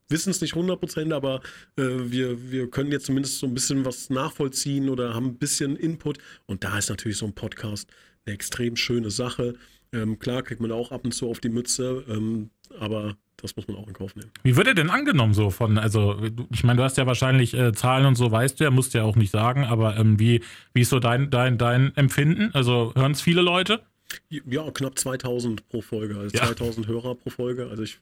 wissen 0.09 0.29
es 0.31 0.41
nicht 0.41 0.53
100%, 0.53 1.13
aber 1.13 1.41
äh, 1.77 1.83
wir, 1.83 2.51
wir 2.51 2.69
können 2.69 2.91
jetzt 2.91 3.05
zumindest 3.05 3.39
so 3.39 3.47
ein 3.47 3.53
bisschen 3.53 3.85
was 3.85 4.09
nachvollziehen 4.09 4.89
oder 4.89 5.13
haben 5.13 5.27
ein 5.27 5.37
bisschen 5.37 5.75
Input. 5.75 6.17
Und 6.45 6.63
da 6.63 6.77
ist 6.77 6.89
natürlich 6.89 7.17
so 7.17 7.25
ein 7.25 7.33
Podcast 7.33 7.89
eine 8.25 8.33
extrem 8.35 8.75
schöne 8.75 9.11
Sache. 9.11 9.55
Ähm, 9.91 10.19
klar 10.19 10.43
kriegt 10.43 10.61
man 10.61 10.71
auch 10.71 10.91
ab 10.91 11.05
und 11.05 11.11
zu 11.13 11.29
auf 11.29 11.39
die 11.39 11.49
Mütze, 11.49 12.03
ähm, 12.09 12.49
aber 12.79 13.15
das 13.37 13.55
muss 13.55 13.67
man 13.67 13.75
auch 13.77 13.87
in 13.87 13.93
Kauf 13.93 14.15
nehmen. 14.15 14.31
Wie 14.43 14.55
wird 14.55 14.67
er 14.67 14.73
denn 14.73 14.89
angenommen 14.89 15.33
so 15.33 15.49
von, 15.49 15.77
also 15.77 16.17
ich 16.51 16.63
meine, 16.63 16.77
du 16.77 16.83
hast 16.83 16.97
ja 16.97 17.05
wahrscheinlich 17.05 17.53
äh, 17.53 17.73
Zahlen 17.73 18.05
und 18.05 18.15
so, 18.15 18.31
weißt 18.31 18.59
du 18.59 18.63
ja, 18.63 18.71
musst 18.71 18.93
du 18.93 18.99
ja 18.99 19.03
auch 19.03 19.17
nicht 19.17 19.31
sagen, 19.31 19.65
aber 19.65 19.97
ähm, 19.97 20.17
wie, 20.19 20.41
wie 20.73 20.81
ist 20.81 20.89
so 20.89 20.99
dein, 20.99 21.29
dein, 21.29 21.57
dein 21.57 21.95
Empfinden? 21.95 22.51
Also 22.53 22.93
hören 22.95 23.11
es 23.11 23.21
viele 23.21 23.41
Leute? 23.41 23.81
Ja, 24.29 24.69
knapp 24.71 24.97
2000 24.97 25.67
pro 25.69 25.81
Folge, 25.81 26.17
also 26.17 26.35
Ja. 26.37 26.45
2000 26.45 26.87
Hörer 26.87 27.15
pro 27.15 27.29
Folge. 27.29 27.67
Also 27.69 27.83
ich 27.83 27.99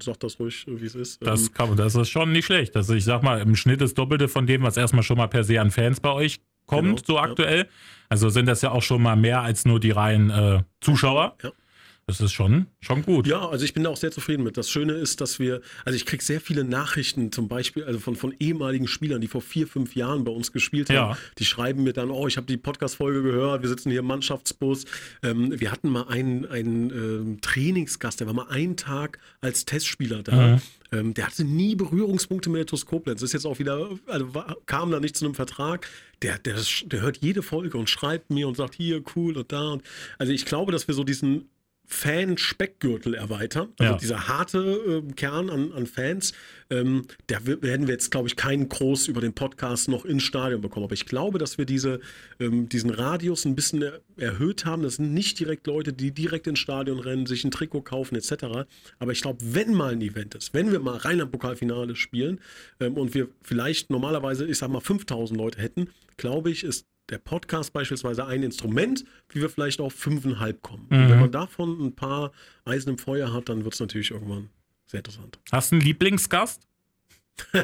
sag 0.00 0.18
das 0.20 0.38
ruhig, 0.38 0.64
wie 0.68 0.84
es 0.86 0.94
ist. 0.94 1.24
Das, 1.26 1.48
Ähm, 1.48 1.54
kann, 1.54 1.76
das 1.76 1.94
ist 1.94 2.08
schon 2.08 2.32
nicht 2.32 2.46
schlecht. 2.46 2.76
Also 2.76 2.94
ich 2.94 3.04
sag 3.04 3.22
mal, 3.22 3.40
im 3.40 3.56
Schnitt 3.56 3.80
das 3.80 3.94
Doppelte 3.94 4.28
von 4.28 4.46
dem, 4.46 4.62
was 4.62 4.76
erstmal 4.76 5.02
schon 5.02 5.16
mal 5.18 5.26
per 5.28 5.44
se 5.44 5.60
an 5.60 5.70
Fans 5.70 6.00
bei 6.00 6.10
euch 6.10 6.40
kommt, 6.66 6.82
Genau, 6.84 7.02
so 7.06 7.14
ja. 7.16 7.22
aktuell. 7.22 7.68
Also 8.08 8.28
sind 8.28 8.46
das 8.46 8.62
ja 8.62 8.70
auch 8.70 8.82
schon 8.82 9.02
mal 9.02 9.16
mehr 9.16 9.40
als 9.42 9.64
nur 9.64 9.80
die 9.80 9.90
reinen 9.90 10.30
äh, 10.30 10.62
Zuschauer. 10.80 11.36
Ja. 11.42 11.50
Das 12.12 12.20
ist 12.20 12.32
schon, 12.32 12.66
schon 12.80 13.02
gut. 13.02 13.26
Ja, 13.26 13.48
also 13.48 13.64
ich 13.64 13.72
bin 13.72 13.84
da 13.84 13.90
auch 13.90 13.96
sehr 13.96 14.10
zufrieden 14.10 14.42
mit. 14.42 14.58
Das 14.58 14.68
Schöne 14.68 14.92
ist, 14.92 15.22
dass 15.22 15.38
wir, 15.38 15.62
also 15.86 15.96
ich 15.96 16.04
kriege 16.04 16.22
sehr 16.22 16.42
viele 16.42 16.62
Nachrichten 16.62 17.32
zum 17.32 17.48
Beispiel, 17.48 17.84
also 17.84 17.98
von, 17.98 18.16
von 18.16 18.34
ehemaligen 18.38 18.86
Spielern, 18.86 19.22
die 19.22 19.28
vor 19.28 19.40
vier, 19.40 19.66
fünf 19.66 19.96
Jahren 19.96 20.24
bei 20.24 20.30
uns 20.30 20.52
gespielt 20.52 20.90
haben. 20.90 20.96
Ja. 20.96 21.18
Die 21.38 21.46
schreiben 21.46 21.84
mir 21.84 21.94
dann, 21.94 22.10
oh, 22.10 22.26
ich 22.26 22.36
habe 22.36 22.46
die 22.46 22.58
Podcast-Folge 22.58 23.22
gehört, 23.22 23.62
wir 23.62 23.68
sitzen 23.70 23.90
hier 23.90 24.00
im 24.00 24.06
Mannschaftsbus. 24.06 24.84
Ähm, 25.22 25.58
wir 25.58 25.72
hatten 25.72 25.88
mal 25.88 26.06
einen, 26.08 26.44
einen 26.44 26.90
ähm, 26.90 27.40
Trainingsgast, 27.40 28.20
der 28.20 28.26
war 28.26 28.34
mal 28.34 28.48
einen 28.48 28.76
Tag 28.76 29.18
als 29.40 29.64
Testspieler 29.64 30.22
da. 30.22 30.56
Mhm. 30.56 30.62
Ähm, 30.92 31.14
der 31.14 31.26
hatte 31.26 31.44
nie 31.44 31.74
Berührungspunkte 31.74 32.50
mit 32.50 32.58
der 32.58 32.66
TuS 32.66 32.84
Koblenz. 32.84 33.22
Ist 33.22 33.32
jetzt 33.32 33.46
auch 33.46 33.58
wieder, 33.58 33.88
also 34.06 34.34
war, 34.34 34.56
kam 34.66 34.90
da 34.90 35.00
nicht 35.00 35.16
zu 35.16 35.24
einem 35.24 35.34
Vertrag. 35.34 35.88
Der, 36.20 36.38
der, 36.38 36.56
der 36.84 37.00
hört 37.00 37.16
jede 37.22 37.42
Folge 37.42 37.78
und 37.78 37.88
schreibt 37.88 38.30
mir 38.30 38.46
und 38.46 38.56
sagt 38.56 38.74
hier, 38.74 39.02
cool 39.16 39.38
und 39.38 39.50
da. 39.50 39.70
Und, 39.70 39.82
also 40.18 40.32
ich 40.32 40.44
glaube, 40.44 40.70
dass 40.70 40.86
wir 40.88 40.94
so 40.94 41.04
diesen 41.04 41.48
Fan-Speckgürtel 41.86 43.14
erweitern. 43.14 43.68
Also 43.78 43.92
Ja. 43.92 43.98
dieser 43.98 44.28
harte 44.28 45.02
äh, 45.08 45.12
Kern 45.12 45.50
an, 45.50 45.72
an 45.72 45.86
Fans, 45.86 46.32
ähm, 46.70 47.02
da 47.26 47.44
werden 47.44 47.86
wir 47.86 47.94
jetzt, 47.94 48.10
glaube 48.10 48.28
ich, 48.28 48.36
keinen 48.36 48.68
groß 48.68 49.08
über 49.08 49.20
den 49.20 49.34
Podcast 49.34 49.88
noch 49.88 50.04
ins 50.04 50.22
Stadion 50.22 50.60
bekommen. 50.60 50.84
Aber 50.84 50.94
ich 50.94 51.06
glaube, 51.06 51.38
dass 51.38 51.58
wir 51.58 51.66
diese, 51.66 52.00
ähm, 52.40 52.68
diesen 52.68 52.90
Radius 52.90 53.44
ein 53.44 53.54
bisschen 53.54 53.82
er 53.82 54.00
erhöht 54.16 54.64
haben. 54.64 54.82
Das 54.82 54.96
sind 54.96 55.12
nicht 55.12 55.38
direkt 55.38 55.66
Leute, 55.66 55.92
die 55.92 56.12
direkt 56.12 56.46
ins 56.46 56.58
Stadion 56.58 56.98
rennen, 56.98 57.26
sich 57.26 57.44
ein 57.44 57.50
Trikot 57.50 57.82
kaufen 57.82 58.14
etc. 58.16 58.66
Aber 58.98 59.12
ich 59.12 59.20
glaube, 59.20 59.38
wenn 59.42 59.74
mal 59.74 59.92
ein 59.92 60.00
Event 60.00 60.34
ist, 60.34 60.54
wenn 60.54 60.72
wir 60.72 60.80
mal 60.80 60.96
Rheinland-Pokalfinale 60.96 61.96
spielen 61.96 62.40
ähm, 62.80 62.94
und 62.94 63.14
wir 63.14 63.28
vielleicht 63.42 63.90
normalerweise, 63.90 64.46
ich 64.46 64.58
sag 64.58 64.70
mal, 64.70 64.80
5000 64.80 65.38
Leute 65.38 65.60
hätten, 65.60 65.88
glaube 66.16 66.50
ich, 66.50 66.64
ist 66.64 66.86
der 67.12 67.18
Podcast 67.18 67.72
beispielsweise 67.72 68.26
ein 68.26 68.42
Instrument, 68.42 69.04
wie 69.28 69.40
wir 69.40 69.48
vielleicht 69.50 69.80
auf 69.80 69.92
fünfeinhalb 69.94 70.62
kommen. 70.62 70.86
Und 70.90 71.04
Mhm. 71.06 71.10
wenn 71.10 71.20
man 71.20 71.30
davon 71.30 71.80
ein 71.86 71.94
paar 71.94 72.32
Eisen 72.64 72.90
im 72.90 72.98
Feuer 72.98 73.32
hat, 73.32 73.48
dann 73.48 73.64
wird 73.64 73.74
es 73.74 73.80
natürlich 73.80 74.10
irgendwann 74.10 74.48
sehr 74.86 74.98
interessant. 74.98 75.38
Hast 75.52 75.70
du 75.70 75.76
einen 75.76 75.84
Lieblingsgast? 75.84 76.66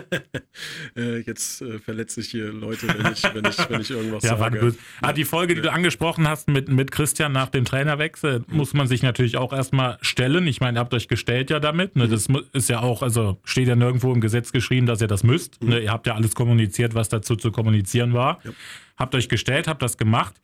Äh, 0.96 1.18
jetzt 1.20 1.62
äh, 1.62 1.78
verletze 1.78 2.20
ich 2.20 2.30
hier 2.30 2.52
Leute, 2.52 2.88
wenn 2.88 3.12
ich, 3.12 3.22
wenn 3.22 3.44
ich, 3.44 3.70
wenn 3.70 3.80
ich 3.80 3.90
irgendwas 3.90 4.22
Ja, 4.24 4.36
sage. 4.36 4.58
böse. 4.58 4.78
Ah, 5.00 5.12
die 5.12 5.24
Folge, 5.24 5.54
die 5.54 5.60
du 5.60 5.70
angesprochen 5.70 6.26
hast 6.26 6.48
mit, 6.48 6.68
mit 6.68 6.90
Christian 6.90 7.32
nach 7.32 7.48
dem 7.48 7.64
Trainerwechsel, 7.64 8.44
muss 8.48 8.74
man 8.74 8.86
sich 8.88 9.02
natürlich 9.02 9.36
auch 9.36 9.52
erstmal 9.52 9.98
stellen. 10.00 10.46
Ich 10.46 10.60
meine, 10.60 10.78
ihr 10.78 10.80
habt 10.80 10.94
euch 10.94 11.06
gestellt 11.06 11.50
ja 11.50 11.60
damit. 11.60 11.94
Ne? 11.96 12.08
Das 12.08 12.28
mu- 12.28 12.42
ist 12.52 12.68
ja 12.68 12.80
auch, 12.80 13.02
also 13.02 13.38
steht 13.44 13.68
ja 13.68 13.76
nirgendwo 13.76 14.12
im 14.12 14.20
Gesetz 14.20 14.50
geschrieben, 14.52 14.86
dass 14.86 15.00
ihr 15.00 15.06
das 15.08 15.22
müsst. 15.22 15.62
Ne? 15.62 15.78
Ihr 15.80 15.92
habt 15.92 16.06
ja 16.06 16.14
alles 16.14 16.34
kommuniziert, 16.34 16.94
was 16.94 17.08
dazu 17.08 17.36
zu 17.36 17.52
kommunizieren 17.52 18.14
war. 18.14 18.40
Ja. 18.44 18.50
Habt 18.96 19.14
euch 19.14 19.28
gestellt, 19.28 19.68
habt 19.68 19.82
das 19.82 19.96
gemacht. 19.96 20.34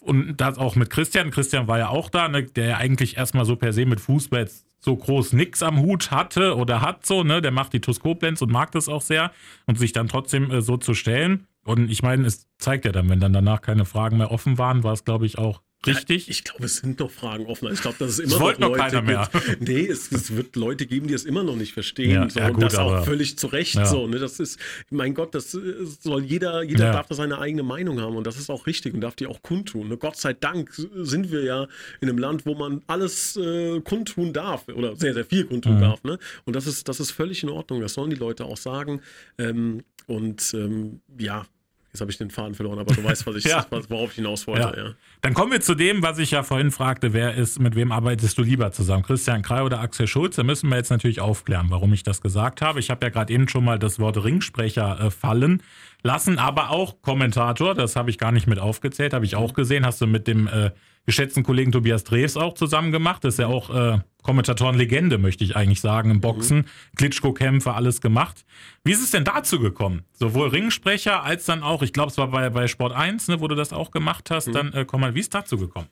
Und 0.00 0.36
das 0.38 0.58
auch 0.58 0.76
mit 0.76 0.90
Christian. 0.90 1.30
Christian 1.30 1.68
war 1.68 1.78
ja 1.78 1.88
auch 1.88 2.08
da, 2.08 2.28
ne? 2.28 2.44
der 2.44 2.66
ja 2.66 2.76
eigentlich 2.78 3.16
erstmal 3.16 3.44
so 3.44 3.56
per 3.56 3.72
se 3.72 3.84
mit 3.84 4.00
Fußball 4.00 4.40
jetzt 4.40 4.66
so 4.80 4.96
groß 4.96 5.34
nix 5.34 5.62
am 5.62 5.80
Hut 5.80 6.10
hatte 6.10 6.56
oder 6.56 6.80
hat 6.80 7.04
so, 7.04 7.22
ne? 7.22 7.42
Der 7.42 7.50
macht 7.50 7.74
die 7.74 7.80
TuS 7.80 8.00
Koblenz 8.00 8.40
und 8.40 8.50
mag 8.50 8.72
das 8.72 8.88
auch 8.88 9.02
sehr. 9.02 9.30
Und 9.66 9.78
sich 9.78 9.92
dann 9.92 10.08
trotzdem 10.08 10.50
äh, 10.50 10.62
so 10.62 10.78
zu 10.78 10.94
stellen. 10.94 11.46
Und 11.64 11.90
ich 11.90 12.02
meine, 12.02 12.26
es 12.26 12.48
zeigt 12.58 12.86
ja 12.86 12.92
dann, 12.92 13.10
wenn 13.10 13.20
dann 13.20 13.34
danach 13.34 13.60
keine 13.60 13.84
Fragen 13.84 14.16
mehr 14.16 14.30
offen 14.30 14.56
waren, 14.56 14.82
war 14.82 14.94
es, 14.94 15.04
glaube 15.04 15.26
ich, 15.26 15.36
auch 15.36 15.60
richtig. 15.86 16.28
Ich 16.28 16.44
glaube, 16.44 16.64
es 16.66 16.76
sind 16.76 16.98
noch 17.00 17.10
Fragen 17.10 17.46
offen. 17.46 17.72
Ich 17.72 17.80
glaube, 17.80 17.96
dass 17.98 18.10
es 18.10 18.18
immer 18.18 18.28
Es 18.28 18.32
noch 18.34 18.40
wollte 18.40 18.60
noch 18.60 18.68
Leute 18.70 18.80
keiner 18.82 19.02
mehr. 19.02 19.30
gibt. 19.32 19.60
Nee, 19.68 19.86
es, 19.86 20.10
es 20.12 20.34
wird 20.36 20.56
Leute 20.56 20.86
geben, 20.86 21.06
die 21.08 21.14
es 21.14 21.24
immer 21.24 21.42
noch 21.42 21.56
nicht 21.56 21.72
verstehen. 21.72 22.10
Ja, 22.10 22.28
so, 22.30 22.40
ja, 22.40 22.46
und 22.48 22.54
gut, 22.54 22.64
das 22.64 22.74
auch 22.76 23.04
völlig 23.04 23.38
zu 23.38 23.46
Recht 23.46 23.74
Ja. 23.74 23.86
so. 23.86 24.06
Ne? 24.06 24.18
Das 24.18 24.40
ist, 24.40 24.58
mein 24.90 25.14
Gott, 25.14 25.34
das 25.34 25.50
soll 25.52 26.24
jeder, 26.24 26.62
jeder 26.62 26.86
Ja. 26.86 26.92
darf 26.92 27.06
da 27.08 27.14
seine 27.14 27.38
eigene 27.38 27.62
Meinung 27.62 28.00
haben 28.00 28.16
und 28.16 28.26
das 28.26 28.36
ist 28.38 28.50
auch 28.50 28.66
richtig 28.66 28.94
und 28.94 29.00
darf 29.00 29.16
die 29.16 29.26
auch 29.26 29.42
kundtun. 29.42 29.88
Ne? 29.88 29.96
Gott 29.96 30.16
sei 30.16 30.32
Dank 30.34 30.70
sind 30.94 31.30
wir 31.32 31.42
ja 31.44 31.66
in 32.00 32.08
einem 32.08 32.18
Land, 32.18 32.46
wo 32.46 32.54
man 32.54 32.82
alles 32.86 33.36
äh, 33.36 33.80
kundtun 33.80 34.32
darf 34.32 34.68
oder 34.68 34.96
sehr, 34.96 35.14
sehr 35.14 35.24
viel 35.24 35.44
kundtun 35.44 35.76
Mhm. 35.76 35.80
darf. 35.80 36.04
Ne? 36.04 36.18
Und 36.44 36.56
das 36.56 36.66
ist, 36.66 36.88
das 36.88 37.00
ist 37.00 37.10
völlig 37.10 37.42
in 37.42 37.48
Ordnung. 37.48 37.80
Das 37.80 37.94
sollen 37.94 38.10
die 38.10 38.16
Leute 38.16 38.44
auch 38.44 38.56
sagen. 38.56 39.00
Ähm, 39.38 39.82
und 40.06 40.52
ähm, 40.54 41.00
ja, 41.18 41.46
jetzt 41.92 42.00
habe 42.00 42.10
ich 42.10 42.18
den 42.18 42.30
Faden 42.30 42.54
verloren, 42.54 42.78
aber 42.78 42.94
du 42.94 43.02
weißt, 43.02 43.26
was 43.26 43.36
ich, 43.36 43.44
Ja. 43.50 43.66
worauf 43.88 44.10
ich 44.10 44.16
hinaus 44.16 44.46
wollte. 44.46 44.72
Ja. 44.76 44.84
Ja. 44.84 44.90
Dann 45.22 45.34
kommen 45.34 45.52
wir 45.52 45.60
zu 45.60 45.74
dem, 45.74 46.02
was 46.02 46.18
ich 46.18 46.30
ja 46.30 46.42
vorhin 46.42 46.70
fragte, 46.70 47.12
wer 47.12 47.34
ist, 47.34 47.58
mit 47.60 47.74
wem 47.74 47.92
arbeitest 47.92 48.38
du 48.38 48.42
lieber 48.42 48.72
zusammen? 48.72 49.02
Christian 49.02 49.42
Krei 49.42 49.62
oder 49.62 49.80
Axel 49.80 50.06
Schulz? 50.06 50.36
Da 50.36 50.42
müssen 50.42 50.68
wir 50.70 50.76
jetzt 50.76 50.90
natürlich 50.90 51.20
aufklären, 51.20 51.66
warum 51.70 51.92
ich 51.92 52.02
das 52.02 52.20
gesagt 52.20 52.62
habe. 52.62 52.80
Ich 52.80 52.90
habe 52.90 53.04
ja 53.06 53.10
gerade 53.10 53.32
eben 53.32 53.48
schon 53.48 53.64
mal 53.64 53.78
das 53.78 53.98
Wort 53.98 54.22
Ringsprecher 54.22 55.00
äh, 55.00 55.10
fallen 55.10 55.62
lassen, 56.02 56.38
aber 56.38 56.70
auch 56.70 57.02
Kommentator, 57.02 57.74
das 57.74 57.96
habe 57.96 58.10
ich 58.10 58.18
gar 58.18 58.32
nicht 58.32 58.46
mit 58.46 58.58
aufgezählt, 58.58 59.12
habe 59.12 59.24
ich 59.24 59.36
auch 59.36 59.52
gesehen, 59.52 59.84
hast 59.84 60.00
du 60.00 60.06
mit 60.06 60.26
dem 60.26 60.46
äh, 60.48 60.70
geschätzten 61.06 61.42
Kollegen 61.42 61.72
Tobias 61.72 62.04
Drews 62.04 62.36
auch 62.36 62.54
zusammen 62.54 62.92
gemacht. 62.92 63.24
Das 63.24 63.34
ist 63.34 63.38
ja 63.38 63.46
auch 63.46 63.74
äh, 63.74 63.98
Kommentatoren-Legende, 64.22 65.18
möchte 65.18 65.44
ich 65.44 65.56
eigentlich 65.56 65.80
sagen, 65.80 66.10
im 66.10 66.20
Boxen. 66.20 66.66
Klitschko-Kämpfe, 66.96 67.74
alles 67.74 68.00
gemacht. 68.00 68.44
Wie 68.84 68.92
ist 68.92 69.02
es 69.02 69.10
denn 69.10 69.24
dazu 69.24 69.60
gekommen? 69.60 70.04
Sowohl 70.12 70.48
Ringsprecher 70.48 71.22
als 71.22 71.46
dann 71.46 71.62
auch, 71.62 71.82
ich 71.82 71.92
glaube, 71.92 72.10
es 72.10 72.18
war 72.18 72.28
bei, 72.28 72.50
bei 72.50 72.66
Sport 72.66 72.92
1, 72.92 73.28
ne, 73.28 73.40
wo 73.40 73.48
du 73.48 73.54
das 73.54 73.72
auch 73.72 73.90
gemacht 73.90 74.30
hast, 74.30 74.54
dann 74.54 74.72
äh, 74.72 74.84
komm 74.84 75.00
mal, 75.00 75.14
wie 75.14 75.20
ist 75.20 75.34
dazu 75.34 75.56
gekommen? 75.56 75.88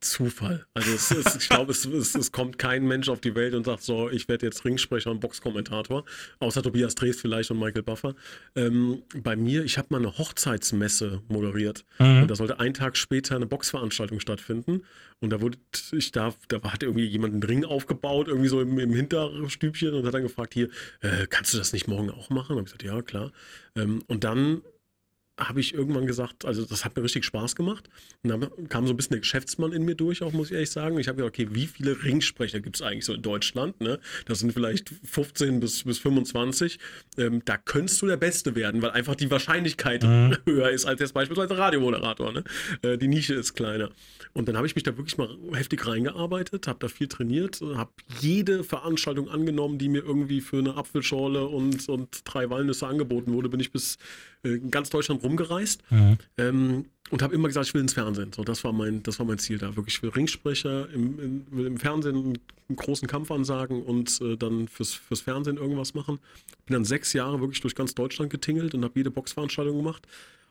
Zufall. 0.00 0.64
Also 0.72 0.92
es 0.92 1.10
ist, 1.10 1.36
ich 1.42 1.48
glaube, 1.48 1.72
es, 1.72 1.84
es, 1.84 2.14
es 2.14 2.32
kommt 2.32 2.58
kein 2.58 2.86
Mensch 2.86 3.08
auf 3.08 3.20
die 3.20 3.34
Welt 3.34 3.54
und 3.54 3.64
sagt 3.64 3.82
so, 3.82 4.08
ich 4.08 4.28
werde 4.28 4.46
jetzt 4.46 4.64
Ringsprecher 4.64 5.10
und 5.10 5.20
Boxkommentator, 5.20 6.04
außer 6.38 6.62
Tobias 6.62 6.94
Drees 6.94 7.20
vielleicht 7.20 7.50
und 7.50 7.58
Michael 7.58 7.82
Buffer. 7.82 8.14
Ähm, 8.54 9.02
bei 9.22 9.36
mir, 9.36 9.64
ich 9.64 9.76
habe 9.78 9.88
mal 9.90 9.98
eine 9.98 10.16
Hochzeitsmesse 10.16 11.22
moderiert 11.28 11.84
Mhm. 11.98 12.22
und 12.22 12.30
da 12.30 12.34
sollte 12.34 12.60
einen 12.60 12.74
Tag 12.74 12.96
später 12.96 13.36
eine 13.36 13.46
Boxveranstaltung 13.46 14.20
stattfinden 14.20 14.82
und 15.20 15.30
da 15.30 15.40
wurde 15.40 15.58
ich 15.92 16.12
da, 16.12 16.34
da 16.48 16.62
hat 16.62 16.82
irgendwie 16.82 17.06
jemand 17.06 17.34
einen 17.34 17.42
Ring 17.42 17.64
aufgebaut, 17.64 18.28
irgendwie 18.28 18.48
so 18.48 18.60
im, 18.60 18.78
im 18.78 18.92
Hinterstübchen 18.92 19.94
und 19.94 20.06
hat 20.06 20.14
dann 20.14 20.22
gefragt, 20.22 20.54
hier, 20.54 20.68
äh, 21.00 21.26
kannst 21.28 21.52
du 21.54 21.58
das 21.58 21.72
nicht 21.72 21.88
morgen 21.88 22.10
auch 22.10 22.30
machen? 22.30 22.56
Und 22.56 22.68
ich 22.68 22.76
gesagt, 22.78 22.82
ja, 22.82 23.02
klar. 23.02 23.32
Ähm, 23.74 24.02
und 24.06 24.24
dann 24.24 24.62
habe 25.38 25.60
ich 25.60 25.74
irgendwann 25.74 26.06
gesagt, 26.06 26.44
also 26.44 26.64
das 26.64 26.84
hat 26.84 26.96
mir 26.96 27.02
richtig 27.02 27.24
Spaß 27.24 27.56
gemacht. 27.56 27.88
Und 28.22 28.30
dann 28.30 28.68
kam 28.68 28.86
so 28.86 28.94
ein 28.94 28.96
bisschen 28.96 29.12
der 29.12 29.20
Geschäftsmann 29.20 29.72
in 29.72 29.84
mir 29.84 29.94
durch, 29.94 30.22
auch 30.22 30.32
muss 30.32 30.48
ich 30.48 30.54
ehrlich 30.54 30.70
sagen. 30.70 30.98
Ich 30.98 31.08
habe 31.08 31.16
gesagt, 31.16 31.34
okay, 31.34 31.48
wie 31.52 31.66
viele 31.66 32.02
Ringsprecher 32.02 32.60
gibt 32.60 32.76
es 32.76 32.82
eigentlich 32.82 33.04
so 33.04 33.12
in 33.12 33.22
Deutschland? 33.22 33.80
Ne? 33.80 33.98
Das 34.24 34.38
sind 34.38 34.52
vielleicht 34.52 34.88
15 35.04 35.60
bis, 35.60 35.84
bis 35.84 35.98
25. 35.98 36.78
Ähm, 37.18 37.42
da 37.44 37.58
könntest 37.58 38.00
du 38.00 38.06
der 38.06 38.16
Beste 38.16 38.54
werden, 38.54 38.80
weil 38.80 38.90
einfach 38.90 39.14
die 39.14 39.30
Wahrscheinlichkeit 39.30 40.04
mhm. 40.04 40.36
höher 40.46 40.70
ist 40.70 40.86
als 40.86 41.00
jetzt 41.00 41.12
beispielsweise 41.12 41.58
Radiomoderator. 41.58 42.32
Ne? 42.32 42.44
Äh, 42.82 42.96
die 42.96 43.08
Nische 43.08 43.34
ist 43.34 43.54
kleiner. 43.54 43.90
Und 44.32 44.48
dann 44.48 44.56
habe 44.56 44.66
ich 44.66 44.74
mich 44.74 44.84
da 44.84 44.96
wirklich 44.96 45.18
mal 45.18 45.36
heftig 45.52 45.86
reingearbeitet, 45.86 46.66
habe 46.66 46.78
da 46.78 46.88
viel 46.88 47.08
trainiert, 47.08 47.60
habe 47.60 47.90
jede 48.20 48.64
Veranstaltung 48.64 49.28
angenommen, 49.28 49.78
die 49.78 49.88
mir 49.88 50.02
irgendwie 50.02 50.40
für 50.40 50.58
eine 50.58 50.76
Apfelschorle 50.76 51.46
und, 51.46 51.88
und 51.88 52.20
drei 52.24 52.48
Walnüsse 52.48 52.86
angeboten 52.86 53.32
wurde, 53.32 53.48
bin 53.48 53.60
ich 53.60 53.72
bis 53.72 53.98
äh, 54.46 54.58
ganz 54.70 54.90
Deutschland 54.90 55.22
rumgereist 55.22 55.82
mhm. 55.90 56.18
ähm, 56.38 56.84
und 57.10 57.22
habe 57.22 57.34
immer 57.34 57.48
gesagt, 57.48 57.68
ich 57.68 57.74
will 57.74 57.82
ins 57.82 57.92
Fernsehen. 57.92 58.32
So, 58.32 58.44
das 58.44 58.64
war 58.64 58.72
mein, 58.72 59.02
das 59.02 59.18
war 59.18 59.26
mein 59.26 59.38
Ziel 59.38 59.58
da. 59.58 59.76
Wirklich, 59.76 59.96
ich 59.96 60.02
will 60.02 60.10
Ringsprecher 60.10 60.88
im, 60.90 61.20
in, 61.20 61.46
will 61.50 61.66
im 61.66 61.78
Fernsehen 61.78 62.38
einen 62.68 62.76
großen 62.76 63.06
Kampf 63.06 63.30
ansagen 63.30 63.82
und 63.82 64.20
äh, 64.20 64.36
dann 64.36 64.68
fürs, 64.68 64.94
fürs 64.94 65.20
Fernsehen 65.20 65.56
irgendwas 65.56 65.94
machen. 65.94 66.18
Bin 66.66 66.74
dann 66.74 66.84
sechs 66.84 67.12
Jahre 67.12 67.40
wirklich 67.40 67.60
durch 67.60 67.74
ganz 67.74 67.94
Deutschland 67.94 68.30
getingelt 68.30 68.74
und 68.74 68.84
habe 68.84 68.94
jede 68.96 69.10
Boxveranstaltung 69.10 69.76
gemacht 69.76 70.06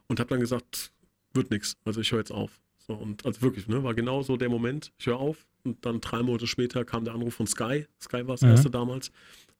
und 0.08 0.20
habe 0.20 0.30
dann 0.30 0.40
gesagt, 0.40 0.92
wird 1.34 1.52
nichts. 1.52 1.76
Also 1.86 2.02
ich 2.02 2.12
höre 2.12 2.20
jetzt 2.20 2.32
auf. 2.32 2.52
So, 2.88 2.94
und 2.94 3.26
also 3.26 3.42
wirklich, 3.42 3.68
ne, 3.68 3.84
war 3.84 3.94
genau 3.94 4.22
so 4.22 4.38
der 4.38 4.50
Moment, 4.50 4.92
ich 4.98 5.08
höre 5.08 5.18
auf. 5.18 5.46
Und 5.64 5.84
dann 5.84 6.00
drei 6.00 6.22
Monate 6.22 6.46
später 6.46 6.86
kam 6.86 7.06
der 7.06 7.16
Anruf 7.16 7.34
von 7.34 7.48
Sky. 7.48 7.88
Sky 8.00 8.28
war 8.28 8.36
das 8.36 8.42
mhm. 8.42 8.50
erste 8.50 8.70
damals 8.70 9.12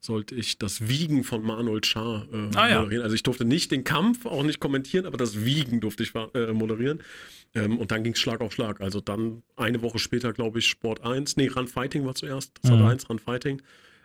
sollte 0.06 0.34
ich 0.34 0.58
das 0.58 0.88
Wiegen 0.88 1.24
von 1.24 1.42
Manuel 1.42 1.84
Schar 1.84 2.26
äh, 2.32 2.36
ah, 2.54 2.80
moderieren. 2.80 2.92
Ja. 2.92 3.02
Also 3.02 3.14
ich 3.14 3.22
durfte 3.22 3.44
nicht 3.44 3.70
den 3.70 3.84
Kampf 3.84 4.24
auch 4.24 4.42
nicht 4.42 4.60
kommentieren, 4.60 5.06
aber 5.06 5.18
das 5.18 5.44
Wiegen 5.44 5.80
durfte 5.80 6.02
ich 6.02 6.14
äh, 6.14 6.52
moderieren. 6.52 7.02
Ähm, 7.54 7.78
und 7.78 7.90
dann 7.90 8.02
ging 8.02 8.14
es 8.14 8.18
Schlag 8.18 8.40
auf 8.40 8.52
Schlag. 8.52 8.80
Also 8.80 9.00
dann 9.00 9.42
eine 9.56 9.82
Woche 9.82 9.98
später, 9.98 10.32
glaube 10.32 10.60
ich, 10.60 10.66
Sport 10.66 11.02
1. 11.02 11.36
Nee, 11.36 11.48
Run 11.48 11.68
Fighting 11.68 12.06
war 12.06 12.14
zuerst. 12.14 12.52
Das 12.62 12.70
mhm. 12.70 12.86
1, 12.86 13.10
Run 13.10 13.18
Fighting. 13.18 13.62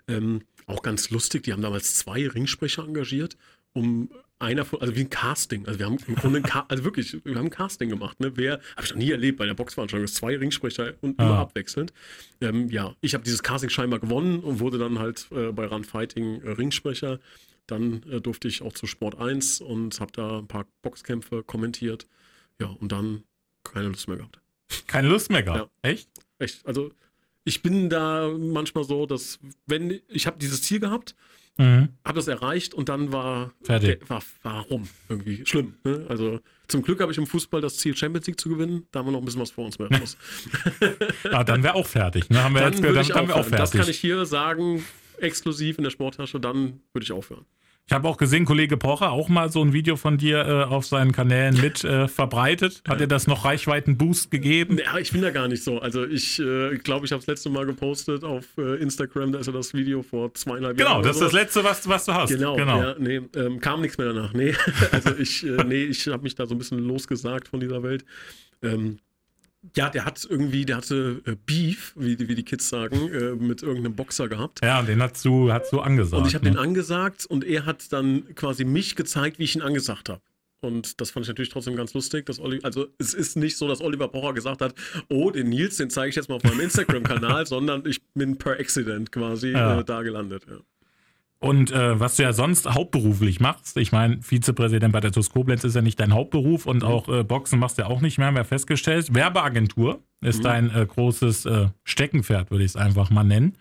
Ähm, 0.07 0.41
auch 0.65 0.81
ganz 0.81 1.09
lustig, 1.09 1.43
die 1.43 1.53
haben 1.53 1.61
damals 1.61 1.95
zwei 1.95 2.27
Ringsprecher 2.27 2.83
engagiert, 2.83 3.37
um 3.73 4.09
einer 4.41 4.65
von, 4.65 4.81
also 4.81 4.95
wie 4.95 5.01
ein 5.01 5.09
Casting. 5.09 5.65
Also 5.65 5.79
wir 5.79 5.85
haben 5.85 5.97
im 6.07 6.15
Grunde, 6.15 6.39
ein 6.43 6.63
also 6.67 6.83
wirklich, 6.83 7.17
wir 7.23 7.35
haben 7.35 7.45
ein 7.45 7.51
Casting 7.51 7.89
gemacht. 7.89 8.19
Ne? 8.19 8.31
Wer, 8.35 8.59
habe 8.75 8.85
ich 8.85 8.91
noch 8.91 8.97
nie 8.97 9.11
erlebt 9.11 9.37
bei 9.37 9.45
der 9.45 9.53
Boxveranstaltung, 9.53 10.07
zwei 10.07 10.37
Ringsprecher 10.37 10.93
und 11.01 11.19
ah. 11.19 11.23
immer 11.23 11.37
abwechselnd. 11.39 11.93
Ähm, 12.41 12.69
ja, 12.69 12.95
ich 13.01 13.13
habe 13.13 13.23
dieses 13.23 13.43
Casting 13.43 13.69
scheinbar 13.69 13.99
gewonnen 13.99 14.39
und 14.39 14.59
wurde 14.59 14.77
dann 14.77 14.99
halt 14.99 15.27
äh, 15.31 15.51
bei 15.51 15.65
Run 15.65 15.83
Fighting 15.83 16.41
äh, 16.41 16.51
Ringsprecher. 16.51 17.19
Dann 17.67 18.03
äh, 18.03 18.19
durfte 18.19 18.47
ich 18.47 18.61
auch 18.61 18.73
zu 18.73 18.87
Sport 18.87 19.17
1 19.19 19.61
und 19.61 19.99
habe 19.99 20.11
da 20.11 20.39
ein 20.39 20.47
paar 20.47 20.65
Boxkämpfe 20.81 21.43
kommentiert. 21.43 22.07
Ja, 22.59 22.67
und 22.67 22.91
dann 22.91 23.23
keine 23.63 23.87
Lust 23.87 24.07
mehr 24.07 24.17
gehabt. 24.17 24.39
Keine 24.87 25.07
Lust 25.07 25.29
mehr 25.29 25.43
gehabt? 25.43 25.71
Ja. 25.83 25.89
Echt? 25.89 26.09
Echt. 26.39 26.65
Also 26.65 26.91
ich 27.43 27.61
bin 27.61 27.89
da 27.89 28.29
manchmal 28.29 28.83
so, 28.83 29.05
dass 29.05 29.39
wenn 29.65 29.99
ich 30.07 30.27
habe 30.27 30.37
dieses 30.37 30.61
Ziel 30.61 30.79
gehabt 30.79 31.15
Mhm. 31.57 31.89
Habe 32.05 32.15
das 32.15 32.27
erreicht 32.27 32.73
und 32.73 32.89
dann 32.89 33.11
war, 33.11 33.53
Fertig. 33.61 34.09
war 34.09 34.23
warum 34.43 34.87
irgendwie 35.09 35.45
schlimm. 35.45 35.75
Ne? 35.83 36.05
Also 36.09 36.39
zum 36.67 36.81
Glück 36.81 37.01
habe 37.01 37.11
ich 37.11 37.17
im 37.17 37.27
Fußball 37.27 37.61
das 37.61 37.77
Ziel, 37.77 37.95
Champions 37.95 38.27
League 38.27 38.39
zu 38.39 38.49
gewinnen. 38.49 38.87
Da 38.91 38.99
haben 38.99 39.07
wir 39.07 39.11
noch 39.11 39.19
ein 39.19 39.25
bisschen 39.25 39.41
was 39.41 39.51
vor 39.51 39.65
uns 39.65 39.77
mehr 39.79 39.89
ah, 41.31 41.43
dann 41.43 41.63
wäre 41.63 41.75
auch 41.75 41.85
fertig. 41.85 42.29
Ne? 42.29 42.43
Haben 42.43 42.55
wir 42.55 42.61
dann 42.61 42.73
jetzt 42.73 43.09
dann, 43.09 43.27
dann 43.27 43.31
auch 43.31 43.43
fertig. 43.43 43.57
Das 43.57 43.71
kann 43.71 43.89
ich 43.89 43.99
hier 43.99 44.25
sagen, 44.25 44.83
exklusiv 45.17 45.77
in 45.77 45.83
der 45.83 45.91
Sporttasche, 45.91 46.39
dann 46.39 46.81
würde 46.93 47.03
ich 47.03 47.11
aufhören. 47.11 47.45
Ich 47.87 47.93
habe 47.93 48.07
auch 48.07 48.15
gesehen, 48.15 48.45
Kollege 48.45 48.77
Pocher 48.77 49.11
auch 49.11 49.27
mal 49.27 49.51
so 49.51 49.61
ein 49.61 49.73
Video 49.73 49.97
von 49.97 50.17
dir 50.17 50.45
äh, 50.45 50.63
auf 50.63 50.85
seinen 50.85 51.11
Kanälen 51.11 51.59
mit 51.59 51.83
äh, 51.83 52.07
verbreitet. 52.07 52.83
Hat 52.87 53.01
dir 53.01 53.07
das 53.07 53.27
noch 53.27 53.43
Reichweiten-Boost 53.43 54.31
gegeben? 54.31 54.77
Ja, 54.77 54.97
ich 54.97 55.11
bin 55.11 55.21
da 55.21 55.31
gar 55.31 55.49
nicht 55.49 55.63
so. 55.63 55.79
Also 55.79 56.05
ich 56.05 56.39
äh, 56.39 56.77
glaube, 56.77 57.05
ich 57.05 57.11
habe 57.11 57.19
das 57.19 57.27
letzte 57.27 57.49
Mal 57.49 57.65
gepostet 57.65 58.23
auf 58.23 58.45
äh, 58.57 58.81
Instagram, 58.81 59.33
da 59.33 59.39
ist 59.39 59.47
ja 59.47 59.53
das 59.53 59.73
Video 59.73 60.03
vor 60.03 60.33
zweieinhalb 60.33 60.77
genau, 60.77 60.91
Jahren. 60.91 61.01
Genau, 61.01 61.07
das 61.09 61.17
ist 61.17 61.23
das 61.23 61.33
letzte, 61.33 61.63
was, 61.65 61.87
was 61.89 62.05
du 62.05 62.13
hast. 62.13 62.29
Genau, 62.29 62.55
genau. 62.55 62.81
Ja, 62.81 62.95
nee, 62.97 63.21
ähm, 63.35 63.59
kam 63.59 63.81
nichts 63.81 63.97
mehr 63.97 64.13
danach. 64.13 64.33
Nee, 64.33 64.55
also 64.91 65.13
ich, 65.17 65.45
äh, 65.45 65.63
nee, 65.65 65.83
ich 65.83 66.07
habe 66.07 66.23
mich 66.23 66.35
da 66.35 66.45
so 66.45 66.55
ein 66.55 66.59
bisschen 66.59 66.79
losgesagt 66.79 67.49
von 67.49 67.59
dieser 67.59 67.83
Welt. 67.83 68.05
Ähm, 68.63 68.99
ja, 69.75 69.89
der 69.89 70.05
hat 70.05 70.25
irgendwie, 70.27 70.65
der 70.65 70.77
hatte 70.77 71.21
äh, 71.25 71.35
Beef, 71.45 71.93
wie, 71.95 72.17
wie 72.27 72.35
die 72.35 72.43
Kids 72.43 72.69
sagen, 72.69 73.09
äh, 73.09 73.35
mit 73.35 73.61
irgendeinem 73.61 73.95
Boxer 73.95 74.27
gehabt. 74.27 74.59
Ja, 74.63 74.79
und 74.79 74.87
den 74.87 75.01
hast 75.01 75.23
du, 75.23 75.51
hast 75.51 75.71
du 75.71 75.79
angesagt. 75.79 76.21
Und 76.21 76.27
ich 76.27 76.35
habe 76.35 76.45
ne? 76.45 76.51
den 76.51 76.57
angesagt 76.57 77.25
und 77.25 77.43
er 77.43 77.65
hat 77.65 77.93
dann 77.93 78.33
quasi 78.35 78.65
mich 78.65 78.95
gezeigt, 78.95 79.39
wie 79.39 79.43
ich 79.43 79.55
ihn 79.55 79.61
angesagt 79.61 80.09
habe. 80.09 80.21
Und 80.63 81.01
das 81.01 81.09
fand 81.09 81.25
ich 81.25 81.27
natürlich 81.27 81.49
trotzdem 81.49 81.75
ganz 81.75 81.93
lustig. 81.93 82.25
Dass 82.27 82.39
Oli 82.39 82.59
also 82.63 82.87
es 82.99 83.13
ist 83.13 83.35
nicht 83.35 83.57
so, 83.57 83.67
dass 83.67 83.81
Oliver 83.81 84.07
Pocher 84.07 84.33
gesagt 84.33 84.61
hat, 84.61 84.75
oh, 85.09 85.31
den 85.31 85.49
Nils, 85.49 85.77
den 85.77 85.89
zeige 85.89 86.09
ich 86.09 86.15
jetzt 86.15 86.29
mal 86.29 86.35
auf 86.35 86.43
meinem 86.43 86.59
Instagram-Kanal, 86.59 87.45
sondern 87.47 87.85
ich 87.85 88.01
bin 88.13 88.37
per 88.37 88.59
Accident 88.59 89.11
quasi 89.11 89.49
ja. 89.49 89.79
äh, 89.79 89.83
da 89.83 90.03
gelandet. 90.03 90.45
Ja. 90.47 90.57
Und 91.43 91.71
äh, 91.71 91.99
was 91.99 92.17
du 92.17 92.23
ja 92.23 92.33
sonst 92.33 92.69
hauptberuflich 92.69 93.39
machst, 93.39 93.75
ich 93.77 93.91
meine, 93.91 94.21
Vizepräsident 94.21 94.93
bei 94.93 94.99
der 94.99 95.11
TUS 95.11 95.31
Koblenz 95.31 95.63
ist 95.63 95.75
ja 95.75 95.81
nicht 95.81 95.99
dein 95.99 96.13
Hauptberuf 96.13 96.67
und 96.67 96.83
mhm. 96.83 96.87
auch 96.87 97.09
äh, 97.09 97.23
Boxen 97.23 97.57
machst 97.57 97.79
du 97.79 97.81
ja 97.81 97.87
auch 97.87 97.99
nicht 97.99 98.19
mehr, 98.19 98.27
haben 98.27 98.35
wir 98.35 98.45
festgestellt. 98.45 99.15
Werbeagentur 99.15 100.03
ist 100.21 100.39
mhm. 100.39 100.43
dein 100.43 100.75
äh, 100.75 100.85
großes 100.85 101.47
äh, 101.47 101.69
Steckenpferd, 101.83 102.51
würde 102.51 102.63
ich 102.63 102.71
es 102.71 102.75
einfach 102.75 103.09
mal 103.09 103.23
nennen. 103.23 103.57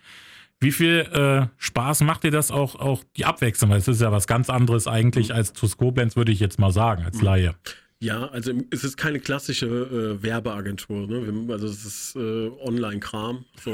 Wie 0.59 0.71
viel 0.71 1.07
äh, 1.11 1.47
Spaß 1.57 2.01
macht 2.01 2.23
dir 2.23 2.29
das 2.29 2.51
auch, 2.51 2.75
auch 2.75 3.03
die 3.17 3.25
Abwechslung? 3.25 3.71
Weil 3.71 3.79
es 3.79 3.87
ist 3.87 3.99
ja 3.99 4.11
was 4.11 4.27
ganz 4.27 4.51
anderes 4.51 4.85
eigentlich 4.85 5.29
mhm. 5.29 5.35
als 5.35 5.53
TUS 5.53 5.75
Koblenz, 5.75 6.15
würde 6.15 6.31
ich 6.31 6.39
jetzt 6.39 6.59
mal 6.59 6.71
sagen, 6.71 7.03
als 7.03 7.17
mhm. 7.17 7.25
Laie. 7.25 7.55
Ja, 7.99 8.27
also 8.27 8.51
es 8.69 8.83
ist 8.83 8.95
keine 8.97 9.19
klassische 9.19 9.65
äh, 9.65 10.21
Werbeagentur. 10.21 11.07
Ne? 11.07 11.51
Also 11.51 11.65
es 11.65 11.83
ist 11.83 12.15
äh, 12.15 12.49
Online-Kram. 12.63 13.45
So 13.63 13.71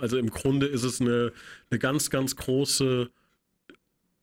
also 0.00 0.18
im 0.18 0.30
Grunde 0.30 0.66
ist 0.66 0.82
es 0.82 1.00
eine, 1.00 1.32
eine 1.70 1.78
ganz, 1.78 2.10
ganz 2.10 2.34
große 2.34 3.08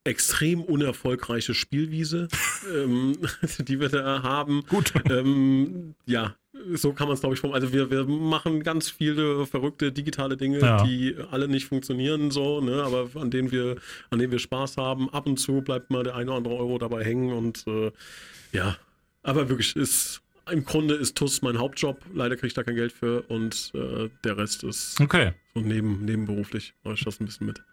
extrem 0.03 0.61
unerfolgreiche 0.61 1.53
Spielwiese, 1.53 2.27
ähm, 2.73 3.17
die 3.59 3.79
wir 3.79 3.89
da 3.89 4.23
haben. 4.23 4.63
Gut. 4.67 4.93
Ähm, 5.09 5.95
ja, 6.05 6.35
so 6.73 6.93
kann 6.93 7.07
man 7.07 7.15
es, 7.15 7.21
glaube 7.21 7.35
ich, 7.35 7.41
vom. 7.41 7.53
Also 7.53 7.73
wir, 7.73 7.89
wir 7.89 8.05
machen 8.05 8.63
ganz 8.63 8.89
viele 8.89 9.45
verrückte 9.45 9.91
digitale 9.91 10.37
Dinge, 10.37 10.59
ja. 10.59 10.83
die 10.83 11.15
alle 11.31 11.47
nicht 11.47 11.65
funktionieren 11.65 12.31
so, 12.31 12.61
ne, 12.61 12.83
aber 12.83 13.09
an 13.19 13.31
denen 13.31 13.51
wir, 13.51 13.77
an 14.09 14.19
denen 14.19 14.31
wir 14.31 14.39
Spaß 14.39 14.77
haben. 14.77 15.09
Ab 15.09 15.25
und 15.25 15.37
zu 15.37 15.61
bleibt 15.61 15.89
mal 15.89 16.03
der 16.03 16.15
eine 16.15 16.31
oder 16.31 16.37
andere 16.37 16.55
Euro 16.55 16.77
dabei 16.77 17.03
hängen 17.03 17.33
und 17.33 17.65
äh, 17.67 17.91
ja, 18.51 18.77
aber 19.23 19.49
wirklich 19.49 19.75
ist. 19.75 20.19
Im 20.51 20.65
Grunde 20.65 20.95
ist 20.95 21.15
TUS 21.15 21.41
mein 21.41 21.57
Hauptjob. 21.57 22.03
Leider 22.13 22.35
kriege 22.35 22.47
ich 22.47 22.53
da 22.53 22.63
kein 22.63 22.75
Geld 22.75 22.91
für 22.91 23.21
und 23.29 23.71
äh, 23.73 24.09
der 24.25 24.37
Rest 24.37 24.65
ist 24.65 24.99
okay. 24.99 25.31
so 25.53 25.61
neben, 25.61 26.03
nebenberuflich. 26.03 26.73
Mache 26.83 26.95
ich 26.95 27.05
das 27.05 27.21
ein 27.21 27.25
bisschen 27.27 27.47
mit. 27.47 27.63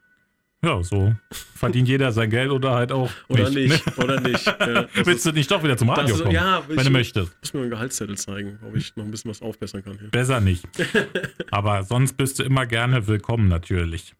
Ja, 0.62 0.82
so 0.82 1.14
verdient 1.54 1.88
jeder 1.88 2.12
sein 2.12 2.28
Geld 2.28 2.50
oder 2.50 2.72
halt 2.72 2.92
auch. 2.92 3.10
Oder 3.28 3.48
nicht, 3.48 3.70
nicht. 3.70 3.98
oder 3.98 4.20
nicht. 4.20 4.44
Ja, 4.44 4.86
Willst 5.04 5.24
du 5.24 5.32
nicht 5.32 5.50
doch 5.50 5.62
wieder 5.62 5.78
zum 5.78 5.88
Radio 5.88 6.14
ist, 6.14 6.22
kommen, 6.22 6.34
ja, 6.34 6.62
wenn 6.68 6.84
du 6.84 6.90
möchtest? 6.90 7.32
Ich 7.42 7.48
muss 7.48 7.54
mir 7.54 7.60
einen 7.60 7.70
Gehaltszettel 7.70 8.18
zeigen, 8.18 8.58
ob 8.66 8.76
ich 8.76 8.94
noch 8.94 9.04
ein 9.04 9.10
bisschen 9.10 9.30
was 9.30 9.40
aufbessern 9.40 9.82
kann. 9.82 9.98
Hier. 9.98 10.10
Besser 10.10 10.40
nicht. 10.40 10.66
Aber 11.50 11.82
sonst 11.84 12.18
bist 12.18 12.38
du 12.38 12.42
immer 12.42 12.66
gerne 12.66 13.06
willkommen, 13.06 13.48
natürlich. 13.48 14.14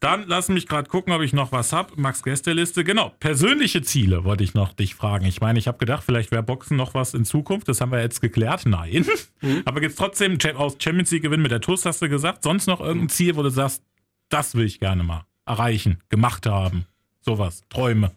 Dann 0.00 0.24
lass 0.26 0.50
mich 0.50 0.68
gerade 0.68 0.90
gucken, 0.90 1.14
ob 1.14 1.22
ich 1.22 1.32
noch 1.32 1.52
was 1.52 1.72
habe. 1.72 1.94
Max 1.96 2.22
Gästeliste. 2.22 2.84
Genau, 2.84 3.14
persönliche 3.18 3.80
Ziele 3.80 4.24
wollte 4.24 4.44
ich 4.44 4.52
noch 4.52 4.74
dich 4.74 4.94
fragen. 4.94 5.24
Ich 5.24 5.40
meine, 5.40 5.58
ich 5.58 5.66
habe 5.66 5.78
gedacht, 5.78 6.02
vielleicht 6.04 6.30
wäre 6.30 6.42
Boxen 6.42 6.76
noch 6.76 6.92
was 6.92 7.14
in 7.14 7.24
Zukunft. 7.24 7.68
Das 7.68 7.80
haben 7.80 7.90
wir 7.90 8.02
jetzt 8.02 8.20
geklärt. 8.20 8.66
Nein. 8.66 9.06
Mhm. 9.40 9.62
Aber 9.64 9.80
jetzt 9.80 9.96
trotzdem 9.96 10.36
aus 10.56 10.76
Champions 10.78 11.10
League 11.10 11.22
gewinnen 11.22 11.42
mit 11.42 11.52
der 11.52 11.62
TUS, 11.62 11.86
hast 11.86 12.02
du 12.02 12.10
gesagt. 12.10 12.42
Sonst 12.42 12.66
noch 12.66 12.80
irgendein 12.80 13.08
Ziel, 13.08 13.36
wo 13.36 13.42
du 13.42 13.48
sagst, 13.48 13.82
das 14.28 14.54
will 14.54 14.66
ich 14.66 14.78
gerne 14.78 15.02
mal 15.02 15.24
erreichen, 15.46 16.02
gemacht 16.08 16.46
haben. 16.46 16.86
Sowas. 17.20 17.64
Träume. 17.68 18.12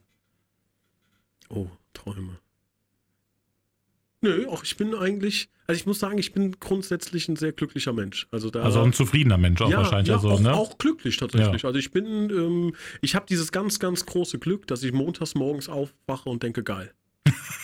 Oh, 1.49 1.67
Träume. 1.93 2.39
Nö, 4.21 4.47
auch 4.49 4.63
ich 4.63 4.75
bin 4.75 4.93
eigentlich, 4.93 5.49
also 5.65 5.80
ich 5.80 5.86
muss 5.86 5.99
sagen, 5.99 6.17
ich 6.17 6.34
bin 6.34 6.59
grundsätzlich 6.59 7.30
ein 7.30 7.38
sehr 7.38 7.53
glücklicher 7.53 7.93
Mensch. 7.93 8.27
Also, 8.32 8.49
da, 8.49 8.63
also 8.63 8.82
ein 8.82 8.91
zufriedener 8.91 9.38
Mensch 9.38 9.61
auch 9.61 9.69
ja, 9.69 9.77
wahrscheinlich. 9.77 10.09
Ja, 10.09 10.15
also, 10.15 10.32
auch, 10.32 10.39
ne? 10.41 10.53
auch 10.53 10.77
glücklich 10.77 11.15
tatsächlich. 11.15 11.61
Ja. 11.61 11.69
Also 11.69 11.80
ich 11.80 11.91
bin, 11.91 12.30
ähm, 12.30 12.75
ich 13.01 13.15
habe 13.15 13.25
dieses 13.30 13.51
ganz, 13.51 13.80
ganz 13.80 14.05
große 14.05 14.39
Glück, 14.39 14.67
dass 14.67 14.84
ich 14.84 14.91
montags 14.91 15.36
morgens 15.36 15.69
aufwache 15.69 16.30
und 16.30 16.43
denke, 16.43 16.63
geil. 16.63 16.93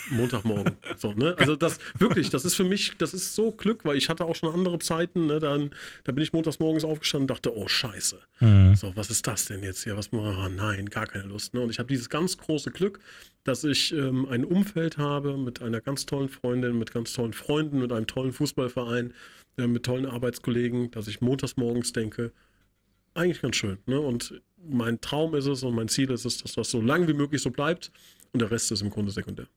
Montagmorgen. 0.10 0.76
So, 0.98 1.14
ne? 1.14 1.36
Also 1.38 1.56
das 1.56 1.80
wirklich, 1.98 2.30
das 2.30 2.46
ist 2.46 2.56
für 2.56 2.64
mich, 2.64 2.98
das 2.98 3.14
ist 3.14 3.36
so 3.36 3.52
Glück, 3.52 3.86
weil 3.86 3.98
ich 3.98 4.10
hatte 4.10 4.26
auch 4.26 4.36
schon 4.36 4.54
andere 4.54 4.80
Zeiten, 4.80 5.28
ne? 5.28 5.40
Dann, 5.40 5.72
da 6.04 6.12
bin 6.12 6.24
ich 6.24 6.34
montags 6.34 6.60
morgens 6.60 6.84
aufgestanden 6.84 7.24
und 7.24 7.32
dachte, 7.32 7.56
oh 7.56 7.68
Scheiße. 7.68 8.20
Mhm. 8.40 8.76
So, 8.76 8.96
was 8.96 9.10
ist 9.10 9.26
das 9.28 9.46
denn 9.46 9.64
jetzt 9.64 9.84
hier? 9.84 9.98
Was 9.98 10.12
oh, 10.12 10.50
nein, 10.50 10.88
gar 10.88 11.08
keine 11.08 11.26
Lust. 11.26 11.54
Ne? 11.54 11.62
Und 11.62 11.70
ich 11.70 11.80
habe 11.80 11.88
dieses 11.88 12.10
ganz 12.10 12.38
große 12.38 12.72
Glück, 12.72 13.00
dass 13.44 13.64
ich 13.64 13.94
ähm, 13.94 14.28
ein 14.28 14.46
Umfeld 14.46 14.98
habe 14.98 15.38
mit 15.38 15.62
einer 15.62 15.82
ganz 15.82 16.06
tollen 16.06 16.30
Freundin, 16.30 16.78
mit 16.78 16.94
ganz 16.94 17.14
tollen 17.14 17.34
Freunden, 17.34 17.80
mit 17.80 17.92
einem 17.92 18.08
tollen 18.08 18.34
Fußballverein, 18.34 19.14
äh, 19.58 19.68
mit 19.68 19.84
tollen 19.84 20.06
Arbeitskollegen, 20.06 20.92
dass 20.92 21.08
ich 21.08 21.22
montags 21.22 21.58
morgens 21.58 21.94
denke, 21.94 22.32
eigentlich 23.14 23.42
ganz 23.42 23.56
schön. 23.56 23.78
Ne? 23.86 24.00
Und 24.00 24.42
mein 24.68 25.00
Traum 25.02 25.36
ist 25.36 25.46
es 25.46 25.64
und 25.64 25.76
mein 25.76 25.88
Ziel 25.88 26.12
ist 26.12 26.26
es, 26.26 26.42
dass 26.42 26.54
das 26.54 26.70
so 26.70 26.82
lange 26.82 27.08
wie 27.08 27.14
möglich 27.14 27.42
so 27.42 27.52
bleibt 27.52 27.92
und 28.36 28.42
der 28.42 28.52
Rest 28.52 28.72
ist 28.72 28.82
im 28.82 28.90
Grunde 28.90 29.12
sekundär. 29.12 29.48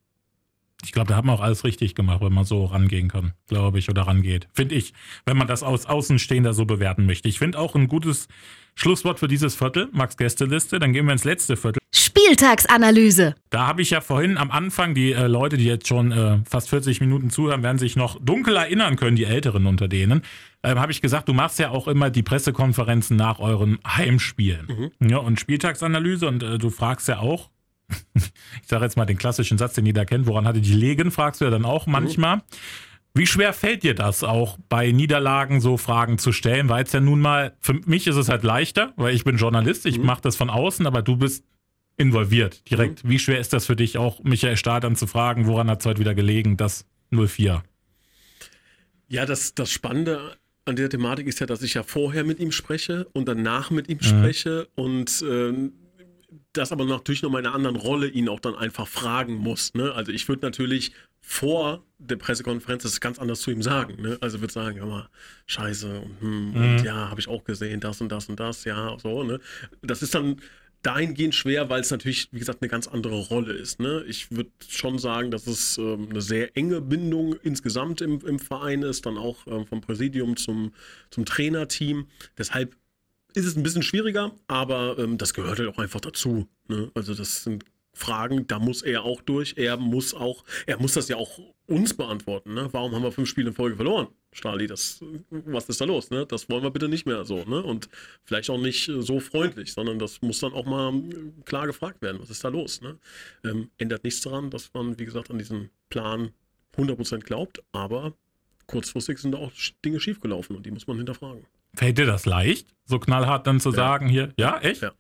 Ich 0.84 0.92
glaube, 0.92 1.08
da 1.08 1.16
hat 1.16 1.24
man 1.24 1.34
auch 1.34 1.40
alles 1.40 1.64
richtig 1.64 1.96
gemacht, 1.96 2.20
wenn 2.20 2.32
man 2.32 2.44
so 2.44 2.64
rangehen 2.64 3.08
kann, 3.08 3.32
glaube 3.48 3.80
ich, 3.80 3.88
oder 3.90 4.02
rangeht. 4.02 4.46
Finde 4.52 4.76
ich, 4.76 4.94
wenn 5.26 5.36
man 5.36 5.48
das 5.48 5.64
aus 5.64 5.86
Außenstehender 5.86 6.54
so 6.54 6.66
bewerten 6.66 7.04
möchte. 7.04 7.28
Ich 7.28 7.40
finde 7.40 7.58
auch 7.58 7.74
ein 7.74 7.88
gutes 7.88 8.28
Schlusswort 8.76 9.18
für 9.18 9.26
dieses 9.26 9.56
Viertel, 9.56 9.88
Max 9.92 10.16
Gästeliste. 10.16 10.78
Dann 10.78 10.92
gehen 10.92 11.06
wir 11.06 11.12
ins 11.12 11.24
letzte 11.24 11.56
Viertel. 11.56 11.80
Spieltagsanalyse. 11.92 13.34
Da 13.50 13.66
habe 13.66 13.82
ich 13.82 13.90
ja 13.90 14.00
vorhin 14.00 14.38
am 14.38 14.52
Anfang, 14.52 14.94
die 14.94 15.12
äh, 15.12 15.26
Leute, 15.26 15.56
die 15.56 15.64
jetzt 15.64 15.88
schon 15.88 16.12
äh, 16.12 16.38
fast 16.48 16.68
40 16.68 17.00
Minuten 17.00 17.30
zuhören, 17.30 17.64
werden 17.64 17.78
sich 17.78 17.96
noch 17.96 18.20
dunkel 18.20 18.54
erinnern 18.56 18.94
können, 18.94 19.16
die 19.16 19.24
Älteren 19.24 19.66
unter 19.66 19.88
denen. 19.88 20.22
Ähm, 20.62 20.78
habe 20.78 20.92
ich 20.92 21.00
gesagt, 21.00 21.28
du 21.28 21.32
machst 21.32 21.58
ja 21.58 21.70
auch 21.70 21.88
immer 21.88 22.10
die 22.10 22.22
Pressekonferenzen 22.22 23.16
nach 23.16 23.40
euren 23.40 23.78
Heimspielen. 23.86 24.92
Ja, 25.00 25.18
und 25.18 25.40
Spieltagsanalyse 25.40 26.28
und 26.28 26.42
äh, 26.42 26.58
du 26.58 26.70
fragst 26.70 27.08
ja 27.08 27.18
auch, 27.18 27.50
ich 28.14 28.68
sage 28.68 28.84
jetzt 28.84 28.97
mal 28.97 29.07
den 29.07 29.18
klassischen 29.18 29.59
Satz, 29.59 29.74
den 29.74 29.86
jeder 29.86 30.05
kennt, 30.05 30.26
woran 30.26 30.47
hatte 30.47 30.61
die 30.61 30.74
Legen, 30.74 31.11
fragst 31.11 31.41
du 31.41 31.45
ja 31.45 31.51
dann 31.51 31.64
auch 31.64 31.86
manchmal. 31.86 32.43
Wie 33.14 33.26
schwer 33.26 33.53
fällt 33.53 33.82
dir 33.82 33.95
das 33.95 34.22
auch 34.22 34.59
bei 34.68 34.93
Niederlagen 34.93 35.61
so 35.61 35.76
Fragen 35.76 36.18
zu 36.18 36.32
stellen? 36.32 36.68
Weil 36.68 36.84
es 36.84 36.93
ja 36.93 37.01
nun 37.01 37.20
mal, 37.20 37.57
für 37.61 37.74
mich 37.74 38.07
ist 38.07 38.16
es 38.16 38.28
halt 38.28 38.45
leichter, 38.45 38.93
weil 38.97 39.14
ich 39.14 39.24
bin 39.24 39.39
Journalist, 39.39 39.86
ich 39.86 39.99
mache 39.99 40.20
das 40.22 40.36
von 40.36 40.51
außen, 40.51 40.86
aber 40.86 41.03
du 41.03 41.16
bist 41.16 41.45
involviert 41.97 42.70
direkt. 42.70 43.09
Wie 43.09 43.18
schwer 43.18 43.41
ist 43.41 43.53
das 43.53 43.66
für 43.66 43.76
dich 43.76 43.99
auch, 43.99 44.22
Michael 44.22 44.57
Stahl 44.57 44.80
dann 44.80 44.95
zu 44.95 45.07
fragen, 45.07 45.47
woran 45.47 45.68
hat 45.68 45.80
es 45.80 45.86
heute 45.86 46.01
wieder 46.01 46.14
gelegen, 46.14 46.57
das 46.57 46.86
04? 47.11 47.62
Ja, 49.09 49.26
das, 49.26 49.55
das 49.55 49.70
Spannende 49.70 50.36
an 50.64 50.76
der 50.76 50.89
Thematik 50.89 51.26
ist 51.26 51.41
ja, 51.41 51.47
dass 51.47 51.62
ich 51.62 51.74
ja 51.74 51.82
vorher 51.82 52.24
mit 52.24 52.39
ihm 52.39 52.53
spreche 52.53 53.09
und 53.14 53.26
danach 53.26 53.70
mit 53.70 53.89
ihm 53.89 54.01
spreche 54.01 54.68
und 54.76 55.24
ähm, 55.28 55.72
das 56.53 56.72
aber 56.72 56.84
natürlich 56.84 57.22
noch 57.22 57.30
mal 57.30 57.40
in 57.40 57.46
einer 57.46 57.55
anderen 57.55 57.76
Rolle 57.76 58.09
ihn 58.09 58.28
auch 58.28 58.40
dann 58.40 58.55
einfach 58.55 58.88
fragen 58.88 59.34
muss. 59.34 59.74
Ne? 59.74 59.92
Also 59.92 60.12
ich 60.12 60.28
würde 60.28 60.44
natürlich 60.44 60.92
vor 61.20 61.84
der 61.99 62.16
Pressekonferenz 62.16 62.84
das 62.84 63.01
ganz 63.01 63.18
anders 63.18 63.40
zu 63.40 63.51
ihm 63.51 63.62
sagen. 63.62 64.01
Ne? 64.01 64.18
Also 64.20 64.40
würde 64.40 64.53
sagen, 64.53 64.78
hör 64.78 64.86
mal, 64.86 65.09
scheiße, 65.46 66.01
und, 66.01 66.20
hm, 66.20 66.55
und 66.55 66.84
ja, 66.84 67.11
habe 67.11 67.20
ich 67.20 67.28
auch 67.28 67.44
gesehen, 67.44 67.80
das 67.80 68.01
und 68.01 68.11
das 68.11 68.28
und 68.28 68.40
das, 68.40 68.64
ja, 68.64 68.96
so. 68.99 69.24
Ne? 69.24 69.40
Das 69.82 70.03
ist 70.03 70.14
dann 70.14 70.40
dahingehend 70.82 71.34
schwer, 71.34 71.68
weil 71.68 71.80
es 71.80 71.90
natürlich, 71.90 72.28
wie 72.32 72.38
gesagt, 72.38 72.62
eine 72.62 72.68
ganz 72.68 72.86
andere 72.86 73.18
Rolle 73.18 73.53
ist. 73.53 73.80
Ne? 73.80 74.05
Ich 74.07 74.30
würde 74.30 74.51
schon 74.68 74.99
sagen, 74.99 75.30
dass 75.30 75.46
es 75.46 75.76
ähm, 75.76 76.09
eine 76.11 76.22
sehr 76.22 76.57
enge 76.57 76.80
Bindung 76.80 77.34
insgesamt 77.42 78.01
im, 78.01 78.20
im 78.24 78.38
Verein 78.38 78.82
ist, 78.82 79.05
dann 79.05 79.18
auch 79.18 79.46
ähm, 79.46 79.66
vom 79.66 79.80
Präsidium 79.80 80.36
zum, 80.36 80.72
zum 81.11 81.24
Trainerteam. 81.24 82.07
Deshalb 82.38 82.76
ist 83.39 83.47
es 83.47 83.57
ein 83.57 83.62
bisschen 83.62 83.82
schwieriger, 83.82 84.32
aber 84.49 84.99
ähm, 84.99 85.16
das 85.18 85.32
gehört 85.32 85.59
halt 85.59 85.68
auch 85.68 85.78
einfach 85.78 86.01
dazu. 86.01 86.49
Ne? 86.68 86.91
Also 86.95 87.14
das 87.14 87.45
sind 87.45 87.64
Fragen, 87.93 88.47
da 88.47 88.59
muss 88.59 88.82
er 88.82 89.05
auch 89.05 89.22
durch. 89.22 89.55
Er 89.57 89.76
muss 89.76 90.14
auch, 90.14 90.45
er 90.66 90.78
muss 90.78 90.95
das 90.95 91.09
ja 91.09 91.16
auch 91.16 91.39
uns 91.66 91.95
beantworten. 91.95 92.55
Ne? 92.55 92.68
Warum 92.72 92.95
haben 92.95 93.03
wir 93.03 93.12
fünf 93.12 93.28
Spiele 93.28 93.49
in 93.49 93.55
Folge 93.55 93.76
verloren? 93.76 94.09
Stali, 94.32 94.66
das, 94.66 95.03
was 95.30 95.68
ist 95.68 95.80
da 95.80 95.84
los? 95.84 96.11
Ne? 96.11 96.26
Das 96.26 96.49
wollen 96.49 96.62
wir 96.62 96.70
bitte 96.70 96.89
nicht 96.89 97.07
mehr 97.07 97.24
so. 97.24 97.45
Ne? 97.45 97.62
Und 97.62 97.89
vielleicht 98.24 98.51
auch 98.51 98.59
nicht 98.59 98.91
so 98.99 99.20
freundlich, 99.20 99.72
sondern 99.72 99.99
das 99.99 100.22
muss 100.22 100.41
dann 100.41 100.53
auch 100.53 100.64
mal 100.64 100.93
klar 101.45 101.66
gefragt 101.66 102.03
werden. 102.03 102.20
Was 102.20 102.30
ist 102.30 102.45
da 102.45 102.49
los? 102.49 102.80
Ne? 102.80 102.99
Ähm, 103.45 103.70
ändert 103.78 104.05
nichts 104.05 104.20
daran, 104.20 104.51
dass 104.51 104.72
man, 104.74 104.99
wie 104.99 105.05
gesagt, 105.05 105.30
an 105.30 105.39
diesen 105.39 105.70
Plan 105.91 106.30
100% 106.76 107.20
glaubt, 107.20 107.62
aber 107.72 108.14
kurzfristig 108.66 109.18
sind 109.18 109.32
da 109.32 109.39
auch 109.39 109.53
Dinge 109.84 109.99
schiefgelaufen 109.99 110.57
und 110.57 110.66
die 110.66 110.70
muss 110.70 110.86
man 110.86 110.99
hinterfragen. 110.99 111.45
Fällt 111.74 111.98
dir 111.98 112.06
das 112.06 112.26
leicht, 112.26 112.66
so 112.84 112.98
knallhart 112.98 113.46
dann 113.46 113.60
zu 113.60 113.70
Ja. 113.70 113.74
sagen 113.76 114.08
hier, 114.08 114.32
ja, 114.38 114.58
echt? 114.58 114.82
Ja. 114.82 114.92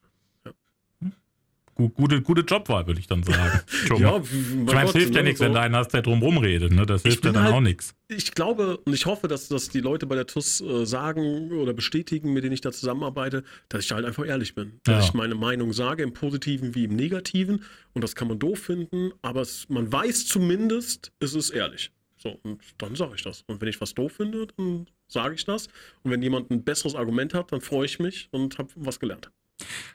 Gu- 1.74 1.90
Gute, 1.90 2.20
gute 2.22 2.40
Jobwahl, 2.40 2.88
würde 2.88 2.98
ich 2.98 3.06
dann 3.06 3.22
sagen. 3.22 3.60
Ja, 4.00 4.18
ich 4.20 4.72
meine, 4.74 4.88
es 4.88 4.92
hilft 4.96 5.14
ja 5.14 5.22
nichts, 5.22 5.38
wenn 5.40 5.54
da 5.54 5.60
einer 5.60 5.84
der 5.84 6.02
drum 6.02 6.20
rumredet. 6.22 6.72
Ne? 6.72 6.84
Das 6.86 7.02
hilft 7.02 7.24
ja 7.24 7.30
dann 7.30 7.44
halt- 7.44 7.54
auch 7.54 7.60
nichts. 7.60 7.94
Ich 8.08 8.32
glaube 8.34 8.78
und 8.78 8.92
ich 8.92 9.06
hoffe, 9.06 9.28
dass, 9.28 9.46
dass 9.48 9.68
die 9.68 9.78
Leute 9.80 10.06
bei 10.06 10.16
der 10.16 10.26
TUS 10.26 10.60
äh, 10.60 10.84
sagen 10.86 11.52
oder 11.52 11.74
bestätigen, 11.74 12.32
mit 12.32 12.42
denen 12.42 12.52
ich 12.54 12.60
da 12.62 12.72
zusammenarbeite, 12.72 13.44
dass 13.68 13.84
ich 13.84 13.92
halt 13.92 14.04
einfach 14.04 14.26
ehrlich 14.26 14.56
bin. 14.56 14.80
Dass 14.84 15.04
Ja. 15.04 15.08
ich 15.08 15.14
meine 15.14 15.36
Meinung 15.36 15.72
sage, 15.72 16.02
im 16.02 16.12
Positiven 16.12 16.74
wie 16.74 16.84
im 16.84 16.96
Negativen. 16.96 17.62
Und 17.92 18.02
das 18.02 18.16
kann 18.16 18.26
man 18.26 18.40
doof 18.40 18.58
finden, 18.58 19.12
aber 19.22 19.42
es, 19.42 19.68
man 19.68 19.90
weiß 19.92 20.26
zumindest, 20.26 21.12
es 21.20 21.34
ist 21.34 21.50
ehrlich. 21.50 21.92
So, 22.18 22.38
und 22.42 22.60
dann 22.78 22.94
sage 22.96 23.12
ich 23.14 23.22
das. 23.22 23.42
Und 23.46 23.60
wenn 23.60 23.68
ich 23.68 23.80
was 23.80 23.94
doof 23.94 24.12
finde, 24.12 24.48
dann 24.56 24.86
sage 25.06 25.34
ich 25.34 25.44
das. 25.44 25.68
Und 26.02 26.10
wenn 26.10 26.22
jemand 26.22 26.50
ein 26.50 26.64
besseres 26.64 26.94
Argument 26.94 27.32
hat, 27.34 27.52
dann 27.52 27.60
freue 27.60 27.86
ich 27.86 27.98
mich 27.98 28.28
und 28.32 28.58
habe 28.58 28.68
was 28.76 28.98
gelernt. 29.00 29.30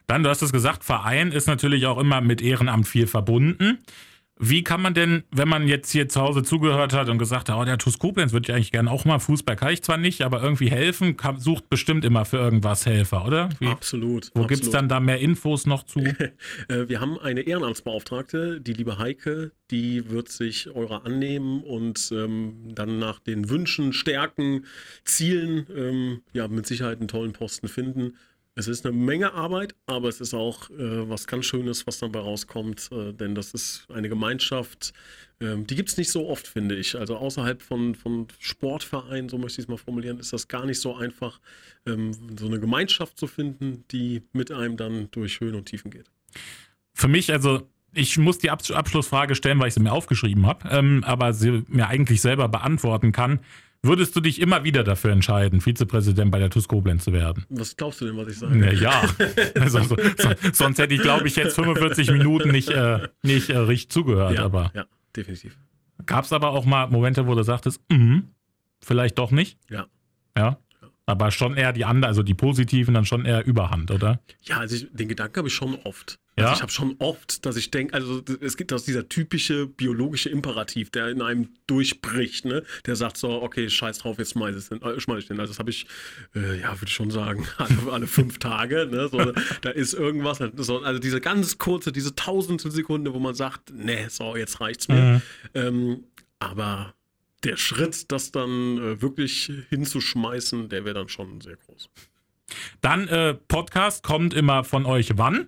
Dann, 0.07 0.24
du 0.24 0.30
hast 0.30 0.41
es 0.41 0.51
gesagt, 0.51 0.84
Verein 0.84 1.32
ist 1.32 1.47
natürlich 1.47 1.86
auch 1.86 1.97
immer 1.97 2.21
mit 2.21 2.41
Ehrenamt 2.41 2.88
viel 2.88 3.07
verbunden. 3.07 3.84
Wie 4.39 4.63
kann 4.63 4.81
man 4.81 4.95
denn, 4.95 5.23
wenn 5.31 5.47
man 5.47 5.67
jetzt 5.67 5.91
hier 5.91 6.09
zu 6.09 6.19
Hause 6.19 6.41
zugehört 6.41 6.91
hat 6.93 7.07
und 7.07 7.19
gesagt 7.19 7.49
hat, 7.49 7.55
oh, 7.55 7.65
der 7.65 7.77
TuS 7.77 7.99
Koblenz 7.99 8.34
würde 8.34 8.49
ich 8.49 8.55
eigentlich 8.55 8.71
gerne 8.71 8.89
auch 8.89 9.05
mal, 9.05 9.19
Fußball 9.19 9.55
kann 9.55 9.71
ich 9.71 9.84
zwar 9.84 9.97
nicht, 9.97 10.23
aber 10.23 10.41
irgendwie 10.41 10.71
helfen, 10.71 11.17
kann, 11.17 11.39
sucht 11.39 11.69
bestimmt 11.69 12.03
immer 12.03 12.25
für 12.25 12.38
irgendwas 12.38 12.88
Helfer, 12.88 13.25
oder? 13.25 13.49
Wie, 13.59 13.67
Absolut. 13.67 14.31
wo 14.34 14.47
gibt 14.47 14.63
es 14.63 14.71
dann 14.71 14.89
da 14.89 14.99
mehr 14.99 15.19
Infos 15.19 15.65
noch 15.65 15.84
zu? 15.84 16.03
Äh, 16.67 16.88
Wir 16.88 16.99
haben 16.99 17.19
eine 17.19 17.41
Ehrenamtsbeauftragte, 17.41 18.61
die 18.61 18.73
liebe 18.73 18.97
Heike, 18.97 19.51
die 19.71 20.09
wird 20.09 20.29
sich 20.29 20.69
eurer 20.69 21.05
annehmen 21.05 21.63
und 21.63 22.09
ähm, 22.11 22.73
dann 22.73 22.99
nach 22.99 23.19
den 23.19 23.49
Wünschen, 23.49 23.93
Stärken, 23.93 24.65
Zielen 25.03 25.67
ähm, 25.75 26.21
ja 26.34 26.47
mit 26.47 26.65
Sicherheit 26.67 26.99
einen 26.99 27.07
tollen 27.07 27.34
Posten 27.34 27.67
finden. 27.67 28.13
Es 28.56 28.68
ist 28.68 28.86
eine 28.86 28.95
Menge 28.95 29.34
Arbeit, 29.34 29.74
aber 29.88 30.10
es 30.10 30.22
ist 30.22 30.36
auch 30.36 30.70
äh, 30.70 31.10
was 31.10 31.26
ganz 31.26 31.45
Schönes, 31.45 31.88
was 31.88 31.97
dabei 31.97 32.20
rauskommt, 32.20 32.89
äh, 32.91 33.12
denn 33.12 33.34
das 33.34 33.54
ist 33.54 33.88
eine 33.91 34.10
Gemeinschaft, 34.10 34.93
ähm, 35.39 35.66
die 35.66 35.76
gibt 35.76 35.89
es 35.89 35.97
nicht 35.97 36.12
so 36.12 36.30
oft, 36.30 36.47
finde 36.47 36.76
ich. 36.76 36.95
Also 36.95 37.18
außerhalb 37.18 37.62
von, 37.64 37.95
von 37.95 38.28
Sportvereinen, 38.38 39.28
so 39.28 39.39
möchte 39.39 39.60
ich 39.60 39.66
es 39.66 39.68
mal 39.70 39.78
formulieren, 39.78 40.20
ist 40.20 40.34
das 40.34 40.47
gar 40.47 40.68
nicht 40.68 40.80
so 40.80 40.95
einfach, 40.95 41.39
ähm, 41.88 42.12
so 42.38 42.45
eine 42.45 42.60
Gemeinschaft 42.60 43.18
zu 43.18 43.26
finden, 43.26 43.86
die 43.91 44.22
mit 44.34 44.51
einem 44.51 44.78
dann 44.78 45.10
durch 45.10 45.39
Höhen 45.39 45.56
und 45.56 45.66
Tiefen 45.66 45.89
geht. 45.89 46.12
Für 46.93 47.08
mich, 47.08 47.32
also 47.34 47.68
ich 47.91 48.18
muss 48.20 48.38
die 48.38 48.51
Abs 48.51 48.70
Abschlussfrage 48.70 49.34
stellen, 49.34 49.60
weil 49.60 49.70
ich 49.70 49.74
sie 49.74 49.80
mir 49.80 49.91
aufgeschrieben 49.91 50.45
habe, 50.45 50.70
ähm, 50.70 51.04
aber 51.06 51.34
sie 51.34 51.64
mir 51.68 51.88
eigentlich 51.88 52.22
selber 52.22 52.47
beantworten 52.49 53.12
kann. 53.12 53.39
Würdest 53.86 54.15
du 54.15 54.21
dich 54.21 54.39
immer 54.39 54.63
wieder 54.63 54.86
dafür 54.86 55.11
entscheiden, 55.11 55.59
Vizepräsident 55.59 56.31
bei 56.31 56.39
der 56.39 56.49
TuS 56.49 56.69
Koblenz 56.69 57.03
zu 57.03 57.11
werden? 57.11 57.45
Was 57.49 57.75
glaubst 57.75 57.99
du 57.99 58.05
denn, 58.05 58.15
was 58.15 58.29
ich 58.29 58.39
sage? 58.39 58.55
Na 58.57 58.71
ja, 58.71 59.03
also, 59.59 59.84
so, 59.84 59.97
so, 60.17 60.29
sonst 60.53 60.79
hätte 60.79 60.93
ich, 60.93 61.01
glaube 61.01 61.27
ich, 61.27 61.36
jetzt 61.36 61.55
45 61.55 62.11
Minuten 62.11 62.51
nicht, 62.51 62.69
äh, 62.69 63.09
nicht 63.23 63.49
äh, 63.49 63.57
richtig 63.57 63.89
zugehört. 63.89 64.36
ja, 64.36 64.45
Aber 64.45 64.71
ja, 64.73 64.86
definitiv. 65.13 65.57
gab 66.05 66.23
es 66.23 66.31
aber 66.31 66.51
auch 66.51 66.63
mal 66.63 66.88
Momente, 66.88 67.27
wo 67.27 67.36
du 67.36 67.43
sagtest, 67.43 67.81
mhm, 67.91 68.29
vielleicht 68.81 69.17
doch 69.17 69.31
nicht? 69.31 69.59
Ja. 69.69 69.88
Ja. 70.38 70.57
Aber 71.06 71.32
schon 71.32 71.58
eher 71.58 71.74
die 71.74 71.84
anderen, 71.84 72.10
also 72.10 72.24
die 72.24 72.34
positiven, 72.34 72.93
dann 72.93 73.06
schon 73.06 73.26
eher 73.26 73.45
Überhand, 73.45 73.91
oder? 73.91 74.22
Ja, 74.43 74.60
also 74.60 74.76
ich, 74.76 74.88
den 74.91 75.10
Gedanken 75.10 75.38
habe 75.38 75.47
ich 75.49 75.54
schon 75.54 75.76
oft. 75.84 76.18
Ja? 76.38 76.45
Also 76.45 76.56
ich 76.56 76.62
habe 76.62 76.72
schon 76.72 76.95
oft, 76.99 77.45
dass 77.45 77.58
ich 77.58 77.72
denke, 77.72 77.93
also 77.93 78.22
es 78.41 78.58
gibt 78.58 78.72
das 78.72 78.86
dieser 78.86 79.08
typische 79.10 79.68
biologische 79.68 80.30
Imperativ, 80.30 80.89
der 80.89 81.10
in 81.10 81.22
einem 81.22 81.49
durchbricht, 81.68 82.45
ne? 82.45 82.64
Der 82.86 82.95
sagt 82.95 83.18
so, 83.18 83.41
okay, 83.41 83.70
scheiß 83.70 83.99
drauf, 83.99 84.18
jetzt 84.18 84.32
schmeiß, 84.32 84.56
ich 84.56 84.70
den, 84.70 84.82
äh, 84.82 84.99
schmeiß 84.99 85.20
ich 85.20 85.28
den. 85.28 85.39
Also 85.39 85.51
das 85.51 85.60
habe 85.60 85.70
ich, 85.70 85.86
äh, 86.36 86.60
ja, 86.62 86.72
würde 86.72 86.88
ich 86.88 86.93
schon 86.93 87.12
sagen, 87.12 87.45
alle, 87.58 87.91
alle 87.91 88.08
fünf 88.08 88.39
Tage, 88.39 88.88
ne? 88.89 89.10
So, 89.10 89.34
da 89.62 89.70
ist 89.70 89.93
irgendwas, 89.93 90.39
so, 90.56 90.80
also 90.80 90.99
diese 90.99 91.22
ganz 91.22 91.58
kurze, 91.58 91.91
diese 91.91 92.16
tausendstel 92.16 92.72
Sekunde, 92.72 93.14
wo 93.14 93.20
man 93.20 93.36
sagt, 93.36 93.72
nee, 93.72 94.08
so, 94.08 94.36
jetzt 94.36 94.60
reicht's 94.62 94.88
mir. 94.88 94.95
Mhm. 94.95 95.22
Ähm, 95.54 96.04
aber 96.39 96.95
der 97.44 97.58
Schritt, 97.58 98.12
das 98.12 98.32
dann 98.32 98.78
äh, 98.78 99.02
wirklich 99.02 99.52
hinzuschmeißen, 99.70 100.70
der 100.70 100.86
wäre 100.86 100.96
dann 100.96 101.10
schon 101.10 101.41
sehr 101.41 101.58
groß. 101.58 101.89
Dann 102.82 103.08
äh, 103.08 103.34
Podcast 103.34 104.04
kommt 104.04 104.34
immer 104.34 104.64
von 104.64 104.86
euch 104.86 105.18
wann? 105.18 105.48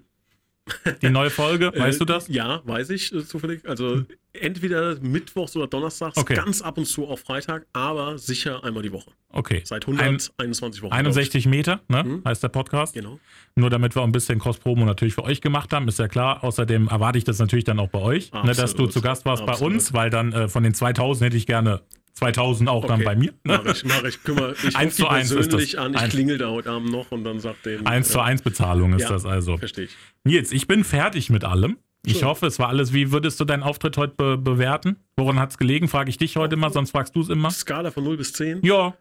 Die 1.02 1.10
neue 1.10 1.30
Folge, 1.30 1.72
weißt 1.76 2.02
du 2.02 2.06
das? 2.06 2.30
Äh, 2.30 2.34
Ja, 2.34 2.62
weiß 2.66 2.89
ich 2.89 3.14
äh, 3.14 3.26
zufällig. 3.26 3.68
Also 3.68 4.06
entweder 4.41 4.99
mittwochs 5.01 5.55
oder 5.55 5.67
donnerstags, 5.67 6.17
Okay. 6.17 6.36
ganz 6.36 6.61
ab 6.61 6.77
und 6.77 6.86
zu 6.86 7.07
auf 7.07 7.21
Freitag, 7.21 7.65
aber 7.73 8.17
sicher 8.17 8.63
einmal 8.63 8.83
die 8.83 8.91
Woche. 8.91 9.11
Okay. 9.29 9.61
Seit 9.65 9.88
Ein, 9.88 9.97
121 9.97 10.81
Wochen. 10.81 10.89
glaub 10.89 10.99
61 10.99 11.45
Meter, 11.47 11.81
ne, 11.88 12.03
Mhm. 12.03 12.21
heißt 12.25 12.41
der 12.43 12.49
Podcast. 12.49 12.93
Genau. 12.93 13.19
Nur 13.55 13.69
damit 13.69 13.95
wir 13.95 14.03
ein 14.03 14.11
bisschen 14.11 14.39
Cross-Promo 14.39 14.86
natürlich 14.86 15.13
für 15.13 15.23
euch 15.23 15.41
gemacht 15.41 15.73
haben, 15.73 15.88
ist 15.88 15.99
ja 15.99 16.07
klar. 16.07 16.43
Außerdem 16.43 16.88
erwarte 16.88 17.17
ich 17.17 17.23
das 17.23 17.39
natürlich 17.39 17.65
dann 17.65 17.79
auch 17.79 17.89
bei 17.89 17.99
euch, 17.99 18.31
ne, 18.31 18.53
dass 18.53 18.75
du 18.75 18.88
zu 18.88 19.01
Gast 19.01 19.25
warst 19.25 19.45
bei 19.45 19.51
Absolut. 19.53 19.73
uns, 19.75 19.93
weil 19.93 20.09
dann 20.09 20.31
äh, 20.33 20.47
von 20.47 20.63
den 20.63 20.73
2000 20.73 21.27
hätte 21.27 21.38
ich 21.38 21.45
gerne 21.47 21.81
2000 22.13 22.69
auch 22.69 22.86
dann 22.86 22.95
Okay. 23.01 23.03
bei 23.03 23.15
mir. 23.17 23.31
Ne? 23.43 23.59
Mach 23.63 23.65
ich, 23.65 23.83
mach 23.83 24.03
ich. 24.03 24.23
Kümmere 24.23 24.55
ich 24.65 24.73
Eins 24.77 24.95
zu 24.95 25.07
eins 25.09 25.31
ist 25.31 25.36
das. 25.38 25.47
persönlich 25.47 25.79
an. 25.79 25.93
Ich 25.95 25.99
Eins- 25.99 26.13
klingel 26.13 26.38
da 26.38 26.49
heute 26.49 26.69
Abend 26.71 26.89
noch 26.89 27.11
und 27.11 27.25
dann 27.25 27.41
sagt 27.41 27.65
dem. 27.65 27.86
Eins 27.86 28.07
zu 28.07 28.19
äh, 28.19 28.21
eins 28.21 28.41
Bezahlung 28.41 28.93
ist 28.93 29.01
ja. 29.03 29.09
das 29.09 29.25
also. 29.25 29.57
Verstehe 29.57 29.86
ich. 29.86 29.91
Nils, 30.23 30.53
ich 30.53 30.65
bin 30.65 30.86
fertig 30.86 31.29
mit 31.29 31.43
allem. 31.43 31.77
Ich 32.06 32.24
hoffe, 32.24 32.47
es 32.47 32.60
war 32.60 32.70
alles. 32.70 32.93
Wie 32.93 33.12
würdest 33.12 33.39
du 33.39 33.45
deinen 33.45 33.64
Auftritt 33.64 33.97
heute 33.97 34.14
be 34.16 34.38
bewerten? 34.38 34.97
Woran 35.18 35.39
hat 35.39 35.51
es 35.51 35.58
gelegen? 35.58 35.88
Frage 35.88 36.10
ich 36.10 36.18
dich 36.18 36.36
heute 36.38 36.56
mal, 36.56 36.72
sonst 36.72 36.91
fragst 36.91 37.16
du 37.16 37.22
es 37.22 37.30
immer. 37.30 37.51
Skala 37.51 37.91
von 37.91 38.03
0 38.03 38.18
bis 38.18 38.34
10. 38.34 38.62
Ja, 38.64 38.95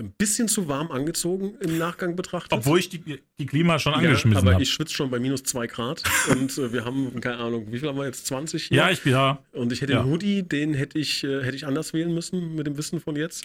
ein 0.00 0.10
bisschen 0.18 0.48
zu 0.48 0.66
warm 0.66 0.90
angezogen 0.90 1.54
im 1.60 1.78
Nachgang 1.78 2.16
betrachtet. 2.16 2.52
Obwohl 2.52 2.80
ich 2.80 2.88
die, 2.88 3.20
die 3.38 3.46
Klima 3.46 3.78
schon 3.78 3.92
ja, 3.92 3.98
angeschmissen 4.00 4.38
aber 4.42 4.54
habe. 4.54 4.62
ich 4.62 4.70
schwitze 4.70 4.92
schon 4.92 5.08
bei 5.08 5.20
minus 5.20 5.44
zwei 5.44 5.68
Grad 5.68 6.02
und 6.30 6.58
äh, 6.58 6.72
wir 6.72 6.84
haben, 6.84 7.20
keine 7.20 7.38
Ahnung, 7.38 7.66
wie 7.70 7.78
viel 7.78 7.88
haben 7.88 7.98
wir 7.98 8.06
jetzt? 8.06 8.26
20 8.26 8.64
hier? 8.64 8.76
Ja, 8.76 8.90
ich 8.90 9.04
ja. 9.04 9.38
Und 9.52 9.72
ich 9.72 9.82
hätte 9.82 9.92
Ja. 9.92 10.02
den 10.02 10.10
Hoodie, 10.10 10.42
den 10.42 10.74
hätte 10.74 10.98
ich, 10.98 11.22
äh, 11.22 11.44
hätte 11.44 11.54
ich 11.54 11.64
anders 11.64 11.92
wählen 11.92 12.12
müssen 12.12 12.56
mit 12.56 12.66
dem 12.66 12.76
Wissen 12.76 12.98
von 12.98 13.14
jetzt. 13.14 13.44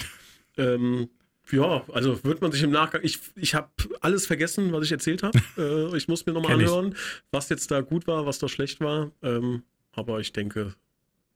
Ähm, 0.57 1.09
ja, 1.51 1.83
also 1.93 2.23
wird 2.23 2.41
man 2.41 2.51
sich 2.51 2.63
im 2.63 2.71
Nachgang. 2.71 3.01
Ich, 3.03 3.19
ich 3.35 3.55
habe 3.55 3.69
alles 4.01 4.27
vergessen, 4.27 4.71
was 4.71 4.85
ich 4.85 4.91
erzählt 4.91 5.23
habe. 5.23 5.39
äh, 5.57 5.97
ich 5.97 6.07
muss 6.07 6.25
mir 6.25 6.33
nochmal 6.33 6.53
anhören, 6.53 6.95
was 7.31 7.49
jetzt 7.49 7.71
da 7.71 7.81
gut 7.81 8.07
war, 8.07 8.25
was 8.25 8.39
da 8.39 8.47
schlecht 8.47 8.79
war. 8.81 9.11
Ähm, 9.21 9.63
aber 9.91 10.19
ich 10.19 10.33
denke, 10.33 10.75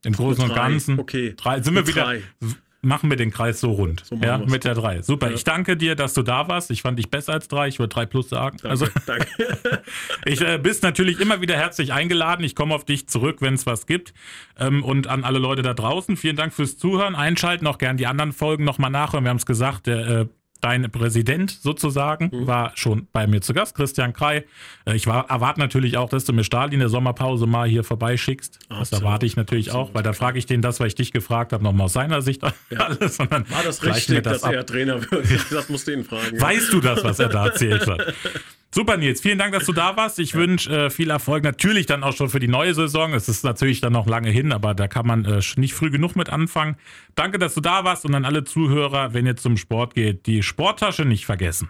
Im 0.04 0.14
Großen 0.14 0.44
und. 0.44 0.54
Ganzen. 0.54 1.00
Okay. 1.00 1.34
Drei, 1.36 1.62
sind 1.62 1.76
wir 1.76 1.88
wieder. 1.88 2.04
drei. 2.04 2.24
Machen 2.86 3.10
wir 3.10 3.16
den 3.16 3.32
Kreis 3.32 3.62
so 3.62 3.72
rund. 3.72 4.04
So 4.06 4.16
ja, 4.18 4.38
mit 4.38 4.66
der 4.66 4.76
3. 4.76 5.04
Super. 5.04 5.30
Ja. 5.30 5.36
Ich 5.36 5.46
danke 5.46 5.78
dir, 5.78 5.96
dass 5.96 6.14
du 6.14 6.22
da 6.22 6.50
warst. 6.50 6.70
Ich 6.70 6.82
fand 6.82 7.00
dich 7.00 7.10
besser 7.10 7.32
als 7.32 7.48
3. 7.48 7.70
Ich 7.70 7.80
würde 7.80 7.94
3 7.94 8.06
plus 8.06 8.28
sagen. 8.28 8.58
Danke, 8.62 8.70
Also, 8.70 8.88
danke. 9.06 9.28
ich 10.26 10.42
äh, 10.42 10.58
bist 10.62 10.84
natürlich 10.84 11.22
immer 11.22 11.40
wieder 11.40 11.56
herzlich 11.56 11.94
eingeladen. 11.94 12.44
Ich 12.44 12.56
komme 12.56 12.76
auf 12.76 12.84
dich 12.84 13.08
zurück, 13.08 13.38
wenn 13.40 13.54
es 13.54 13.66
was 13.66 13.88
gibt. 13.88 14.14
Ähm, 14.60 14.84
und 14.84 15.08
an 15.08 15.24
alle 15.24 15.40
Leute 15.40 15.62
da 15.62 15.74
draußen, 15.74 16.18
vielen 16.18 16.36
Dank 16.36 16.54
fürs 16.54 16.78
Zuhören. 16.78 17.16
Einschalten, 17.16 17.68
auch 17.68 17.78
gern 17.78 17.96
die 17.96 18.06
anderen 18.06 18.34
Folgen 18.34 18.66
nochmal 18.66 18.92
nachhören. 18.92 19.24
Wir 19.24 19.30
haben 19.30 19.38
es 19.38 19.46
gesagt, 19.46 19.88
der, 19.88 20.08
äh, 20.08 20.26
dein 20.64 20.90
Präsident 20.92 21.52
sozusagen 21.52 22.30
Mhm. 22.32 22.48
war 22.48 22.72
schon 22.76 23.08
bei 23.12 23.28
mir 23.28 23.42
zu 23.42 23.54
Gast, 23.54 23.76
Christian 23.76 24.14
Krei. 24.14 24.46
Äh, 24.86 24.96
ich 24.96 25.08
war, 25.08 25.30
erwarte 25.30 25.60
natürlich 25.60 25.98
auch, 25.98 26.10
dass 26.10 26.26
du 26.26 26.34
mir 26.34 26.44
Stahl 26.44 26.74
in 26.74 26.80
der 26.80 26.90
Sommerpause 26.90 27.46
mal 27.48 27.68
hier 27.68 27.84
vorbeischickst. 27.84 28.60
Das 28.70 28.78
Absolut. 28.80 29.04
erwarte 29.04 29.26
ich 29.26 29.36
natürlich 29.36 29.72
auch, 29.72 29.74
Absolut. 29.90 29.96
weil 29.96 30.04
da 30.04 30.14
frage 30.14 30.40
ich 30.40 30.46
den 30.46 30.62
das, 30.62 30.80
weil 30.80 30.88
ich 30.88 30.96
dich 30.96 31.12
gefragt 31.12 31.54
habe, 31.54 31.64
nochmal 31.64 31.86
aus 31.86 31.94
seiner 31.94 32.22
Sicht 32.22 32.42
alles. 32.78 33.20
Und 33.20 33.32
dann 33.32 33.50
War 33.50 33.64
das 33.64 33.84
richtig, 33.84 34.24
dass 34.24 34.44
ab. 34.44 34.54
er 34.54 34.66
Trainer 34.66 35.02
wird? 35.12 35.52
Das 35.52 35.70
musst 35.70 35.88
du 35.88 35.92
ihn 35.94 36.04
fragen. 36.06 36.40
Weißt 36.40 36.72
du 36.72 36.80
das, 36.80 37.04
was 37.04 37.20
er 37.20 37.30
da 37.30 37.46
erzählt 37.48 37.86
hat? 37.88 38.14
Super, 38.76 38.98
Nils. 38.98 39.22
Vielen 39.22 39.38
Dank, 39.38 39.54
dass 39.54 39.66
du 39.68 39.72
da 39.72 39.96
warst. 39.98 40.18
Ich 40.18 40.34
wünsche 40.34 40.86
äh, 40.86 40.90
viel 40.90 41.12
Erfolg. 41.12 41.44
Natürlich 41.44 41.86
dann 41.86 42.04
auch 42.04 42.16
schon 42.18 42.30
für 42.30 42.40
die 42.40 42.48
neue 42.48 42.74
Saison. 42.74 43.14
Es 43.14 43.30
ist 43.30 43.44
natürlich 43.44 43.82
dann 43.82 43.94
noch 43.94 44.08
lange 44.08 44.32
hin, 44.32 44.52
aber 44.52 44.74
da 44.74 44.88
kann 44.88 45.06
man 45.06 45.26
äh, 45.26 45.42
nicht 45.58 45.76
früh 45.76 45.92
genug 45.92 46.16
mit 46.16 46.30
anfangen. 46.32 46.76
Danke, 47.16 47.38
dass 47.38 47.54
du 47.54 47.62
da 47.62 47.84
warst 47.84 48.06
und 48.06 48.16
an 48.16 48.26
alle 48.26 48.44
Zuhörer, 48.44 49.14
wenn 49.14 49.26
ihr 49.26 49.36
zum 49.36 49.58
Sport 49.58 49.94
geht, 49.94 50.26
die 50.26 50.42
Sporttasche 50.42 51.06
nicht 51.06 51.26
vergessen. 51.26 51.70